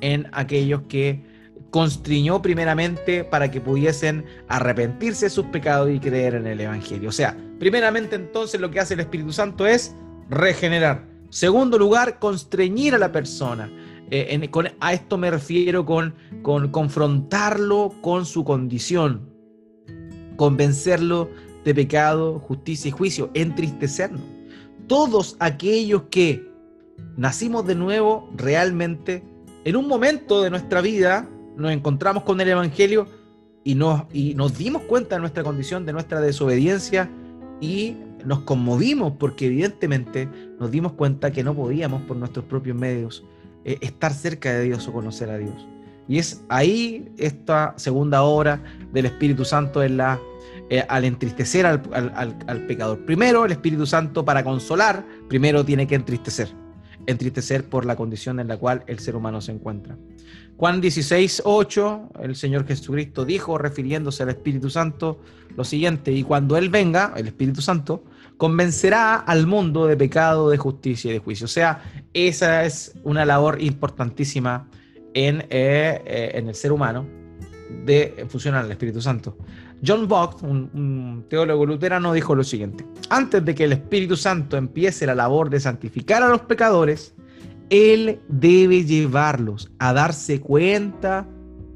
en 0.00 0.28
aquellos 0.32 0.82
que 0.88 1.24
constriñó 1.70 2.40
primeramente 2.40 3.24
para 3.24 3.50
que 3.50 3.60
pudiesen 3.60 4.24
arrepentirse 4.48 5.26
de 5.26 5.30
sus 5.30 5.46
pecados 5.46 5.90
y 5.90 5.98
creer 5.98 6.34
en 6.34 6.46
el 6.46 6.60
Evangelio. 6.60 7.08
O 7.08 7.12
sea, 7.12 7.36
primeramente 7.58 8.16
entonces 8.16 8.60
lo 8.60 8.70
que 8.70 8.80
hace 8.80 8.94
el 8.94 9.00
Espíritu 9.00 9.32
Santo 9.32 9.66
es 9.66 9.94
regenerar. 10.30 11.06
Segundo 11.30 11.78
lugar, 11.78 12.18
constreñir 12.18 12.94
a 12.94 12.98
la 12.98 13.12
persona. 13.12 13.70
Eh, 14.10 14.48
a 14.80 14.92
esto 14.92 15.18
me 15.18 15.30
refiero 15.30 15.84
con, 15.84 16.14
con 16.42 16.68
confrontarlo 16.68 17.92
con 18.00 18.24
su 18.24 18.44
condición, 18.44 19.28
convencerlo 20.36 21.30
de 21.64 21.74
pecado, 21.74 22.38
justicia 22.38 22.88
y 22.88 22.92
juicio, 22.92 23.30
entristecernos. 23.34 24.22
Todos 24.86 25.36
aquellos 25.40 26.02
que 26.10 26.48
nacimos 27.16 27.66
de 27.66 27.74
nuevo 27.74 28.30
realmente 28.36 29.22
en 29.64 29.76
un 29.76 29.88
momento 29.88 30.42
de 30.42 30.50
nuestra 30.50 30.80
vida 30.80 31.28
nos 31.56 31.72
encontramos 31.72 32.22
con 32.22 32.40
el 32.40 32.48
Evangelio 32.48 33.08
y 33.64 33.74
nos, 33.74 34.04
y 34.12 34.34
nos 34.34 34.56
dimos 34.56 34.82
cuenta 34.82 35.16
de 35.16 35.20
nuestra 35.22 35.42
condición, 35.42 35.84
de 35.86 35.92
nuestra 35.92 36.20
desobediencia 36.20 37.10
y 37.60 37.96
nos 38.24 38.40
conmovimos 38.40 39.14
porque 39.18 39.46
evidentemente 39.46 40.28
nos 40.60 40.70
dimos 40.70 40.92
cuenta 40.92 41.32
que 41.32 41.42
no 41.42 41.54
podíamos 41.54 42.02
por 42.02 42.16
nuestros 42.16 42.44
propios 42.44 42.76
medios 42.76 43.24
eh, 43.64 43.78
estar 43.80 44.12
cerca 44.12 44.52
de 44.52 44.64
Dios 44.64 44.86
o 44.86 44.92
conocer 44.92 45.30
a 45.30 45.38
Dios. 45.38 45.66
Y 46.08 46.18
es 46.18 46.42
ahí 46.48 47.08
esta 47.18 47.74
segunda 47.76 48.22
obra 48.22 48.62
del 48.92 49.06
Espíritu 49.06 49.44
Santo 49.44 49.82
en 49.82 49.96
la, 49.96 50.20
eh, 50.70 50.84
al 50.88 51.04
entristecer 51.04 51.66
al, 51.66 51.82
al 52.46 52.66
pecador. 52.66 53.04
Primero, 53.04 53.44
el 53.44 53.52
Espíritu 53.52 53.86
Santo 53.86 54.24
para 54.24 54.44
consolar, 54.44 55.04
primero 55.28 55.64
tiene 55.64 55.86
que 55.86 55.94
entristecer 55.94 56.48
entristecer 57.06 57.68
por 57.68 57.84
la 57.84 57.96
condición 57.96 58.40
en 58.40 58.48
la 58.48 58.56
cual 58.56 58.84
el 58.86 58.98
ser 58.98 59.16
humano 59.16 59.40
se 59.40 59.52
encuentra. 59.52 59.96
Juan 60.56 60.80
16, 60.80 61.42
8, 61.44 62.10
el 62.22 62.36
Señor 62.36 62.66
Jesucristo 62.66 63.24
dijo, 63.24 63.58
refiriéndose 63.58 64.22
al 64.22 64.30
Espíritu 64.30 64.70
Santo, 64.70 65.20
lo 65.56 65.64
siguiente, 65.64 66.12
y 66.12 66.22
cuando 66.22 66.56
Él 66.56 66.68
venga, 66.68 67.12
el 67.16 67.28
Espíritu 67.28 67.60
Santo, 67.62 68.04
convencerá 68.36 69.16
al 69.16 69.46
mundo 69.46 69.86
de 69.86 69.96
pecado, 69.96 70.50
de 70.50 70.58
justicia 70.58 71.10
y 71.10 71.14
de 71.14 71.18
juicio. 71.20 71.44
O 71.44 71.48
sea, 71.48 71.82
esa 72.12 72.64
es 72.64 72.94
una 73.04 73.24
labor 73.24 73.62
importantísima 73.62 74.68
en, 75.16 75.40
eh, 75.48 76.02
eh, 76.04 76.30
en 76.34 76.48
el 76.48 76.54
ser 76.54 76.72
humano 76.72 77.06
de 77.86 78.26
funcionar 78.28 78.64
al 78.64 78.70
Espíritu 78.70 79.00
Santo. 79.00 79.36
John 79.84 80.06
Vogt, 80.06 80.42
un, 80.42 81.24
teólogo 81.28 81.64
luterano, 81.64 82.12
dijo 82.12 82.34
lo 82.34 82.44
siguiente: 82.44 82.86
Antes 83.08 83.44
de 83.44 83.54
que 83.54 83.64
el 83.64 83.72
Espíritu 83.72 84.16
Santo 84.16 84.58
empiece 84.58 85.06
la 85.06 85.14
labor 85.14 85.48
de 85.48 85.58
santificar 85.58 86.22
a 86.22 86.28
los 86.28 86.42
pecadores, 86.42 87.14
Él 87.70 88.20
debe 88.28 88.84
llevarlos 88.84 89.72
a 89.78 89.94
darse 89.94 90.40
cuenta 90.40 91.26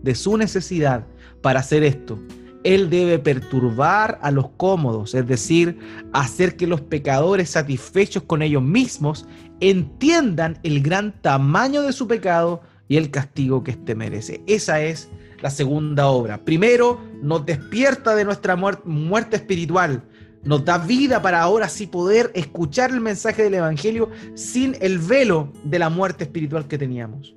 de 0.03 0.15
su 0.15 0.37
necesidad 0.37 1.07
para 1.41 1.61
hacer 1.61 1.83
esto. 1.83 2.19
Él 2.63 2.91
debe 2.91 3.19
perturbar 3.19 4.19
a 4.21 4.31
los 4.31 4.51
cómodos, 4.59 5.15
es 5.15 5.27
decir, 5.27 5.79
hacer 6.13 6.57
que 6.57 6.67
los 6.67 6.83
pecadores 6.83 7.49
satisfechos 7.49 8.23
con 8.25 8.43
ellos 8.43 8.63
mismos 8.63 9.27
entiendan 9.61 10.59
el 10.63 10.83
gran 10.83 11.15
tamaño 11.23 11.81
de 11.81 11.95
su 11.95 12.07
pecado 12.07 12.61
y 12.91 12.97
el 12.97 13.13
castigo 13.13 13.63
que 13.63 13.71
éste 13.71 13.95
merece. 13.95 14.43
Esa 14.49 14.83
es 14.83 15.09
la 15.41 15.49
segunda 15.49 16.09
obra. 16.09 16.45
Primero, 16.45 17.01
nos 17.23 17.47
despierta 17.47 18.17
de 18.17 18.25
nuestra 18.25 18.57
muerte, 18.57 19.37
espiritual, 19.37 20.03
nos 20.43 20.65
da 20.65 20.77
vida 20.79 21.23
para 21.23 21.41
ahora 21.41 21.69
sí 21.69 21.87
poder 21.87 22.33
escuchar 22.35 22.91
el 22.91 23.01
mensaje 23.01 23.45
del 23.45 23.55
Evangelio 23.55 24.11
sin 24.35 24.77
el 24.81 24.99
velo 24.99 25.53
de 25.63 25.79
la 25.79 25.89
muerte 25.89 26.25
espiritual 26.25 26.67
que 26.67 26.79
teníamos. 26.79 27.37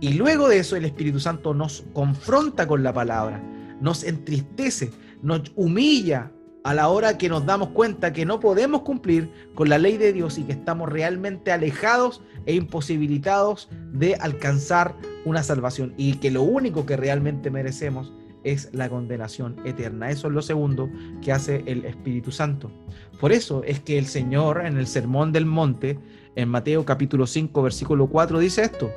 Y 0.00 0.14
luego 0.14 0.48
de 0.48 0.60
eso 0.60 0.74
el 0.74 0.86
Espíritu 0.86 1.20
Santo 1.20 1.52
nos 1.52 1.84
confronta 1.92 2.66
con 2.66 2.82
la 2.82 2.94
palabra, 2.94 3.42
nos 3.82 4.04
entristece, 4.04 4.90
nos 5.20 5.52
humilla 5.54 6.32
a 6.62 6.72
la 6.72 6.88
hora 6.88 7.18
que 7.18 7.28
nos 7.28 7.44
damos 7.44 7.68
cuenta 7.68 8.14
que 8.14 8.24
no 8.24 8.40
podemos 8.40 8.80
cumplir 8.82 9.30
con 9.54 9.68
la 9.68 9.76
ley 9.76 9.98
de 9.98 10.14
Dios 10.14 10.38
y 10.38 10.44
que 10.44 10.52
estamos 10.52 10.88
realmente 10.88 11.52
alejados 11.52 12.22
e 12.46 12.54
imposibilitados 12.54 13.68
de 13.92 14.14
alcanzar 14.16 14.96
una 15.24 15.42
salvación 15.42 15.94
y 15.96 16.14
que 16.14 16.30
lo 16.30 16.42
único 16.42 16.86
que 16.86 16.96
realmente 16.96 17.50
merecemos 17.50 18.12
es 18.44 18.68
la 18.72 18.88
condenación 18.88 19.56
eterna. 19.64 20.10
Eso 20.10 20.28
es 20.28 20.34
lo 20.34 20.42
segundo 20.42 20.88
que 21.22 21.32
hace 21.32 21.62
el 21.66 21.84
Espíritu 21.84 22.30
Santo. 22.30 22.70
Por 23.18 23.32
eso 23.32 23.62
es 23.64 23.80
que 23.80 23.98
el 23.98 24.06
Señor 24.06 24.64
en 24.64 24.76
el 24.76 24.86
Sermón 24.86 25.32
del 25.32 25.46
Monte, 25.46 25.98
en 26.36 26.48
Mateo 26.48 26.84
capítulo 26.84 27.26
5, 27.26 27.62
versículo 27.62 28.06
4, 28.06 28.38
dice 28.38 28.62
esto. 28.62 28.90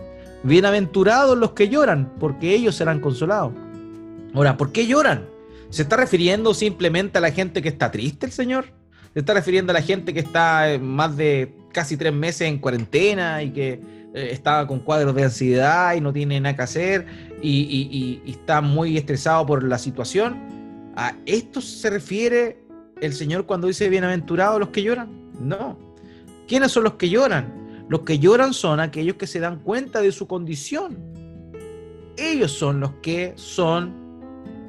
Bienaventurados 0.44 1.38
los 1.38 1.52
que 1.52 1.70
lloran, 1.70 2.14
porque 2.20 2.54
ellos 2.54 2.76
serán 2.76 3.00
consolados. 3.00 3.54
Ahora, 4.34 4.58
¿por 4.58 4.72
qué 4.72 4.86
lloran? 4.86 5.26
¿Se 5.70 5.82
está 5.82 5.98
refiriendo 5.98 6.54
simplemente 6.54 7.18
a 7.18 7.22
la 7.22 7.32
gente 7.32 7.62
que 7.62 7.70
está 7.70 7.92
triste 7.92 8.26
el 8.28 8.32
Señor? 8.32 8.66
¿Se 9.14 9.20
está 9.20 9.34
refiriendo 9.34 9.72
a 9.72 9.74
la 9.74 9.82
gente 9.82 10.14
que 10.14 10.20
está 10.20 10.72
eh, 10.72 10.80
más 10.80 11.18
de 11.18 11.57
casi 11.72 11.98
tres 11.98 12.14
meses 12.14 12.42
en 12.42 12.60
cuarentena 12.60 13.44
y 13.44 13.52
que 13.52 13.80
eh, 14.14 14.30
está 14.32 14.66
con 14.66 14.80
cuadros 14.80 15.14
de 15.16 15.24
ansiedad 15.24 15.96
y 15.96 16.02
no 16.02 16.12
tiene 16.14 16.40
nada 16.40 16.56
que 16.56 16.62
hacer 16.62 17.06
y, 17.42 18.22
está 18.26 18.62
muy 18.62 18.98
estresado 18.98 19.46
por 19.46 19.64
la 19.64 19.78
situación. 19.78 20.38
¿A 20.96 21.16
esto 21.26 21.62
se 21.62 21.90
refiere 21.90 22.60
el 23.02 23.14
Señor 23.14 23.46
cuando 23.46 23.68
dice 23.68 23.90
bienaventurados 23.90 24.60
los 24.60 24.70
que 24.70 24.82
lloran? 24.82 25.10
No. 25.40 25.78
¿Quiénes 26.48 26.72
son 26.72 26.86
los 26.86 26.94
que 26.94 27.10
lloran? 27.10 27.86
Los 27.90 28.02
que 28.02 28.20
lloran 28.20 28.54
son 28.54 28.80
aquellos 28.80 29.18
que 29.18 29.28
se 29.28 29.40
dan 29.40 29.60
cuenta 29.60 30.02
de 30.02 30.12
su 30.12 30.28
condición. 30.28 30.98
Ellos 32.18 32.52
son 32.52 32.80
los 32.80 32.94
que 33.02 33.34
son 33.36 33.94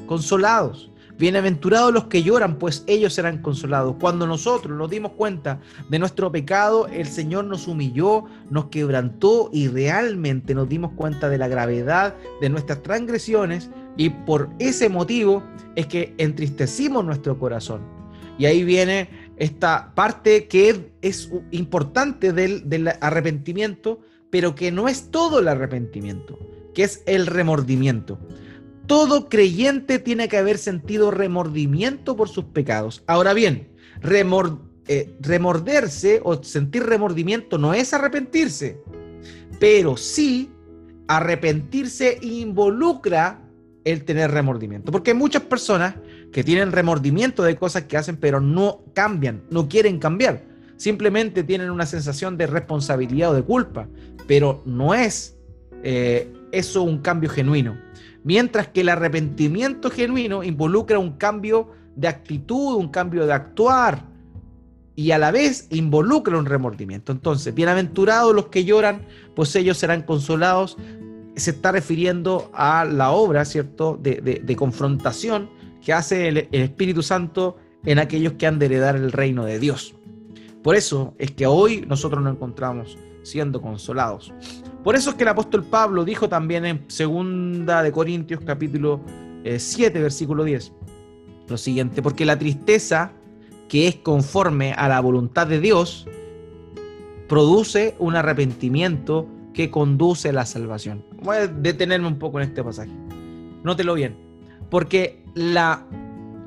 consolados. 0.07 0.88
Bienaventurados 1.19 1.93
los 1.93 2.05
que 2.05 2.23
lloran, 2.23 2.61
pues 2.61 2.85
ellos 2.87 3.13
serán 3.13 3.43
consolados. 3.43 3.97
Cuando 3.99 4.25
nosotros 4.25 4.79
nos 4.79 4.89
dimos 4.89 5.13
cuenta 5.13 5.61
de 5.89 5.99
nuestro 5.99 6.31
pecado, 6.31 6.87
el 6.87 7.09
Señor 7.09 7.47
nos 7.47 7.67
humilló, 7.67 8.27
nos 8.51 8.67
quebrantó 8.67 9.51
y 9.53 9.67
realmente 9.67 10.55
nos 10.55 10.69
dimos 10.69 10.93
cuenta 10.93 11.29
de 11.29 11.37
la 11.37 11.49
gravedad 11.49 12.15
de 12.41 12.49
nuestras 12.49 12.85
transgresiones 12.85 13.69
y 13.97 14.11
por 14.11 14.49
ese 14.61 14.89
motivo 14.89 15.43
es 15.75 15.89
que 15.89 16.15
entristecimos 16.19 17.05
nuestro 17.05 17.37
corazón. 17.37 17.81
Y 18.39 18.47
ahí 18.47 18.63
viene 18.63 19.11
esta 19.39 19.93
parte 19.97 20.47
que 20.47 20.93
es 21.03 21.33
importante 21.51 22.33
del, 22.33 22.69
del 22.69 22.93
arrepentimiento, 23.01 23.99
pero 24.31 24.55
que 24.55 24.71
no 24.71 24.87
es 24.87 25.11
todo 25.11 25.41
el 25.41 25.49
arrepentimiento, 25.49 26.39
que 26.75 26.85
es 26.85 27.03
el 27.07 27.27
remordimiento. 27.27 28.21
Todo 28.89 29.29
creyente 29.29 29.99
tiene 30.01 30.29
que 30.29 30.39
haber 30.39 30.59
sentido 30.59 31.13
remordimiento 31.13 32.17
por 32.17 32.29
sus 32.29 32.47
pecados. 32.47 33.05
Ahora 33.07 33.35
bien, 33.35 33.69
eh, 34.03 35.15
remorderse 35.21 36.21
o 36.25 36.43
sentir 36.43 36.85
remordimiento 36.85 37.59
no 37.59 37.75
es 37.75 37.93
arrepentirse, 37.93 38.81
pero 39.61 39.97
sí 39.99 40.51
arrepentirse 41.07 42.19
involucra 42.23 43.43
el 43.85 44.05
tener 44.05 44.31
remordimiento. 44.31 44.91
Porque 44.91 45.11
hay 45.11 45.17
muchas 45.17 45.43
personas 45.43 45.95
que 46.33 46.43
tienen 46.43 46.73
remordimiento 46.73 47.43
de 47.43 47.57
cosas 47.57 47.85
que 47.85 47.99
hacen, 47.99 48.17
pero 48.17 48.41
no 48.41 48.85
cambian, 48.95 49.43
no 49.51 49.69
quieren 49.69 49.99
cambiar. 49.99 50.43
Simplemente 50.77 51.43
tienen 51.43 51.71
una 51.71 51.87
sensación 51.87 52.39
de 52.39 52.47
responsabilidad 52.47 53.33
o 53.33 53.35
de 53.35 53.43
culpa, 53.43 53.87
pero 54.27 54.63
no 54.65 54.95
es 54.95 55.37
eh, 55.83 56.33
eso 56.53 56.83
un 56.83 56.99
cambio 56.99 57.29
genuino. 57.29 57.77
Mientras 58.29 58.69
que 58.69 58.83
el 58.83 58.91
arrepentimiento 58.91 59.89
genuino 59.89 60.45
involucra 60.45 60.99
un 60.99 61.13
cambio 61.13 61.71
de 61.97 62.09
actitud, 62.09 62.75
un 62.75 62.89
cambio 62.89 63.25
de 63.25 63.33
actuar, 63.33 64.05
y 64.95 65.13
a 65.13 65.19
la 65.19 65.31
vez 65.31 65.67
involucra 65.71 66.37
un 66.37 66.45
remordimiento. 66.45 67.11
Entonces, 67.11 67.55
bienaventurados 67.55 68.35
los 68.35 68.49
que 68.49 68.67
lloran, 68.67 69.07
pues 69.35 69.57
ellos 69.57 69.79
serán 69.79 70.03
consolados 70.03 70.77
se 71.37 71.53
está 71.53 71.73
refiriendo 71.73 72.51
a 72.53 72.85
la 72.85 73.13
obra, 73.13 73.47
¿cierto?, 73.47 73.99
de, 73.99 74.57
confrontación 74.59 75.49
que 75.83 75.95
hace 75.95 76.29
el, 76.29 76.49
Espíritu 76.53 77.03
Santo 77.03 77.57
en 77.87 77.99
aquellos 77.99 78.35
que 78.35 78.47
han 78.47 78.59
de 78.59 78.67
heredar 78.67 78.95
el 78.95 79.11
reino 79.11 79.47
de 79.47 79.59
Dios. 79.59 79.95
Por 80.63 80.77
eso 80.77 81.15
es 81.17 81.31
que 81.31 81.47
hoy 81.47 81.87
nosotros 81.89 82.23
nos 82.23 82.35
encontramos 82.35 82.99
siendo 83.31 83.61
consolados. 83.61 84.33
Por 84.83 84.97
eso 84.97 85.11
es 85.11 85.17
que 85.17 85.23
el 85.23 85.29
apóstol 85.29 85.65
Pablo 85.65 86.05
dijo 86.05 86.29
también 86.29 86.65
en 86.65 86.85
segunda 86.89 87.83
de 87.83 87.93
Corintios 87.93 88.41
capítulo 88.45 89.01
7 89.45 89.99
eh, 89.99 90.03
versículo 90.03 90.45
10 90.45 90.73
lo 91.49 91.57
siguiente, 91.57 92.03
porque 92.03 92.27
la 92.27 92.39
tristeza 92.39 93.13
que 93.69 93.89
es 93.89 93.97
conforme 93.97 94.73
a 94.73 94.89
la 94.89 95.01
voluntad 95.01 95.47
de 95.47 95.61
Dios 95.61 96.07
produce 97.29 97.95
un 97.99 98.17
arrepentimiento 98.17 99.27
que 99.53 99.71
conduce 99.71 100.31
a 100.31 100.33
la 100.33 100.47
salvación. 100.47 101.05
Voy 101.23 101.37
a 101.37 101.47
detenerme 101.47 102.07
un 102.07 102.19
poco 102.19 102.41
en 102.41 102.49
este 102.49 102.63
pasaje. 102.63 102.91
Nótelo 103.63 103.95
bien. 103.95 104.17
Porque 104.71 105.23
la 105.35 105.85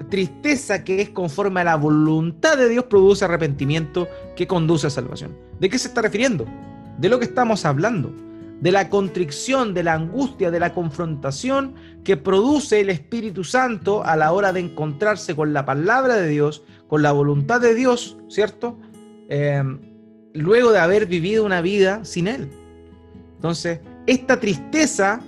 tristeza 0.09 0.83
que 0.83 1.01
es 1.01 1.09
conforme 1.09 1.61
a 1.61 1.63
la 1.63 1.75
voluntad 1.75 2.57
de 2.57 2.69
Dios 2.69 2.85
produce 2.85 3.25
arrepentimiento 3.25 4.07
que 4.35 4.47
conduce 4.47 4.87
a 4.87 4.89
salvación. 4.89 5.35
¿De 5.59 5.69
qué 5.69 5.77
se 5.77 5.87
está 5.87 6.01
refiriendo? 6.01 6.45
De 7.01 7.09
lo 7.09 7.17
que 7.17 7.25
estamos 7.25 7.65
hablando. 7.65 8.13
De 8.61 8.71
la 8.71 8.89
contrición, 8.89 9.73
de 9.73 9.81
la 9.81 9.95
angustia, 9.95 10.51
de 10.51 10.59
la 10.59 10.71
confrontación 10.75 11.73
que 12.03 12.15
produce 12.15 12.79
el 12.79 12.91
Espíritu 12.91 13.43
Santo 13.43 14.03
a 14.03 14.15
la 14.15 14.31
hora 14.31 14.53
de 14.53 14.59
encontrarse 14.59 15.35
con 15.35 15.51
la 15.51 15.65
palabra 15.65 16.15
de 16.17 16.27
Dios, 16.29 16.63
con 16.87 17.01
la 17.01 17.11
voluntad 17.11 17.59
de 17.59 17.73
Dios, 17.73 18.19
¿cierto? 18.29 18.77
Eh, 19.29 19.63
luego 20.35 20.71
de 20.71 20.77
haber 20.77 21.07
vivido 21.07 21.43
una 21.43 21.61
vida 21.61 22.05
sin 22.05 22.27
Él. 22.27 22.51
Entonces, 23.33 23.79
esta 24.05 24.39
tristeza 24.39 25.21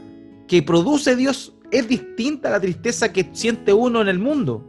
que 0.48 0.62
produce 0.62 1.16
Dios 1.16 1.56
es 1.72 1.88
distinta 1.88 2.50
a 2.50 2.52
la 2.52 2.60
tristeza 2.60 3.12
que 3.12 3.32
siente 3.34 3.74
uno 3.74 4.00
en 4.00 4.10
el 4.10 4.20
mundo. 4.20 4.64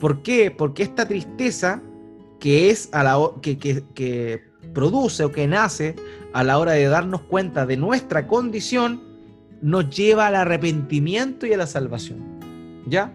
¿Por 0.00 0.22
qué? 0.22 0.50
Porque 0.50 0.82
esta 0.82 1.06
tristeza 1.06 1.80
que 2.40 2.70
es 2.70 2.88
a 2.90 3.04
la 3.04 3.16
que, 3.40 3.56
que 3.56 4.50
produce 4.72 5.24
o 5.24 5.32
que 5.32 5.46
nace 5.46 5.94
a 6.32 6.44
la 6.44 6.58
hora 6.58 6.72
de 6.72 6.86
darnos 6.86 7.22
cuenta 7.22 7.66
de 7.66 7.76
nuestra 7.76 8.26
condición, 8.26 9.02
nos 9.62 9.90
lleva 9.90 10.26
al 10.28 10.36
arrepentimiento 10.36 11.46
y 11.46 11.52
a 11.52 11.56
la 11.56 11.66
salvación. 11.66 12.18
¿Ya? 12.86 13.12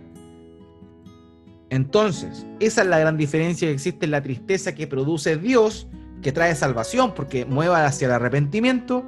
Entonces, 1.69 2.45
esa 2.59 2.83
es 2.83 2.87
la 2.87 2.99
gran 2.99 3.17
diferencia 3.17 3.67
que 3.67 3.73
existe 3.73 4.05
en 4.05 4.11
la 4.11 4.21
tristeza 4.21 4.75
que 4.75 4.87
produce 4.87 5.37
Dios, 5.37 5.87
que 6.21 6.31
trae 6.31 6.55
salvación, 6.55 7.13
porque 7.15 7.45
mueva 7.45 7.85
hacia 7.85 8.05
el 8.05 8.11
arrepentimiento, 8.13 9.03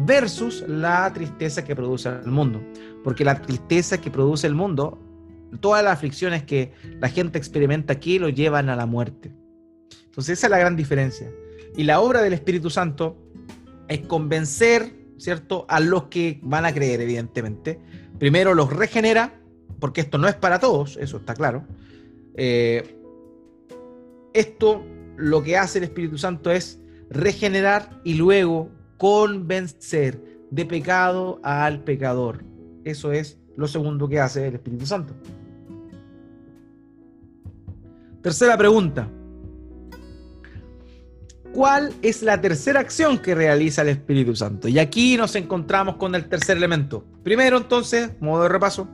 versus 0.00 0.64
la 0.68 1.10
tristeza 1.12 1.64
que 1.64 1.74
produce 1.74 2.08
el 2.08 2.30
mundo. 2.30 2.62
Porque 3.02 3.24
la 3.24 3.40
tristeza 3.40 4.00
que 4.00 4.10
produce 4.10 4.46
el 4.46 4.54
mundo, 4.54 4.98
todas 5.60 5.82
las 5.82 5.94
aflicciones 5.94 6.44
que 6.44 6.72
la 7.00 7.08
gente 7.08 7.38
experimenta 7.38 7.94
aquí 7.94 8.18
lo 8.18 8.28
llevan 8.28 8.68
a 8.68 8.76
la 8.76 8.86
muerte. 8.86 9.32
Entonces 10.06 10.38
esa 10.38 10.46
es 10.46 10.50
la 10.50 10.58
gran 10.58 10.76
diferencia. 10.76 11.30
Y 11.76 11.84
la 11.84 12.00
obra 12.00 12.22
del 12.22 12.34
Espíritu 12.34 12.68
Santo 12.68 13.16
es 13.92 14.06
convencer, 14.06 14.94
¿cierto?, 15.18 15.66
a 15.68 15.80
los 15.80 16.04
que 16.04 16.40
van 16.42 16.64
a 16.64 16.72
creer, 16.72 17.00
evidentemente. 17.00 17.78
Primero 18.18 18.54
los 18.54 18.72
regenera, 18.72 19.40
porque 19.78 20.00
esto 20.00 20.18
no 20.18 20.28
es 20.28 20.34
para 20.34 20.58
todos, 20.58 20.96
eso 20.96 21.18
está 21.18 21.34
claro. 21.34 21.64
Eh, 22.34 22.98
esto 24.32 24.82
lo 25.16 25.42
que 25.42 25.56
hace 25.56 25.78
el 25.78 25.84
Espíritu 25.84 26.18
Santo 26.18 26.50
es 26.50 26.80
regenerar 27.10 28.00
y 28.04 28.14
luego 28.14 28.70
convencer 28.96 30.20
de 30.50 30.64
pecado 30.64 31.40
al 31.42 31.82
pecador. 31.84 32.44
Eso 32.84 33.12
es 33.12 33.38
lo 33.56 33.68
segundo 33.68 34.08
que 34.08 34.20
hace 34.20 34.48
el 34.48 34.54
Espíritu 34.54 34.86
Santo. 34.86 35.14
Tercera 38.22 38.56
pregunta. 38.56 39.08
¿Cuál 41.52 41.92
es 42.00 42.22
la 42.22 42.40
tercera 42.40 42.80
acción 42.80 43.18
que 43.18 43.34
realiza 43.34 43.82
el 43.82 43.90
Espíritu 43.90 44.34
Santo? 44.34 44.68
Y 44.68 44.78
aquí 44.78 45.18
nos 45.18 45.34
encontramos 45.36 45.96
con 45.96 46.14
el 46.14 46.26
tercer 46.26 46.56
elemento. 46.56 47.04
Primero, 47.22 47.58
entonces, 47.58 48.10
modo 48.20 48.44
de 48.44 48.48
repaso, 48.48 48.88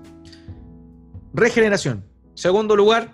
regeneración. 1.32 2.04
Segundo 2.34 2.74
lugar, 2.74 3.12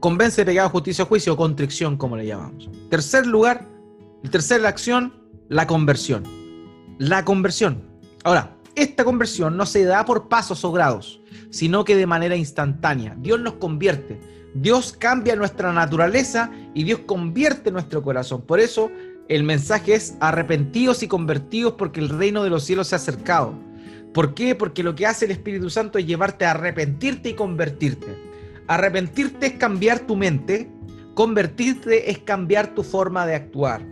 convence 0.00 0.40
de 0.40 0.46
pecado, 0.46 0.70
justicia, 0.70 1.04
juicio 1.04 1.34
o 1.34 1.36
contrición, 1.36 1.98
como 1.98 2.16
le 2.16 2.26
llamamos. 2.26 2.70
Tercer 2.88 3.26
lugar, 3.26 3.68
la 4.22 4.30
tercera 4.30 4.66
acción, 4.66 5.12
la 5.50 5.66
conversión. 5.66 6.24
La 6.98 7.24
conversión. 7.24 7.82
Ahora, 8.22 8.56
esta 8.76 9.04
conversión 9.04 9.58
no 9.58 9.66
se 9.66 9.84
da 9.84 10.06
por 10.06 10.28
pasos 10.28 10.64
o 10.64 10.72
grados, 10.72 11.20
sino 11.50 11.84
que 11.84 11.96
de 11.96 12.06
manera 12.06 12.34
instantánea. 12.34 13.14
Dios 13.18 13.40
nos 13.40 13.54
convierte. 13.54 14.18
Dios 14.54 14.94
cambia 14.98 15.36
nuestra 15.36 15.72
naturaleza 15.72 16.50
y 16.74 16.84
Dios 16.84 17.00
convierte 17.00 17.70
nuestro 17.70 18.02
corazón. 18.02 18.42
Por 18.42 18.60
eso 18.60 18.90
el 19.28 19.42
mensaje 19.42 19.94
es 19.94 20.16
arrepentidos 20.20 21.02
y 21.02 21.08
convertidos 21.08 21.74
porque 21.74 22.00
el 22.00 22.08
reino 22.08 22.44
de 22.44 22.50
los 22.50 22.64
cielos 22.64 22.88
se 22.88 22.94
ha 22.94 22.98
acercado. 22.98 23.54
¿Por 24.12 24.34
qué? 24.34 24.54
Porque 24.54 24.84
lo 24.84 24.94
que 24.94 25.06
hace 25.06 25.24
el 25.24 25.32
Espíritu 25.32 25.70
Santo 25.70 25.98
es 25.98 26.06
llevarte 26.06 26.44
a 26.44 26.52
arrepentirte 26.52 27.30
y 27.30 27.34
convertirte. 27.34 28.16
Arrepentirte 28.68 29.46
es 29.46 29.52
cambiar 29.54 30.00
tu 30.00 30.14
mente, 30.14 30.70
convertirte 31.14 32.10
es 32.10 32.18
cambiar 32.20 32.74
tu 32.74 32.84
forma 32.84 33.26
de 33.26 33.34
actuar. 33.34 33.82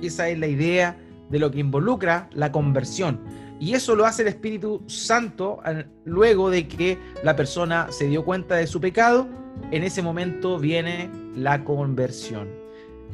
Esa 0.00 0.28
es 0.28 0.38
la 0.38 0.46
idea 0.46 0.96
de 1.28 1.38
lo 1.40 1.50
que 1.50 1.58
involucra 1.58 2.30
la 2.32 2.52
conversión. 2.52 3.20
Y 3.58 3.74
eso 3.74 3.96
lo 3.96 4.06
hace 4.06 4.22
el 4.22 4.28
Espíritu 4.28 4.82
Santo 4.86 5.60
luego 6.04 6.50
de 6.50 6.68
que 6.68 6.96
la 7.24 7.34
persona 7.34 7.88
se 7.90 8.06
dio 8.06 8.24
cuenta 8.24 8.54
de 8.54 8.68
su 8.68 8.80
pecado. 8.80 9.28
En 9.70 9.82
ese 9.82 10.02
momento 10.02 10.58
viene 10.58 11.10
la 11.36 11.64
conversión. 11.64 12.48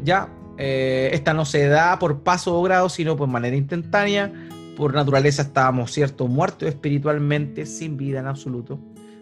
Ya, 0.02 0.28
eh, 0.56 1.10
esta 1.12 1.34
no 1.34 1.44
se 1.44 1.66
da 1.66 1.98
por 1.98 2.22
paso 2.22 2.58
o 2.58 2.62
grado, 2.62 2.88
sino 2.88 3.16
por 3.16 3.28
manera 3.28 3.56
instantánea. 3.56 4.32
Por 4.76 4.94
naturaleza 4.94 5.42
estábamos, 5.42 5.92
¿cierto?, 5.92 6.26
muertos 6.26 6.68
espiritualmente, 6.68 7.66
sin 7.66 7.96
vida 7.96 8.20
en 8.20 8.26
absoluto. 8.26 8.78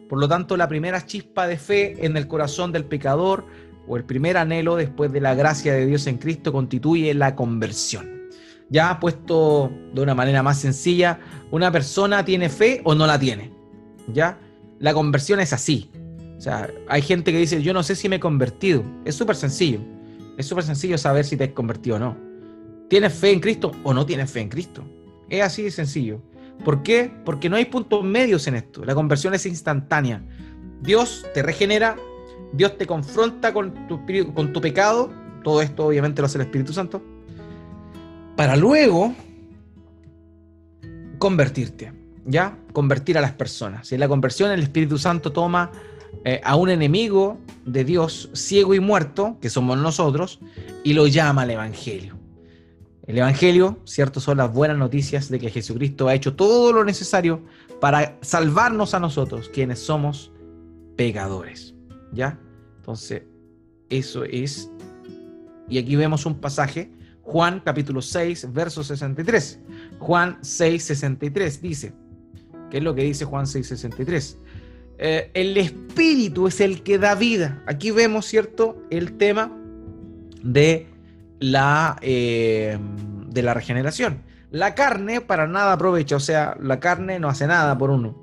Por 0.08 0.18
lo 0.18 0.28
tanto, 0.28 0.56
la 0.56 0.68
primera 0.68 1.04
chispa 1.06 1.46
de 1.46 1.56
fe 1.56 2.04
en 2.04 2.16
el 2.16 2.26
corazón 2.26 2.72
del 2.72 2.84
pecador 2.84 3.46
o 3.86 3.96
el 3.96 4.04
primer 4.04 4.36
anhelo 4.36 4.76
después 4.76 5.12
de 5.12 5.20
la 5.20 5.34
gracia 5.34 5.72
de 5.72 5.86
Dios 5.86 6.06
en 6.06 6.18
Cristo 6.18 6.52
constituye 6.52 7.14
la 7.14 7.34
conversión. 7.34 8.30
Ya 8.68 8.98
puesto 9.00 9.70
de 9.92 10.00
una 10.00 10.14
manera 10.14 10.42
más 10.42 10.58
sencilla, 10.58 11.18
una 11.50 11.70
persona 11.70 12.24
tiene 12.24 12.48
fe 12.48 12.80
o 12.84 12.94
no 12.94 13.06
la 13.06 13.18
tiene. 13.18 13.52
¿Ya? 14.12 14.38
La 14.78 14.94
conversión 14.94 15.40
es 15.40 15.52
así. 15.52 15.90
O 16.43 16.45
sea, 16.45 16.68
hay 16.88 17.03
gente 17.03 17.30
que 17.30 17.38
dice, 17.38 17.62
yo 17.62 17.72
no 17.72 17.84
sé 17.84 17.95
si 17.95 18.09
me 18.09 18.16
he 18.16 18.20
convertido. 18.20 18.82
Es 19.05 19.14
súper 19.14 19.36
sencillo. 19.36 19.78
Es 20.36 20.45
súper 20.45 20.64
sencillo 20.64 20.99
saber 20.99 21.24
si 21.24 21.36
te 21.36 21.45
has 21.45 21.51
convertido 21.51 21.95
o 21.95 21.99
no. 22.01 22.16
¿Tienes 22.90 23.12
fe 23.12 23.30
en 23.30 23.38
Cristo 23.38 23.70
o 23.84 23.95
no 23.95 24.05
tienes 24.05 24.28
fe 24.28 24.40
en 24.40 24.49
Cristo? 24.49 24.82
Es 25.28 25.40
así 25.40 25.62
de 25.62 25.70
sencillo. 25.70 26.20
¿Por 26.64 26.82
qué? 26.82 27.12
Porque 27.24 27.49
no 27.49 27.55
hay 27.55 27.66
puntos 27.66 28.03
medios 28.03 28.49
en 28.49 28.57
esto. 28.57 28.84
La 28.84 28.93
conversión 28.93 29.34
es 29.34 29.47
instantánea. 29.47 30.20
Dios 30.80 31.24
te 31.32 31.45
regenera, 31.45 31.95
Dios 32.53 32.76
te 32.76 32.88
confronta 32.88 33.53
con 33.53 33.86
tu, 33.86 34.05
pecado, 34.61 35.12
todo 35.45 35.62
esto 35.62 35.86
obviamente 35.86 36.22
lo 36.22 36.26
hace 36.26 36.38
el 36.38 36.47
Espíritu 36.47 36.72
Santo, 36.72 37.05
para 38.34 38.57
luego 38.57 39.14
convertirte, 41.20 41.93
¿ya? 42.24 42.59
Convertir 42.72 43.16
a 43.16 43.20
las 43.20 43.32
personas. 43.32 43.93
Y 43.93 43.95
en 43.95 44.01
la 44.01 44.09
conversión 44.09 44.51
el 44.51 44.61
Espíritu 44.61 44.99
Santo 44.99 45.30
toma 45.30 45.70
eh, 46.24 46.40
a 46.44 46.56
un 46.56 46.70
enemigo 46.70 47.38
de 47.64 47.84
Dios, 47.84 48.30
ciego 48.32 48.74
y 48.74 48.80
muerto, 48.80 49.38
que 49.40 49.50
somos 49.50 49.78
nosotros, 49.78 50.40
y 50.84 50.94
lo 50.94 51.06
llama 51.06 51.42
al 51.42 51.50
Evangelio. 51.50 52.16
El 53.06 53.18
Evangelio, 53.18 53.78
cierto, 53.84 54.20
son 54.20 54.38
las 54.38 54.52
buenas 54.52 54.78
noticias 54.78 55.28
de 55.28 55.40
que 55.40 55.50
Jesucristo 55.50 56.06
ha 56.06 56.14
hecho 56.14 56.34
todo 56.34 56.72
lo 56.72 56.84
necesario 56.84 57.42
para 57.80 58.16
salvarnos 58.20 58.94
a 58.94 59.00
nosotros, 59.00 59.48
quienes 59.48 59.80
somos 59.80 60.32
pecadores. 60.96 61.74
¿Ya? 62.12 62.38
Entonces, 62.76 63.22
eso 63.90 64.24
es. 64.24 64.70
Y 65.68 65.78
aquí 65.78 65.96
vemos 65.96 66.26
un 66.26 66.40
pasaje, 66.40 66.92
Juan 67.22 67.60
capítulo 67.64 68.02
6, 68.02 68.52
verso 68.52 68.84
63. 68.84 69.58
Juan 69.98 70.38
6, 70.40 70.84
63 70.84 71.60
dice, 71.60 71.92
¿qué 72.70 72.78
es 72.78 72.84
lo 72.84 72.94
que 72.94 73.02
dice 73.02 73.24
Juan 73.24 73.46
6, 73.46 73.66
63? 73.66 74.38
Eh, 74.99 75.30
el 75.34 75.57
espíritu 75.57 76.47
es 76.47 76.61
el 76.61 76.82
que 76.82 76.99
da 76.99 77.14
vida. 77.14 77.62
Aquí 77.66 77.90
vemos, 77.90 78.26
¿cierto? 78.26 78.82
El 78.90 79.16
tema 79.16 79.53
de 80.43 80.86
la, 81.40 81.97
eh, 82.03 82.78
de 83.28 83.43
la 83.43 83.55
regeneración. 83.55 84.22
La 84.51 84.74
carne 84.74 85.20
para 85.20 85.47
nada 85.47 85.72
aprovecha, 85.72 86.16
o 86.16 86.20
sea, 86.20 86.57
la 86.61 86.78
carne 86.78 87.18
no 87.18 87.28
hace 87.28 87.47
nada 87.47 87.76
por 87.78 87.90
uno. 87.90 88.14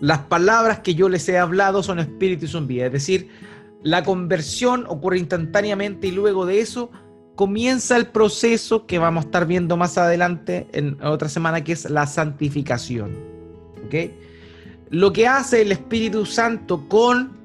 Las 0.00 0.18
palabras 0.18 0.80
que 0.80 0.94
yo 0.94 1.08
les 1.08 1.28
he 1.28 1.38
hablado 1.38 1.82
son 1.82 2.00
espíritu 2.00 2.44
y 2.44 2.48
son 2.48 2.66
vida, 2.66 2.86
es 2.86 2.92
decir, 2.92 3.30
la 3.82 4.02
conversión 4.02 4.84
ocurre 4.88 5.18
instantáneamente 5.18 6.08
y 6.08 6.10
luego 6.10 6.44
de 6.44 6.60
eso 6.60 6.90
comienza 7.36 7.96
el 7.96 8.06
proceso 8.06 8.86
que 8.86 8.98
vamos 8.98 9.24
a 9.24 9.28
estar 9.28 9.46
viendo 9.46 9.76
más 9.76 9.96
adelante 9.96 10.66
en 10.72 11.00
otra 11.02 11.28
semana, 11.28 11.62
que 11.62 11.72
es 11.72 11.88
la 11.88 12.06
santificación. 12.06 13.14
¿Ok? 13.86 13.94
Lo 14.96 15.12
que 15.12 15.26
hace 15.26 15.60
el 15.60 15.72
Espíritu 15.72 16.24
Santo 16.24 16.88
con 16.88 17.36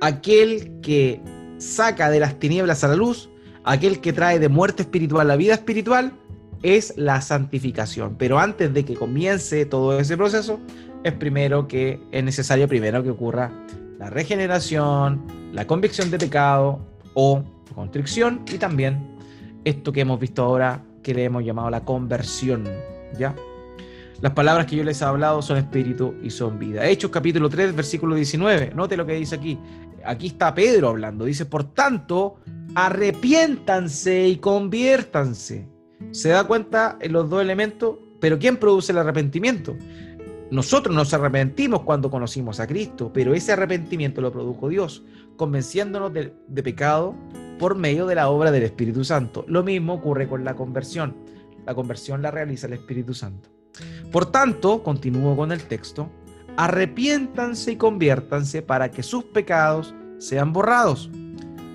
aquel 0.00 0.80
que 0.80 1.20
saca 1.58 2.08
de 2.08 2.18
las 2.18 2.38
tinieblas 2.38 2.82
a 2.82 2.88
la 2.88 2.96
luz, 2.96 3.28
aquel 3.62 4.00
que 4.00 4.14
trae 4.14 4.38
de 4.38 4.48
muerte 4.48 4.84
espiritual 4.84 5.26
a 5.26 5.28
la 5.28 5.36
vida 5.36 5.52
espiritual, 5.52 6.14
es 6.62 6.94
la 6.96 7.20
santificación. 7.20 8.16
Pero 8.16 8.38
antes 8.38 8.72
de 8.72 8.86
que 8.86 8.94
comience 8.94 9.66
todo 9.66 10.00
ese 10.00 10.16
proceso, 10.16 10.60
es 11.04 11.12
primero 11.12 11.68
que 11.68 12.00
es 12.10 12.24
necesario 12.24 12.66
primero 12.68 13.02
que 13.02 13.10
ocurra 13.10 13.52
la 13.98 14.08
regeneración, 14.08 15.26
la 15.52 15.66
convicción 15.66 16.10
de 16.10 16.16
pecado 16.16 16.80
o 17.12 17.44
constricción 17.74 18.44
y 18.50 18.56
también 18.56 19.14
esto 19.66 19.92
que 19.92 20.00
hemos 20.00 20.18
visto 20.18 20.42
ahora 20.42 20.82
que 21.02 21.12
le 21.12 21.24
hemos 21.24 21.44
llamado 21.44 21.68
la 21.68 21.84
conversión, 21.84 22.66
¿ya? 23.18 23.34
Las 24.20 24.32
palabras 24.32 24.66
que 24.66 24.74
yo 24.74 24.82
les 24.82 25.00
he 25.00 25.04
hablado 25.04 25.40
son 25.42 25.58
espíritu 25.58 26.16
y 26.24 26.30
son 26.30 26.58
vida. 26.58 26.84
Hechos 26.84 27.12
capítulo 27.12 27.48
3, 27.48 27.76
versículo 27.76 28.16
19. 28.16 28.72
Note 28.74 28.96
lo 28.96 29.06
que 29.06 29.12
dice 29.12 29.36
aquí. 29.36 29.56
Aquí 30.04 30.26
está 30.28 30.52
Pedro 30.52 30.88
hablando. 30.88 31.24
Dice, 31.24 31.46
por 31.46 31.72
tanto, 31.72 32.34
arrepiéntanse 32.74 34.26
y 34.26 34.38
conviértanse. 34.38 35.68
¿Se 36.10 36.30
da 36.30 36.42
cuenta 36.44 36.98
en 37.00 37.12
los 37.12 37.30
dos 37.30 37.40
elementos? 37.40 37.96
Pero 38.18 38.40
¿quién 38.40 38.56
produce 38.56 38.90
el 38.90 38.98
arrepentimiento? 38.98 39.76
Nosotros 40.50 40.96
nos 40.96 41.14
arrepentimos 41.14 41.82
cuando 41.82 42.10
conocimos 42.10 42.58
a 42.58 42.66
Cristo, 42.66 43.12
pero 43.14 43.34
ese 43.34 43.52
arrepentimiento 43.52 44.20
lo 44.20 44.32
produjo 44.32 44.68
Dios, 44.68 45.04
convenciéndonos 45.36 46.12
de, 46.12 46.34
de, 46.48 46.62
pecado 46.64 47.14
por 47.60 47.76
medio 47.76 48.06
de 48.06 48.16
la 48.16 48.30
obra 48.30 48.50
del 48.50 48.64
Espíritu 48.64 49.04
Santo. 49.04 49.44
Lo 49.46 49.62
mismo 49.62 49.94
ocurre 49.94 50.26
con 50.26 50.44
la 50.44 50.56
conversión. 50.56 51.16
La 51.66 51.74
conversión 51.74 52.20
la 52.20 52.32
realiza 52.32 52.66
el 52.66 52.72
Espíritu 52.72 53.14
Santo. 53.14 53.57
Por 54.10 54.26
tanto, 54.26 54.82
continúo 54.82 55.36
con 55.36 55.52
el 55.52 55.62
texto, 55.62 56.10
arrepiéntanse 56.56 57.72
y 57.72 57.76
conviértanse 57.76 58.62
para 58.62 58.90
que 58.90 59.02
sus 59.02 59.24
pecados 59.24 59.94
sean 60.18 60.52
borrados, 60.52 61.10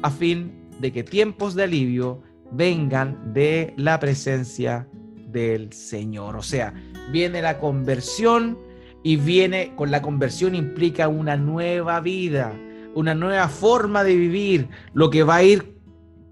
a 0.01 0.09
fin 0.09 0.51
de 0.79 0.91
que 0.91 1.03
tiempos 1.03 1.55
de 1.55 1.63
alivio 1.63 2.21
vengan 2.51 3.33
de 3.33 3.73
la 3.77 3.99
presencia 3.99 4.87
del 5.27 5.71
Señor. 5.73 6.35
O 6.35 6.41
sea, 6.41 6.73
viene 7.11 7.41
la 7.41 7.59
conversión 7.59 8.57
y 9.03 9.17
viene 9.17 9.73
con 9.75 9.91
la 9.91 10.01
conversión 10.01 10.55
implica 10.55 11.07
una 11.07 11.35
nueva 11.35 11.99
vida, 11.99 12.53
una 12.95 13.13
nueva 13.13 13.49
forma 13.49 14.03
de 14.03 14.15
vivir, 14.15 14.69
lo 14.93 15.09
que 15.09 15.23
va 15.23 15.37
a 15.37 15.43
ir 15.43 15.77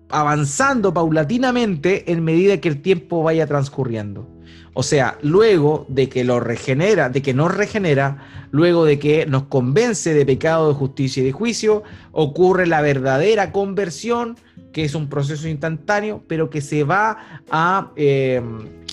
avanzando 0.09 0.93
paulatinamente 0.93 2.11
en 2.11 2.23
medida 2.23 2.59
que 2.59 2.69
el 2.69 2.81
tiempo 2.81 3.23
vaya 3.23 3.47
transcurriendo. 3.47 4.27
O 4.73 4.83
sea, 4.83 5.17
luego 5.21 5.85
de 5.89 6.07
que 6.07 6.23
lo 6.23 6.39
regenera, 6.39 7.09
de 7.09 7.21
que 7.21 7.33
nos 7.33 7.53
regenera, 7.53 8.47
luego 8.51 8.85
de 8.85 8.99
que 8.99 9.25
nos 9.25 9.43
convence 9.43 10.13
de 10.13 10.25
pecado, 10.25 10.69
de 10.69 10.75
justicia 10.75 11.21
y 11.21 11.25
de 11.25 11.31
juicio, 11.33 11.83
ocurre 12.13 12.67
la 12.67 12.81
verdadera 12.81 13.51
conversión, 13.51 14.37
que 14.71 14.85
es 14.85 14.95
un 14.95 15.09
proceso 15.09 15.47
instantáneo, 15.49 16.23
pero 16.27 16.49
que 16.49 16.61
se 16.61 16.85
va 16.85 17.17
a, 17.49 17.91
eh, 17.97 18.41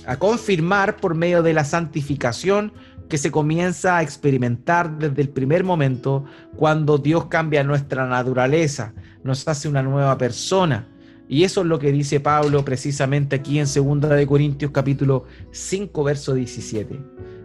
a 0.04 0.16
confirmar 0.16 0.96
por 0.96 1.14
medio 1.14 1.44
de 1.44 1.52
la 1.52 1.64
santificación 1.64 2.72
que 3.08 3.18
se 3.18 3.30
comienza 3.30 3.98
a 3.98 4.02
experimentar 4.02 4.98
desde 4.98 5.22
el 5.22 5.28
primer 5.28 5.64
momento 5.64 6.24
cuando 6.56 6.98
Dios 6.98 7.26
cambia 7.26 7.64
nuestra 7.64 8.06
naturaleza, 8.06 8.92
nos 9.24 9.46
hace 9.48 9.68
una 9.68 9.82
nueva 9.82 10.18
persona. 10.18 10.86
Y 11.28 11.44
eso 11.44 11.60
es 11.60 11.66
lo 11.66 11.78
que 11.78 11.92
dice 11.92 12.20
Pablo 12.20 12.64
precisamente 12.64 13.36
aquí 13.36 13.58
en 13.58 13.66
2 13.66 14.10
de 14.10 14.26
Corintios 14.26 14.70
capítulo 14.72 15.24
5 15.52 16.02
verso 16.02 16.32
17. 16.34 16.98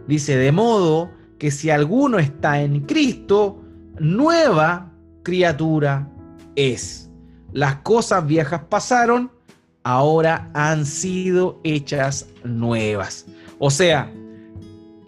Dice, 0.08 0.36
de 0.36 0.52
modo 0.52 1.10
que 1.38 1.50
si 1.50 1.68
alguno 1.68 2.18
está 2.18 2.62
en 2.62 2.80
Cristo, 2.80 3.62
nueva 3.98 4.90
criatura 5.22 6.10
es. 6.56 7.10
Las 7.52 7.76
cosas 7.76 8.26
viejas 8.26 8.62
pasaron, 8.70 9.30
ahora 9.82 10.50
han 10.54 10.86
sido 10.86 11.60
hechas 11.62 12.28
nuevas. 12.42 13.26
O 13.58 13.70
sea, 13.70 14.10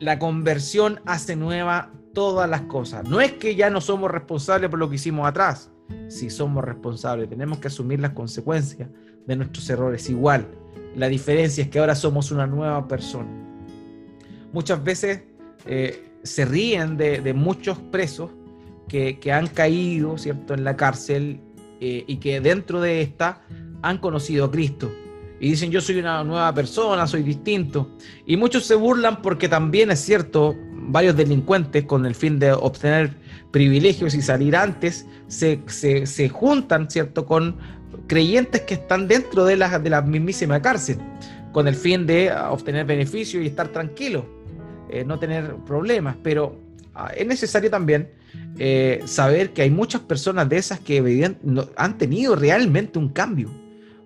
la 0.01 0.19
conversión 0.19 1.01
hace 1.07 1.35
nueva 1.35 1.91
todas 2.13 2.49
las 2.49 2.63
cosas. 2.63 3.09
No 3.09 3.23
es 3.23 3.33
que 3.33 3.57
ya 3.57 3.71
no 3.71 3.81
somos 3.81 4.11
responsables 4.11 4.69
por 4.69 4.79
lo 4.79 4.91
que 4.91 4.97
hicimos 4.97 5.27
atrás 5.27 5.71
si 6.09 6.31
somos 6.31 6.65
responsables, 6.65 7.29
tenemos 7.29 7.59
que 7.59 7.69
asumir 7.69 8.01
las 8.01 8.13
consecuencias 8.13 8.89
de 9.27 9.37
nuestros 9.37 9.69
errores 9.71 10.09
igual. 10.09 10.47
La 10.95 11.09
diferencia 11.09 11.65
es 11.65 11.71
que 11.71 11.79
ahora 11.79 11.95
somos 11.95 12.31
una 12.31 12.47
nueva 12.47 12.87
persona. 12.89 13.29
Muchas 14.53 14.83
veces 14.83 15.23
eh, 15.67 16.11
se 16.23 16.45
ríen 16.45 16.97
de, 16.97 17.33
muchos 17.35 17.79
presos 17.79 18.31
que, 18.89 19.19
han 19.33 19.49
caído 19.49 20.17
¿cierto? 20.17 20.55
en 20.55 20.65
la 20.65 20.77
cárcel 20.77 21.41
eh, 21.81 22.05
y 22.07 22.17
que 22.17 22.41
dentro 22.41 22.81
de 22.81 23.03
esta 23.03 23.43
han 23.83 23.99
conocido 23.99 24.47
a 24.47 24.51
Cristo. 24.51 24.91
Y 25.39 25.51
dicen, 25.51 25.71
yo 25.71 25.83
soy 25.83 25.99
una 25.99 26.25
nueva 26.25 26.55
persona, 26.55 27.07
soy 27.07 27.23
distinto. 27.23 27.91
Y 28.25 28.37
muchos 28.37 28.65
se 28.65 28.75
burlan 28.75 29.21
porque 29.21 29.49
también 29.49 29.91
es 29.91 30.01
cierto, 30.01 30.57
varios 30.73 31.17
delincuentes 31.17 31.85
con 31.85 32.07
el 32.07 32.15
fin 32.15 32.39
de 32.39 32.53
obtener 32.53 33.17
privilegios 33.57 34.15
y 34.15 34.21
salir 34.21 34.55
antes, 34.55 35.07
se, 35.29 35.63
se, 35.67 36.29
juntan, 36.29 36.91
¿cierto?, 36.91 37.25
con 37.25 37.57
creyentes 38.07 38.61
que 38.61 38.75
están 38.75 39.09
dentro 39.09 39.47
de 39.47 39.57
la, 39.57 39.79
de 39.79 39.89
la 39.89 40.03
mismísima 40.03 40.61
cárcel, 40.61 40.99
con 41.53 41.67
el 41.67 41.75
fin 41.75 42.07
de 42.07 42.31
obtener 42.51 42.85
beneficios 42.85 43.43
y 43.43 43.47
estar 43.47 43.69
tranquilos, 43.69 44.25
eh, 44.91 45.07
no 45.07 45.19
tener 45.19 45.55
problemas. 45.67 46.17
Pero 46.23 46.61
ah, 46.95 47.11
es 47.17 47.27
necesario 47.27 47.71
también 47.71 48.11
eh, 48.59 49.01
saber 49.07 49.55
que 49.55 49.63
hay 49.63 49.71
muchas 49.71 50.03
personas 50.03 50.51
de 50.51 50.59
esas 50.59 50.79
que 50.79 51.35
han 51.77 51.97
tenido 51.97 52.37
realmente 52.37 52.99
un 52.99 53.09
cambio, 53.09 53.49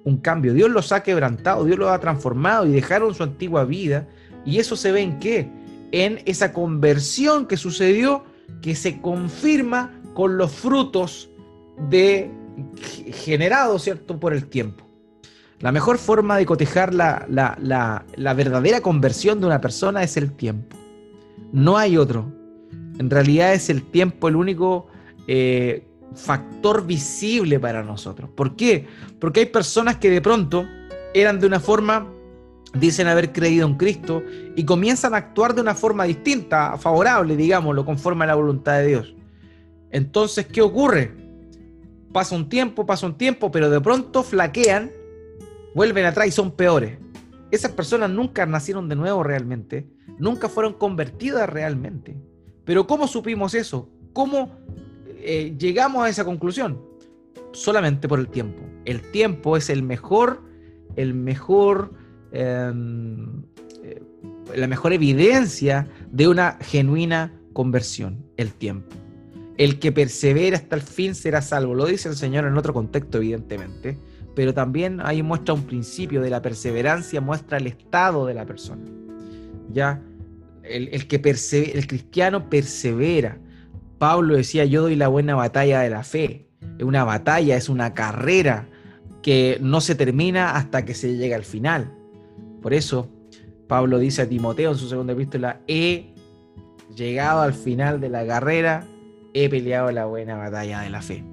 un 0.05 0.19
cambio. 0.19 0.55
Dios 0.55 0.71
los 0.71 0.93
ha 0.93 1.03
quebrantado, 1.03 1.65
Dios 1.65 1.77
los 1.77 1.91
ha 1.91 1.99
transformado 1.99 2.69
y 2.69 2.71
dejaron 2.71 3.17
su 3.17 3.25
antigua 3.25 3.65
vida. 3.65 4.07
Y 4.47 4.61
eso 4.61 4.77
se 4.77 4.93
ve 4.93 5.01
en 5.01 5.19
qué? 5.19 5.51
En 5.91 6.21
esa 6.25 6.53
conversión 6.53 7.49
que 7.49 7.57
sucedió 7.57 8.30
que 8.63 8.75
se 8.75 9.01
confirma 9.01 9.91
con 10.15 10.37
los 10.37 10.53
frutos 10.53 11.31
de 11.89 12.31
generados, 13.13 13.83
¿cierto?, 13.83 14.19
por 14.19 14.35
el 14.35 14.47
tiempo. 14.47 14.85
La 15.61 15.73
mejor 15.73 15.99
forma 15.99 16.39
de 16.39 16.47
cotejar 16.47 16.95
la, 16.95 17.27
la, 17.29 18.35
verdadera 18.35 18.81
conversión 18.81 19.41
de 19.41 19.47
una 19.47 19.61
persona 19.61 20.03
es 20.03 20.17
el 20.17 20.33
tiempo. 20.33 20.77
No 21.53 21.77
hay 21.77 21.99
otro. 21.99 22.33
En 22.99 23.11
realidad 23.11 23.53
es 23.53 23.69
el 23.69 23.83
tiempo 23.83 24.29
el 24.29 24.37
único 24.37 24.87
eh, 25.27 25.87
factor 26.15 26.87
visible 26.87 27.61
para 27.61 27.83
nosotros. 27.83 28.31
¿Por 28.35 28.57
qué? 28.57 28.87
Porque 29.19 29.41
hay 29.41 29.47
personas 29.47 29.97
que 29.97 30.11
de 30.11 30.23
pronto 30.23 30.67
eran 31.13 31.41
de 31.41 31.47
una 31.47 31.61
forma 31.61 32.07
dicen 32.75 33.07
haber 33.07 33.33
creído 33.33 33.67
en 33.67 33.75
Cristo 33.77 34.23
y 34.57 34.65
comienzan 34.65 35.15
a 35.15 35.19
actuar 35.19 35.55
de 35.55 35.61
una 35.61 35.75
forma 35.75 36.05
distinta, 36.05 36.77
favorable, 36.79 37.37
digámoslo, 37.37 37.85
conforme 37.85 38.25
a 38.25 38.29
la 38.29 38.35
voluntad 38.35 38.79
de 38.79 38.87
Dios. 38.87 39.15
Entonces, 39.91 40.47
¿qué 40.47 40.63
ocurre? 40.63 41.13
Pasa 42.13 42.35
un 42.35 42.49
tiempo, 42.49 42.87
pasa 42.87 43.07
un 43.07 43.17
tiempo, 43.17 43.51
pero 43.51 43.71
de 43.71 43.81
pronto 43.81 44.23
flaquean, 44.23 44.91
vuelven 45.75 46.07
atrás 46.07 46.29
y 46.29 46.31
son 46.31 46.53
peores. 46.53 46.99
Esas 47.51 47.73
personas 47.73 48.11
nunca 48.11 48.47
nacieron 48.47 48.89
de 48.89 48.97
nuevo 48.97 49.23
realmente, 49.23 49.89
nunca 50.19 50.49
fueron 50.49 50.75
convertidas 50.75 51.49
realmente. 51.49 52.17
Pero 52.65 52.87
¿cómo 52.87 53.09
supimos 53.09 53.55
eso? 53.55 53.89
¿Cómo 54.13 54.57
eh, 55.09 55.55
llegamos 55.59 56.05
a 56.05 56.09
esa 56.09 56.25
conclusión? 56.25 56.81
Solamente 57.53 58.07
por 58.09 58.21
el 58.21 58.29
tiempo. 58.29 58.63
El 58.85 59.11
tiempo 59.11 59.57
es 59.57 59.71
el 59.71 59.83
mejor 59.83 60.51
el 60.97 61.15
mejor, 61.15 61.93
eh, 62.33 62.73
la 64.55 64.67
mejor 64.67 64.93
evidencia 64.93 65.89
de 66.11 66.29
una 66.29 66.59
genuina 66.61 67.33
conversión, 67.53 68.25
el 68.37 68.53
tiempo. 68.53 68.97
El 69.57 69.79
que 69.79 69.93
persevera 69.93 70.57
hasta 70.57 70.77
el 70.77 70.83
fin 70.83 71.15
será 71.15 71.43
salvo. 71.43 71.75
Lo 71.75 71.87
dice 71.87 72.09
el 72.09 72.17
Señor 72.17 72.47
en 72.47 72.57
otro 72.57 72.73
contexto, 72.73 73.19
evidentemente, 73.19 73.99
pero 74.35 74.55
también 74.55 75.01
ahí 75.03 75.23
muestra 75.23 75.55
un 75.55 75.65
principio 75.65 76.23
de 76.23 76.31
la 76.31 76.41
perseverancia, 76.41 77.21
muestra 77.21 77.59
el 77.59 77.67
estado 77.67 78.27
de 78.27 78.35
la 78.35 78.47
persona. 78.47 78.83
Ya, 79.73 80.03
el, 80.63 81.07
que 81.07 81.17
el 81.17 81.87
cristiano 81.87 82.49
persevera. 82.49 83.39
Pablo 83.99 84.37
decía, 84.37 84.65
yo 84.65 84.83
doy 84.83 84.97
la 84.97 85.09
buena 85.09 85.35
batalla 85.35 85.81
de 85.81 85.91
la 85.91 86.05
fe. 86.05 86.49
Es 86.79 86.85
una 86.85 87.05
batalla, 87.05 87.57
es 87.57 87.69
una 87.69 87.93
carrera 87.93 88.69
que 89.23 89.59
no 89.61 89.83
se 89.83 89.95
termina 89.95 90.57
hasta 90.57 90.85
que 90.85 90.95
se 90.95 91.17
llega 91.17 91.37
al 91.37 91.45
final. 91.45 91.93
Por 92.61 92.75
eso, 92.75 93.09
Pablo 93.67 93.99
dice 93.99 94.23
a 94.23 94.29
Timoteo 94.29 94.73
en 94.73 94.77
su 94.77 94.89
segunda 94.89 95.13
epístola, 95.13 95.61
he 95.67 96.15
llegado 96.95 97.43
al 97.43 97.55
final 97.55 98.01
de 98.01 98.09
la 98.09 98.27
carrera, 98.27 98.87
he 99.33 99.49
peleado 99.49 99.91
la 99.93 100.07
buena 100.07 100.37
batalla 100.37 100.81
de 100.81 100.91
la 100.91 101.03
fe. 101.03 101.25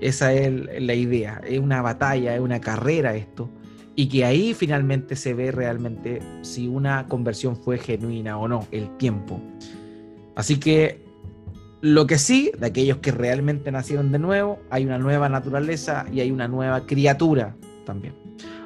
Esa 0.00 0.32
es 0.32 0.52
la 0.82 0.94
idea, 0.94 1.40
es 1.46 1.58
una 1.58 1.82
batalla, 1.82 2.34
es 2.34 2.40
una 2.40 2.60
carrera 2.60 3.14
esto, 3.14 3.48
y 3.94 4.08
que 4.08 4.24
ahí 4.24 4.54
finalmente 4.54 5.16
se 5.16 5.34
ve 5.34 5.52
realmente 5.52 6.20
si 6.42 6.66
una 6.66 7.06
conversión 7.06 7.56
fue 7.56 7.78
genuina 7.78 8.38
o 8.38 8.48
no, 8.48 8.66
el 8.70 8.96
tiempo. 8.96 9.40
Así 10.34 10.58
que 10.58 11.04
lo 11.80 12.06
que 12.06 12.18
sí, 12.18 12.50
de 12.58 12.66
aquellos 12.66 12.98
que 12.98 13.12
realmente 13.12 13.70
nacieron 13.70 14.10
de 14.10 14.18
nuevo, 14.18 14.58
hay 14.70 14.86
una 14.86 14.98
nueva 14.98 15.28
naturaleza 15.28 16.06
y 16.10 16.20
hay 16.20 16.30
una 16.30 16.48
nueva 16.48 16.86
criatura 16.86 17.54
también. 17.84 18.23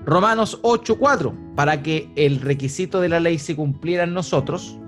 Romanos 0.09 0.59
8:4, 0.63 1.35
para 1.55 1.83
que 1.83 2.09
el 2.17 2.41
requisito 2.41 2.99
de 3.03 3.11
la 3.11 3.21
ley 3.21 3.39
se 3.39 3.55
cumpliera 3.55 4.05
en 4.05 4.15
nosotros, 4.15 4.79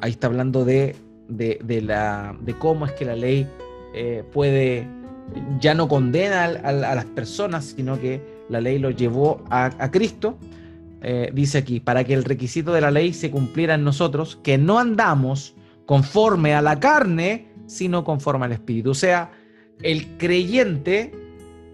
ahí 0.00 0.10
está 0.10 0.26
hablando 0.26 0.64
de, 0.64 0.96
de, 1.28 1.82
la, 1.82 2.36
de 2.40 2.58
cómo 2.58 2.84
es 2.84 2.92
que 2.92 3.04
la 3.04 3.14
ley 3.14 3.46
eh, 3.94 4.24
puede, 4.32 4.88
ya 5.60 5.74
no 5.74 5.86
condena 5.86 6.42
a, 6.42 6.72
las 6.72 7.04
personas, 7.04 7.74
sino 7.76 8.00
que 8.00 8.20
la 8.48 8.60
ley 8.60 8.80
lo 8.80 8.90
llevó 8.90 9.44
a, 9.50 9.70
Cristo. 9.92 10.36
Eh, 11.00 11.30
dice 11.32 11.58
aquí, 11.58 11.78
para 11.78 12.02
que 12.02 12.14
el 12.14 12.24
requisito 12.24 12.72
de 12.72 12.80
la 12.80 12.90
ley 12.90 13.12
se 13.12 13.30
cumpliera 13.30 13.76
en 13.76 13.84
nosotros, 13.84 14.36
que 14.42 14.58
no 14.58 14.80
andamos 14.80 15.54
conforme 15.86 16.54
a 16.54 16.60
la 16.60 16.80
carne, 16.80 17.46
sino 17.66 18.02
conforme 18.02 18.46
al 18.46 18.52
Espíritu. 18.52 18.90
O 18.90 18.94
sea, 18.94 19.30
el 19.80 20.18
creyente 20.18 21.12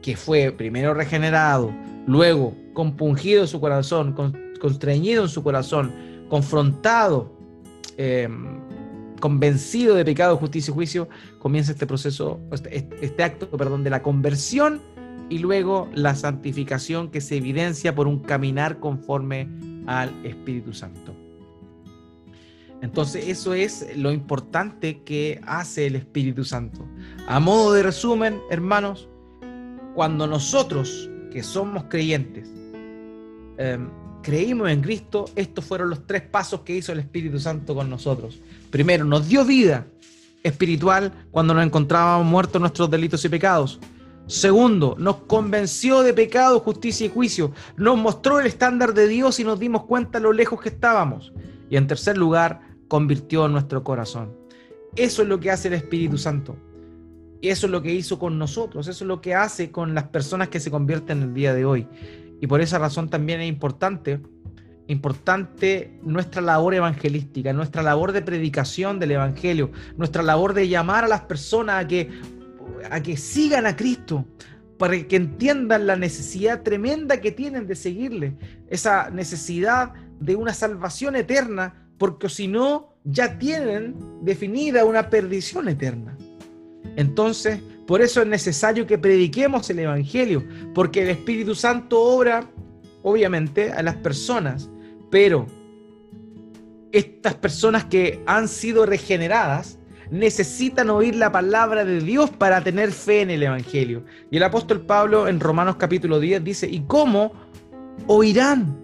que 0.03 0.14
fue 0.14 0.53
primero 0.53 0.93
regenerado, 0.93 1.72
luego 2.09 2.57
compungido 2.73 3.43
en 3.43 3.49
su 3.49 3.61
corazón, 3.61 4.17
constreñido 4.61 5.23
en 5.23 5.29
su 5.29 5.45
corazón, 5.45 5.93
confrontado 6.29 7.39
Em, 7.99 8.61
convencido 9.21 9.97
de 9.97 10.05
pecado, 10.05 10.37
justicia 10.37 10.71
y 10.71 10.75
juicio, 10.75 11.09
comienza 11.41 11.73
este 11.73 11.85
proceso, 11.85 12.39
este, 12.53 12.77
este, 12.77 13.05
este, 13.05 13.25
acto, 13.25 13.51
perdón, 13.51 13.83
de 13.83 13.91
la 13.91 14.05
conversión 14.05 14.81
y 15.29 15.39
luego 15.39 15.89
la 15.93 16.15
santificación 16.15 17.11
que 17.11 17.21
se 17.21 17.37
evidencia 17.37 17.97
por 17.97 18.07
un 18.07 18.21
caminar 18.21 18.79
conforme 18.79 19.49
al 19.89 20.15
Espíritu 20.25 20.73
Santo. 20.73 21.13
Entonces 22.81 23.27
eso 23.27 23.53
es 23.53 23.97
lo 23.97 24.13
importante 24.13 25.03
que 25.03 25.41
hace 25.45 25.89
el 25.89 25.97
Espíritu 25.97 26.45
Santo. 26.45 26.87
A 27.27 27.41
modo 27.41 27.73
de 27.73 27.83
resumen, 27.83 28.39
hermanos, 28.49 29.09
cuando 29.97 30.29
nosotros 30.29 31.11
que 31.31 31.43
somos 31.43 31.85
creyentes 31.85 32.49
em, 33.57 33.89
creímos 34.22 34.70
en 34.70 34.81
Cristo, 34.81 35.26
estos 35.37 35.64
fueron 35.64 35.91
los 35.91 36.07
tres 36.07 36.22
pasos 36.22 36.61
que 36.61 36.76
hizo 36.76 36.93
el 36.93 36.99
Espíritu 36.99 37.39
Santo 37.39 37.74
con 37.74 37.89
nosotros. 37.89 38.41
Primero, 38.70 39.05
nos 39.05 39.29
dio 39.29 39.45
vida 39.45 39.87
espiritual 40.43 41.26
cuando 41.31 41.55
nos 41.55 41.64
encontrábamos 41.64 42.26
muertos 42.26 42.61
nuestros 42.61 42.91
delitos 42.91 43.24
y 43.24 43.29
pecados. 43.29 43.81
Segundo, 44.26 44.95
nos 44.99 45.16
convenció 45.20 46.03
de 46.03 46.12
pecado, 46.12 46.61
justicia 46.61 47.07
y 47.07 47.11
juicio. 47.11 47.53
Nos 47.76 47.97
mostró 47.97 48.41
el 48.41 48.47
estándar 48.47 48.93
de 48.93 49.09
Dios 49.09 49.41
y 49.41 49.45
nos 49.45 49.59
dimos 49.59 49.85
cuenta 49.85 50.20
lo 50.20 50.33
lejos 50.33 50.61
que 50.61 50.68
estábamos. 50.68 51.33
Y 51.70 51.76
en 51.76 51.87
tercer 51.87 52.18
lugar, 52.18 52.61
convirtió 52.89 53.49
nuestro 53.49 53.83
corazón. 53.83 54.37
Eso 54.97 55.22
es 55.22 55.29
lo 55.29 55.41
que 55.41 55.51
hace 55.51 55.68
el 55.68 55.74
Espíritu 55.74 56.18
Santo. 56.18 56.57
Eso 57.43 57.66
es 57.66 57.72
lo 57.72 57.82
que 57.82 57.95
hizo 57.95 58.18
con 58.18 58.39
nosotros. 58.39 58.89
Eso 58.89 59.05
es 59.05 59.09
lo 59.09 59.20
que 59.20 59.34
hace 59.34 59.70
con 59.70 59.95
las 59.95 60.05
personas 60.05 60.49
que 60.49 60.61
se 60.61 60.70
convierten 60.70 61.22
el 61.22 61.34
día 61.34 61.55
de 61.55 61.64
hoy. 61.64 61.86
Y 62.41 62.47
por 62.47 62.61
esa 62.61 62.78
razón 62.78 63.09
también 63.09 63.41
es 63.41 63.49
importante, 63.49 64.20
importante 64.86 65.99
nuestra 66.03 66.43
labor 66.43 66.74
evangelística, 66.74 67.53
nuestra 67.53 67.82
labor 67.82 68.12
de 68.12 68.22
predicación 68.22 68.99
del 68.99 69.12
Evangelio, 69.12 69.70
nuestra 69.97 70.22
labor 70.22 70.55
de 70.55 70.68
llamar 70.68 71.05
a 71.05 71.09
las 71.09 71.22
personas 71.22 71.84
a 71.84 71.89
que, 71.89 72.11
a 72.91 73.01
que 73.03 73.16
sigan 73.16 73.66
a 73.66 73.76
Cristo, 73.76 74.24
para 74.78 75.01
que 75.07 75.16
entiendan 75.16 75.86
la 75.86 75.97
necesidad 75.97 76.62
tremenda 76.62 77.20
que 77.20 77.32
tienen 77.32 77.66
de 77.66 77.74
seguirle, 77.74 78.36
esa 78.70 79.11
necesidad 79.11 79.93
de 80.20 80.36
una 80.36 80.55
salvación 80.55 81.16
eterna, 81.16 81.89
porque 81.99 82.28
si 82.28 82.47
no, 82.47 82.95
ya 83.05 83.39
tienen 83.39 83.97
definida 84.22 84.84
una 84.84 85.11
perdición 85.11 85.68
eterna. 85.68 86.18
Entonces, 86.97 87.61
por 87.86 88.03
eso 88.03 88.20
es 88.20 88.28
necesario 88.28 88.86
que 88.86 88.99
prediquemos 88.99 89.70
el 89.70 89.78
Evangelio, 89.78 90.45
porque 90.74 91.03
el 91.03 91.09
Espíritu 91.09 91.55
Santo 91.55 92.01
obra, 92.01 92.51
obviamente, 93.03 93.72
a 93.72 93.82
las 93.82 93.97
personas, 93.97 94.68
pero 95.11 95.47
estas 96.93 97.34
personas 97.34 97.84
que 97.84 98.22
han 98.26 98.49
sido 98.49 98.86
regeneradas 98.86 99.78
necesitan 100.11 100.91
oír 100.91 101.14
la 101.16 101.32
palabra 101.32 101.84
de 101.84 102.01
Dios 102.01 102.30
para 102.30 102.62
tener 102.62 102.93
fe 102.93 103.22
en 103.22 103.30
el 103.30 103.43
Evangelio. 103.43 104.05
Y 104.30 104.36
el 104.36 104.43
apóstol 104.43 104.82
Pablo 104.82 105.28
en 105.28 105.41
Romanos 105.41 105.76
capítulo 105.76 106.20
10 106.20 106.45
dice, 106.45 106.66
¿y 106.66 106.80
cómo 106.80 107.32
oirán? 108.07 108.76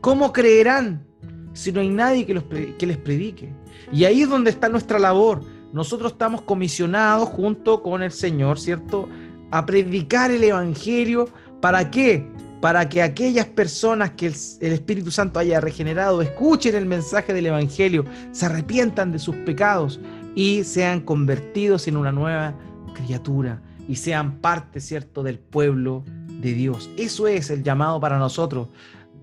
¿Cómo 0.00 0.32
creerán 0.32 1.06
si 1.52 1.72
no 1.72 1.80
hay 1.80 1.90
nadie 1.90 2.26
que, 2.26 2.34
los, 2.34 2.44
que 2.44 2.86
les 2.86 2.96
predique? 2.96 3.52
Y 3.92 4.04
ahí 4.04 4.22
es 4.22 4.28
donde 4.28 4.50
está 4.50 4.68
nuestra 4.68 4.98
labor 4.98 5.42
nosotros 5.72 6.12
estamos 6.12 6.42
comisionados 6.42 7.28
junto 7.28 7.82
con 7.82 8.02
el 8.02 8.10
Señor, 8.10 8.58
¿cierto? 8.58 9.08
A 9.50 9.64
predicar 9.66 10.30
el 10.30 10.42
Evangelio. 10.42 11.28
¿Para 11.60 11.90
qué? 11.90 12.26
Para 12.60 12.88
que 12.88 13.02
aquellas 13.02 13.46
personas 13.46 14.10
que 14.10 14.26
el, 14.26 14.72
Espíritu 14.72 15.10
Santo 15.10 15.38
haya 15.38 15.60
regenerado 15.60 16.22
escuchen 16.22 16.74
el 16.74 16.86
mensaje 16.86 17.32
del 17.32 17.46
Evangelio, 17.46 18.04
se 18.32 18.46
arrepientan 18.46 19.12
de 19.12 19.18
sus 19.18 19.36
pecados 19.36 20.00
y 20.34 20.64
sean 20.64 21.00
convertidos 21.00 21.86
en 21.88 21.96
una 21.96 22.12
nueva 22.12 22.54
criatura 22.94 23.62
y 23.88 23.96
sean 23.96 24.38
parte, 24.38 24.80
¿cierto?, 24.80 25.22
del 25.22 25.38
pueblo 25.38 26.04
de 26.40 26.52
Dios. 26.52 26.90
Eso 26.96 27.28
es 27.28 27.50
el 27.50 27.62
llamado 27.62 28.00
para 28.00 28.18
nosotros, 28.18 28.68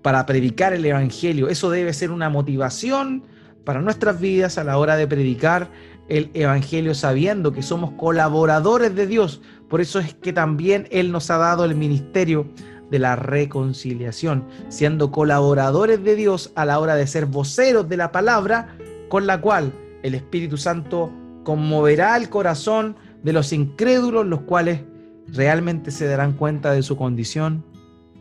para 0.01 0.25
predicar 0.25 0.73
el 0.73 0.85
Evangelio. 0.85 1.49
Eso 1.49 1.69
debe 1.69 1.93
ser 1.93 2.11
una 2.11 2.29
motivación 2.29 3.23
para 3.63 3.81
nuestras 3.81 4.19
vidas 4.19 4.57
a 4.57 4.63
la 4.63 4.77
hora 4.77 4.95
de 4.95 5.07
predicar 5.07 5.69
el 6.09 6.29
Evangelio 6.33 6.95
sabiendo 6.95 7.51
que 7.51 7.61
somos 7.61 7.91
colaboradores 7.91 8.95
de 8.95 9.07
Dios. 9.07 9.41
Por 9.69 9.81
eso 9.81 9.99
es 9.99 10.13
que 10.13 10.33
también 10.33 10.87
Él 10.91 11.11
nos 11.11 11.29
ha 11.29 11.37
dado 11.37 11.65
el 11.65 11.75
ministerio 11.75 12.47
de 12.89 12.99
la 12.99 13.15
reconciliación, 13.15 14.45
siendo 14.69 15.11
colaboradores 15.11 16.03
de 16.03 16.15
Dios 16.15 16.51
a 16.55 16.65
la 16.65 16.79
hora 16.79 16.95
de 16.95 17.07
ser 17.07 17.25
voceros 17.25 17.89
de 17.89 17.97
la 17.97 18.11
palabra, 18.11 18.77
con 19.09 19.27
la 19.27 19.41
cual 19.41 19.73
el 20.03 20.15
Espíritu 20.15 20.57
Santo 20.57 21.11
conmoverá 21.43 22.15
el 22.17 22.29
corazón 22.29 22.95
de 23.23 23.33
los 23.33 23.51
incrédulos, 23.51 24.25
los 24.25 24.41
cuales 24.41 24.81
realmente 25.27 25.91
se 25.91 26.07
darán 26.07 26.33
cuenta 26.33 26.71
de 26.71 26.83
su 26.83 26.95
condición 26.95 27.65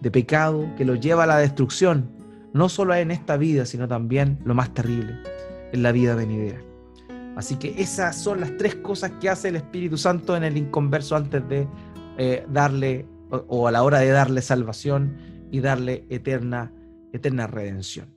de 0.01 0.11
pecado 0.11 0.67
que 0.77 0.85
los 0.85 1.01
lleva 1.01 1.25
a 1.25 1.27
la 1.27 1.39
destrucción, 1.39 2.11
no 2.53 2.69
solo 2.69 2.95
en 2.95 3.11
esta 3.11 3.37
vida, 3.37 3.67
sino 3.67 3.87
también 3.87 4.39
lo 4.45 4.55
más 4.55 4.75
terrible, 4.75 5.15
en 5.73 5.83
la 5.83 5.93
vida 5.93 6.15
venidera. 6.15 6.59
Así 7.37 7.57
que 7.57 7.75
esas 7.81 8.17
son 8.17 8.41
las 8.41 8.57
tres 8.57 8.75
cosas 8.77 9.13
que 9.21 9.29
hace 9.29 9.49
el 9.49 9.57
Espíritu 9.57 9.99
Santo 9.99 10.37
en 10.37 10.43
el 10.43 10.57
inconverso 10.57 11.17
antes 11.17 11.47
de 11.49 11.69
eh, 12.19 12.47
darle 12.49 13.07
o, 13.31 13.69
a 13.69 13.71
la 13.71 13.83
hora 13.83 13.99
de 14.01 14.09
darle 14.09 14.41
salvación 14.41 15.17
y 15.51 15.61
darle 15.61 16.07
eterna, 16.09 16.73
eterna 17.13 17.47
redención. 17.47 18.17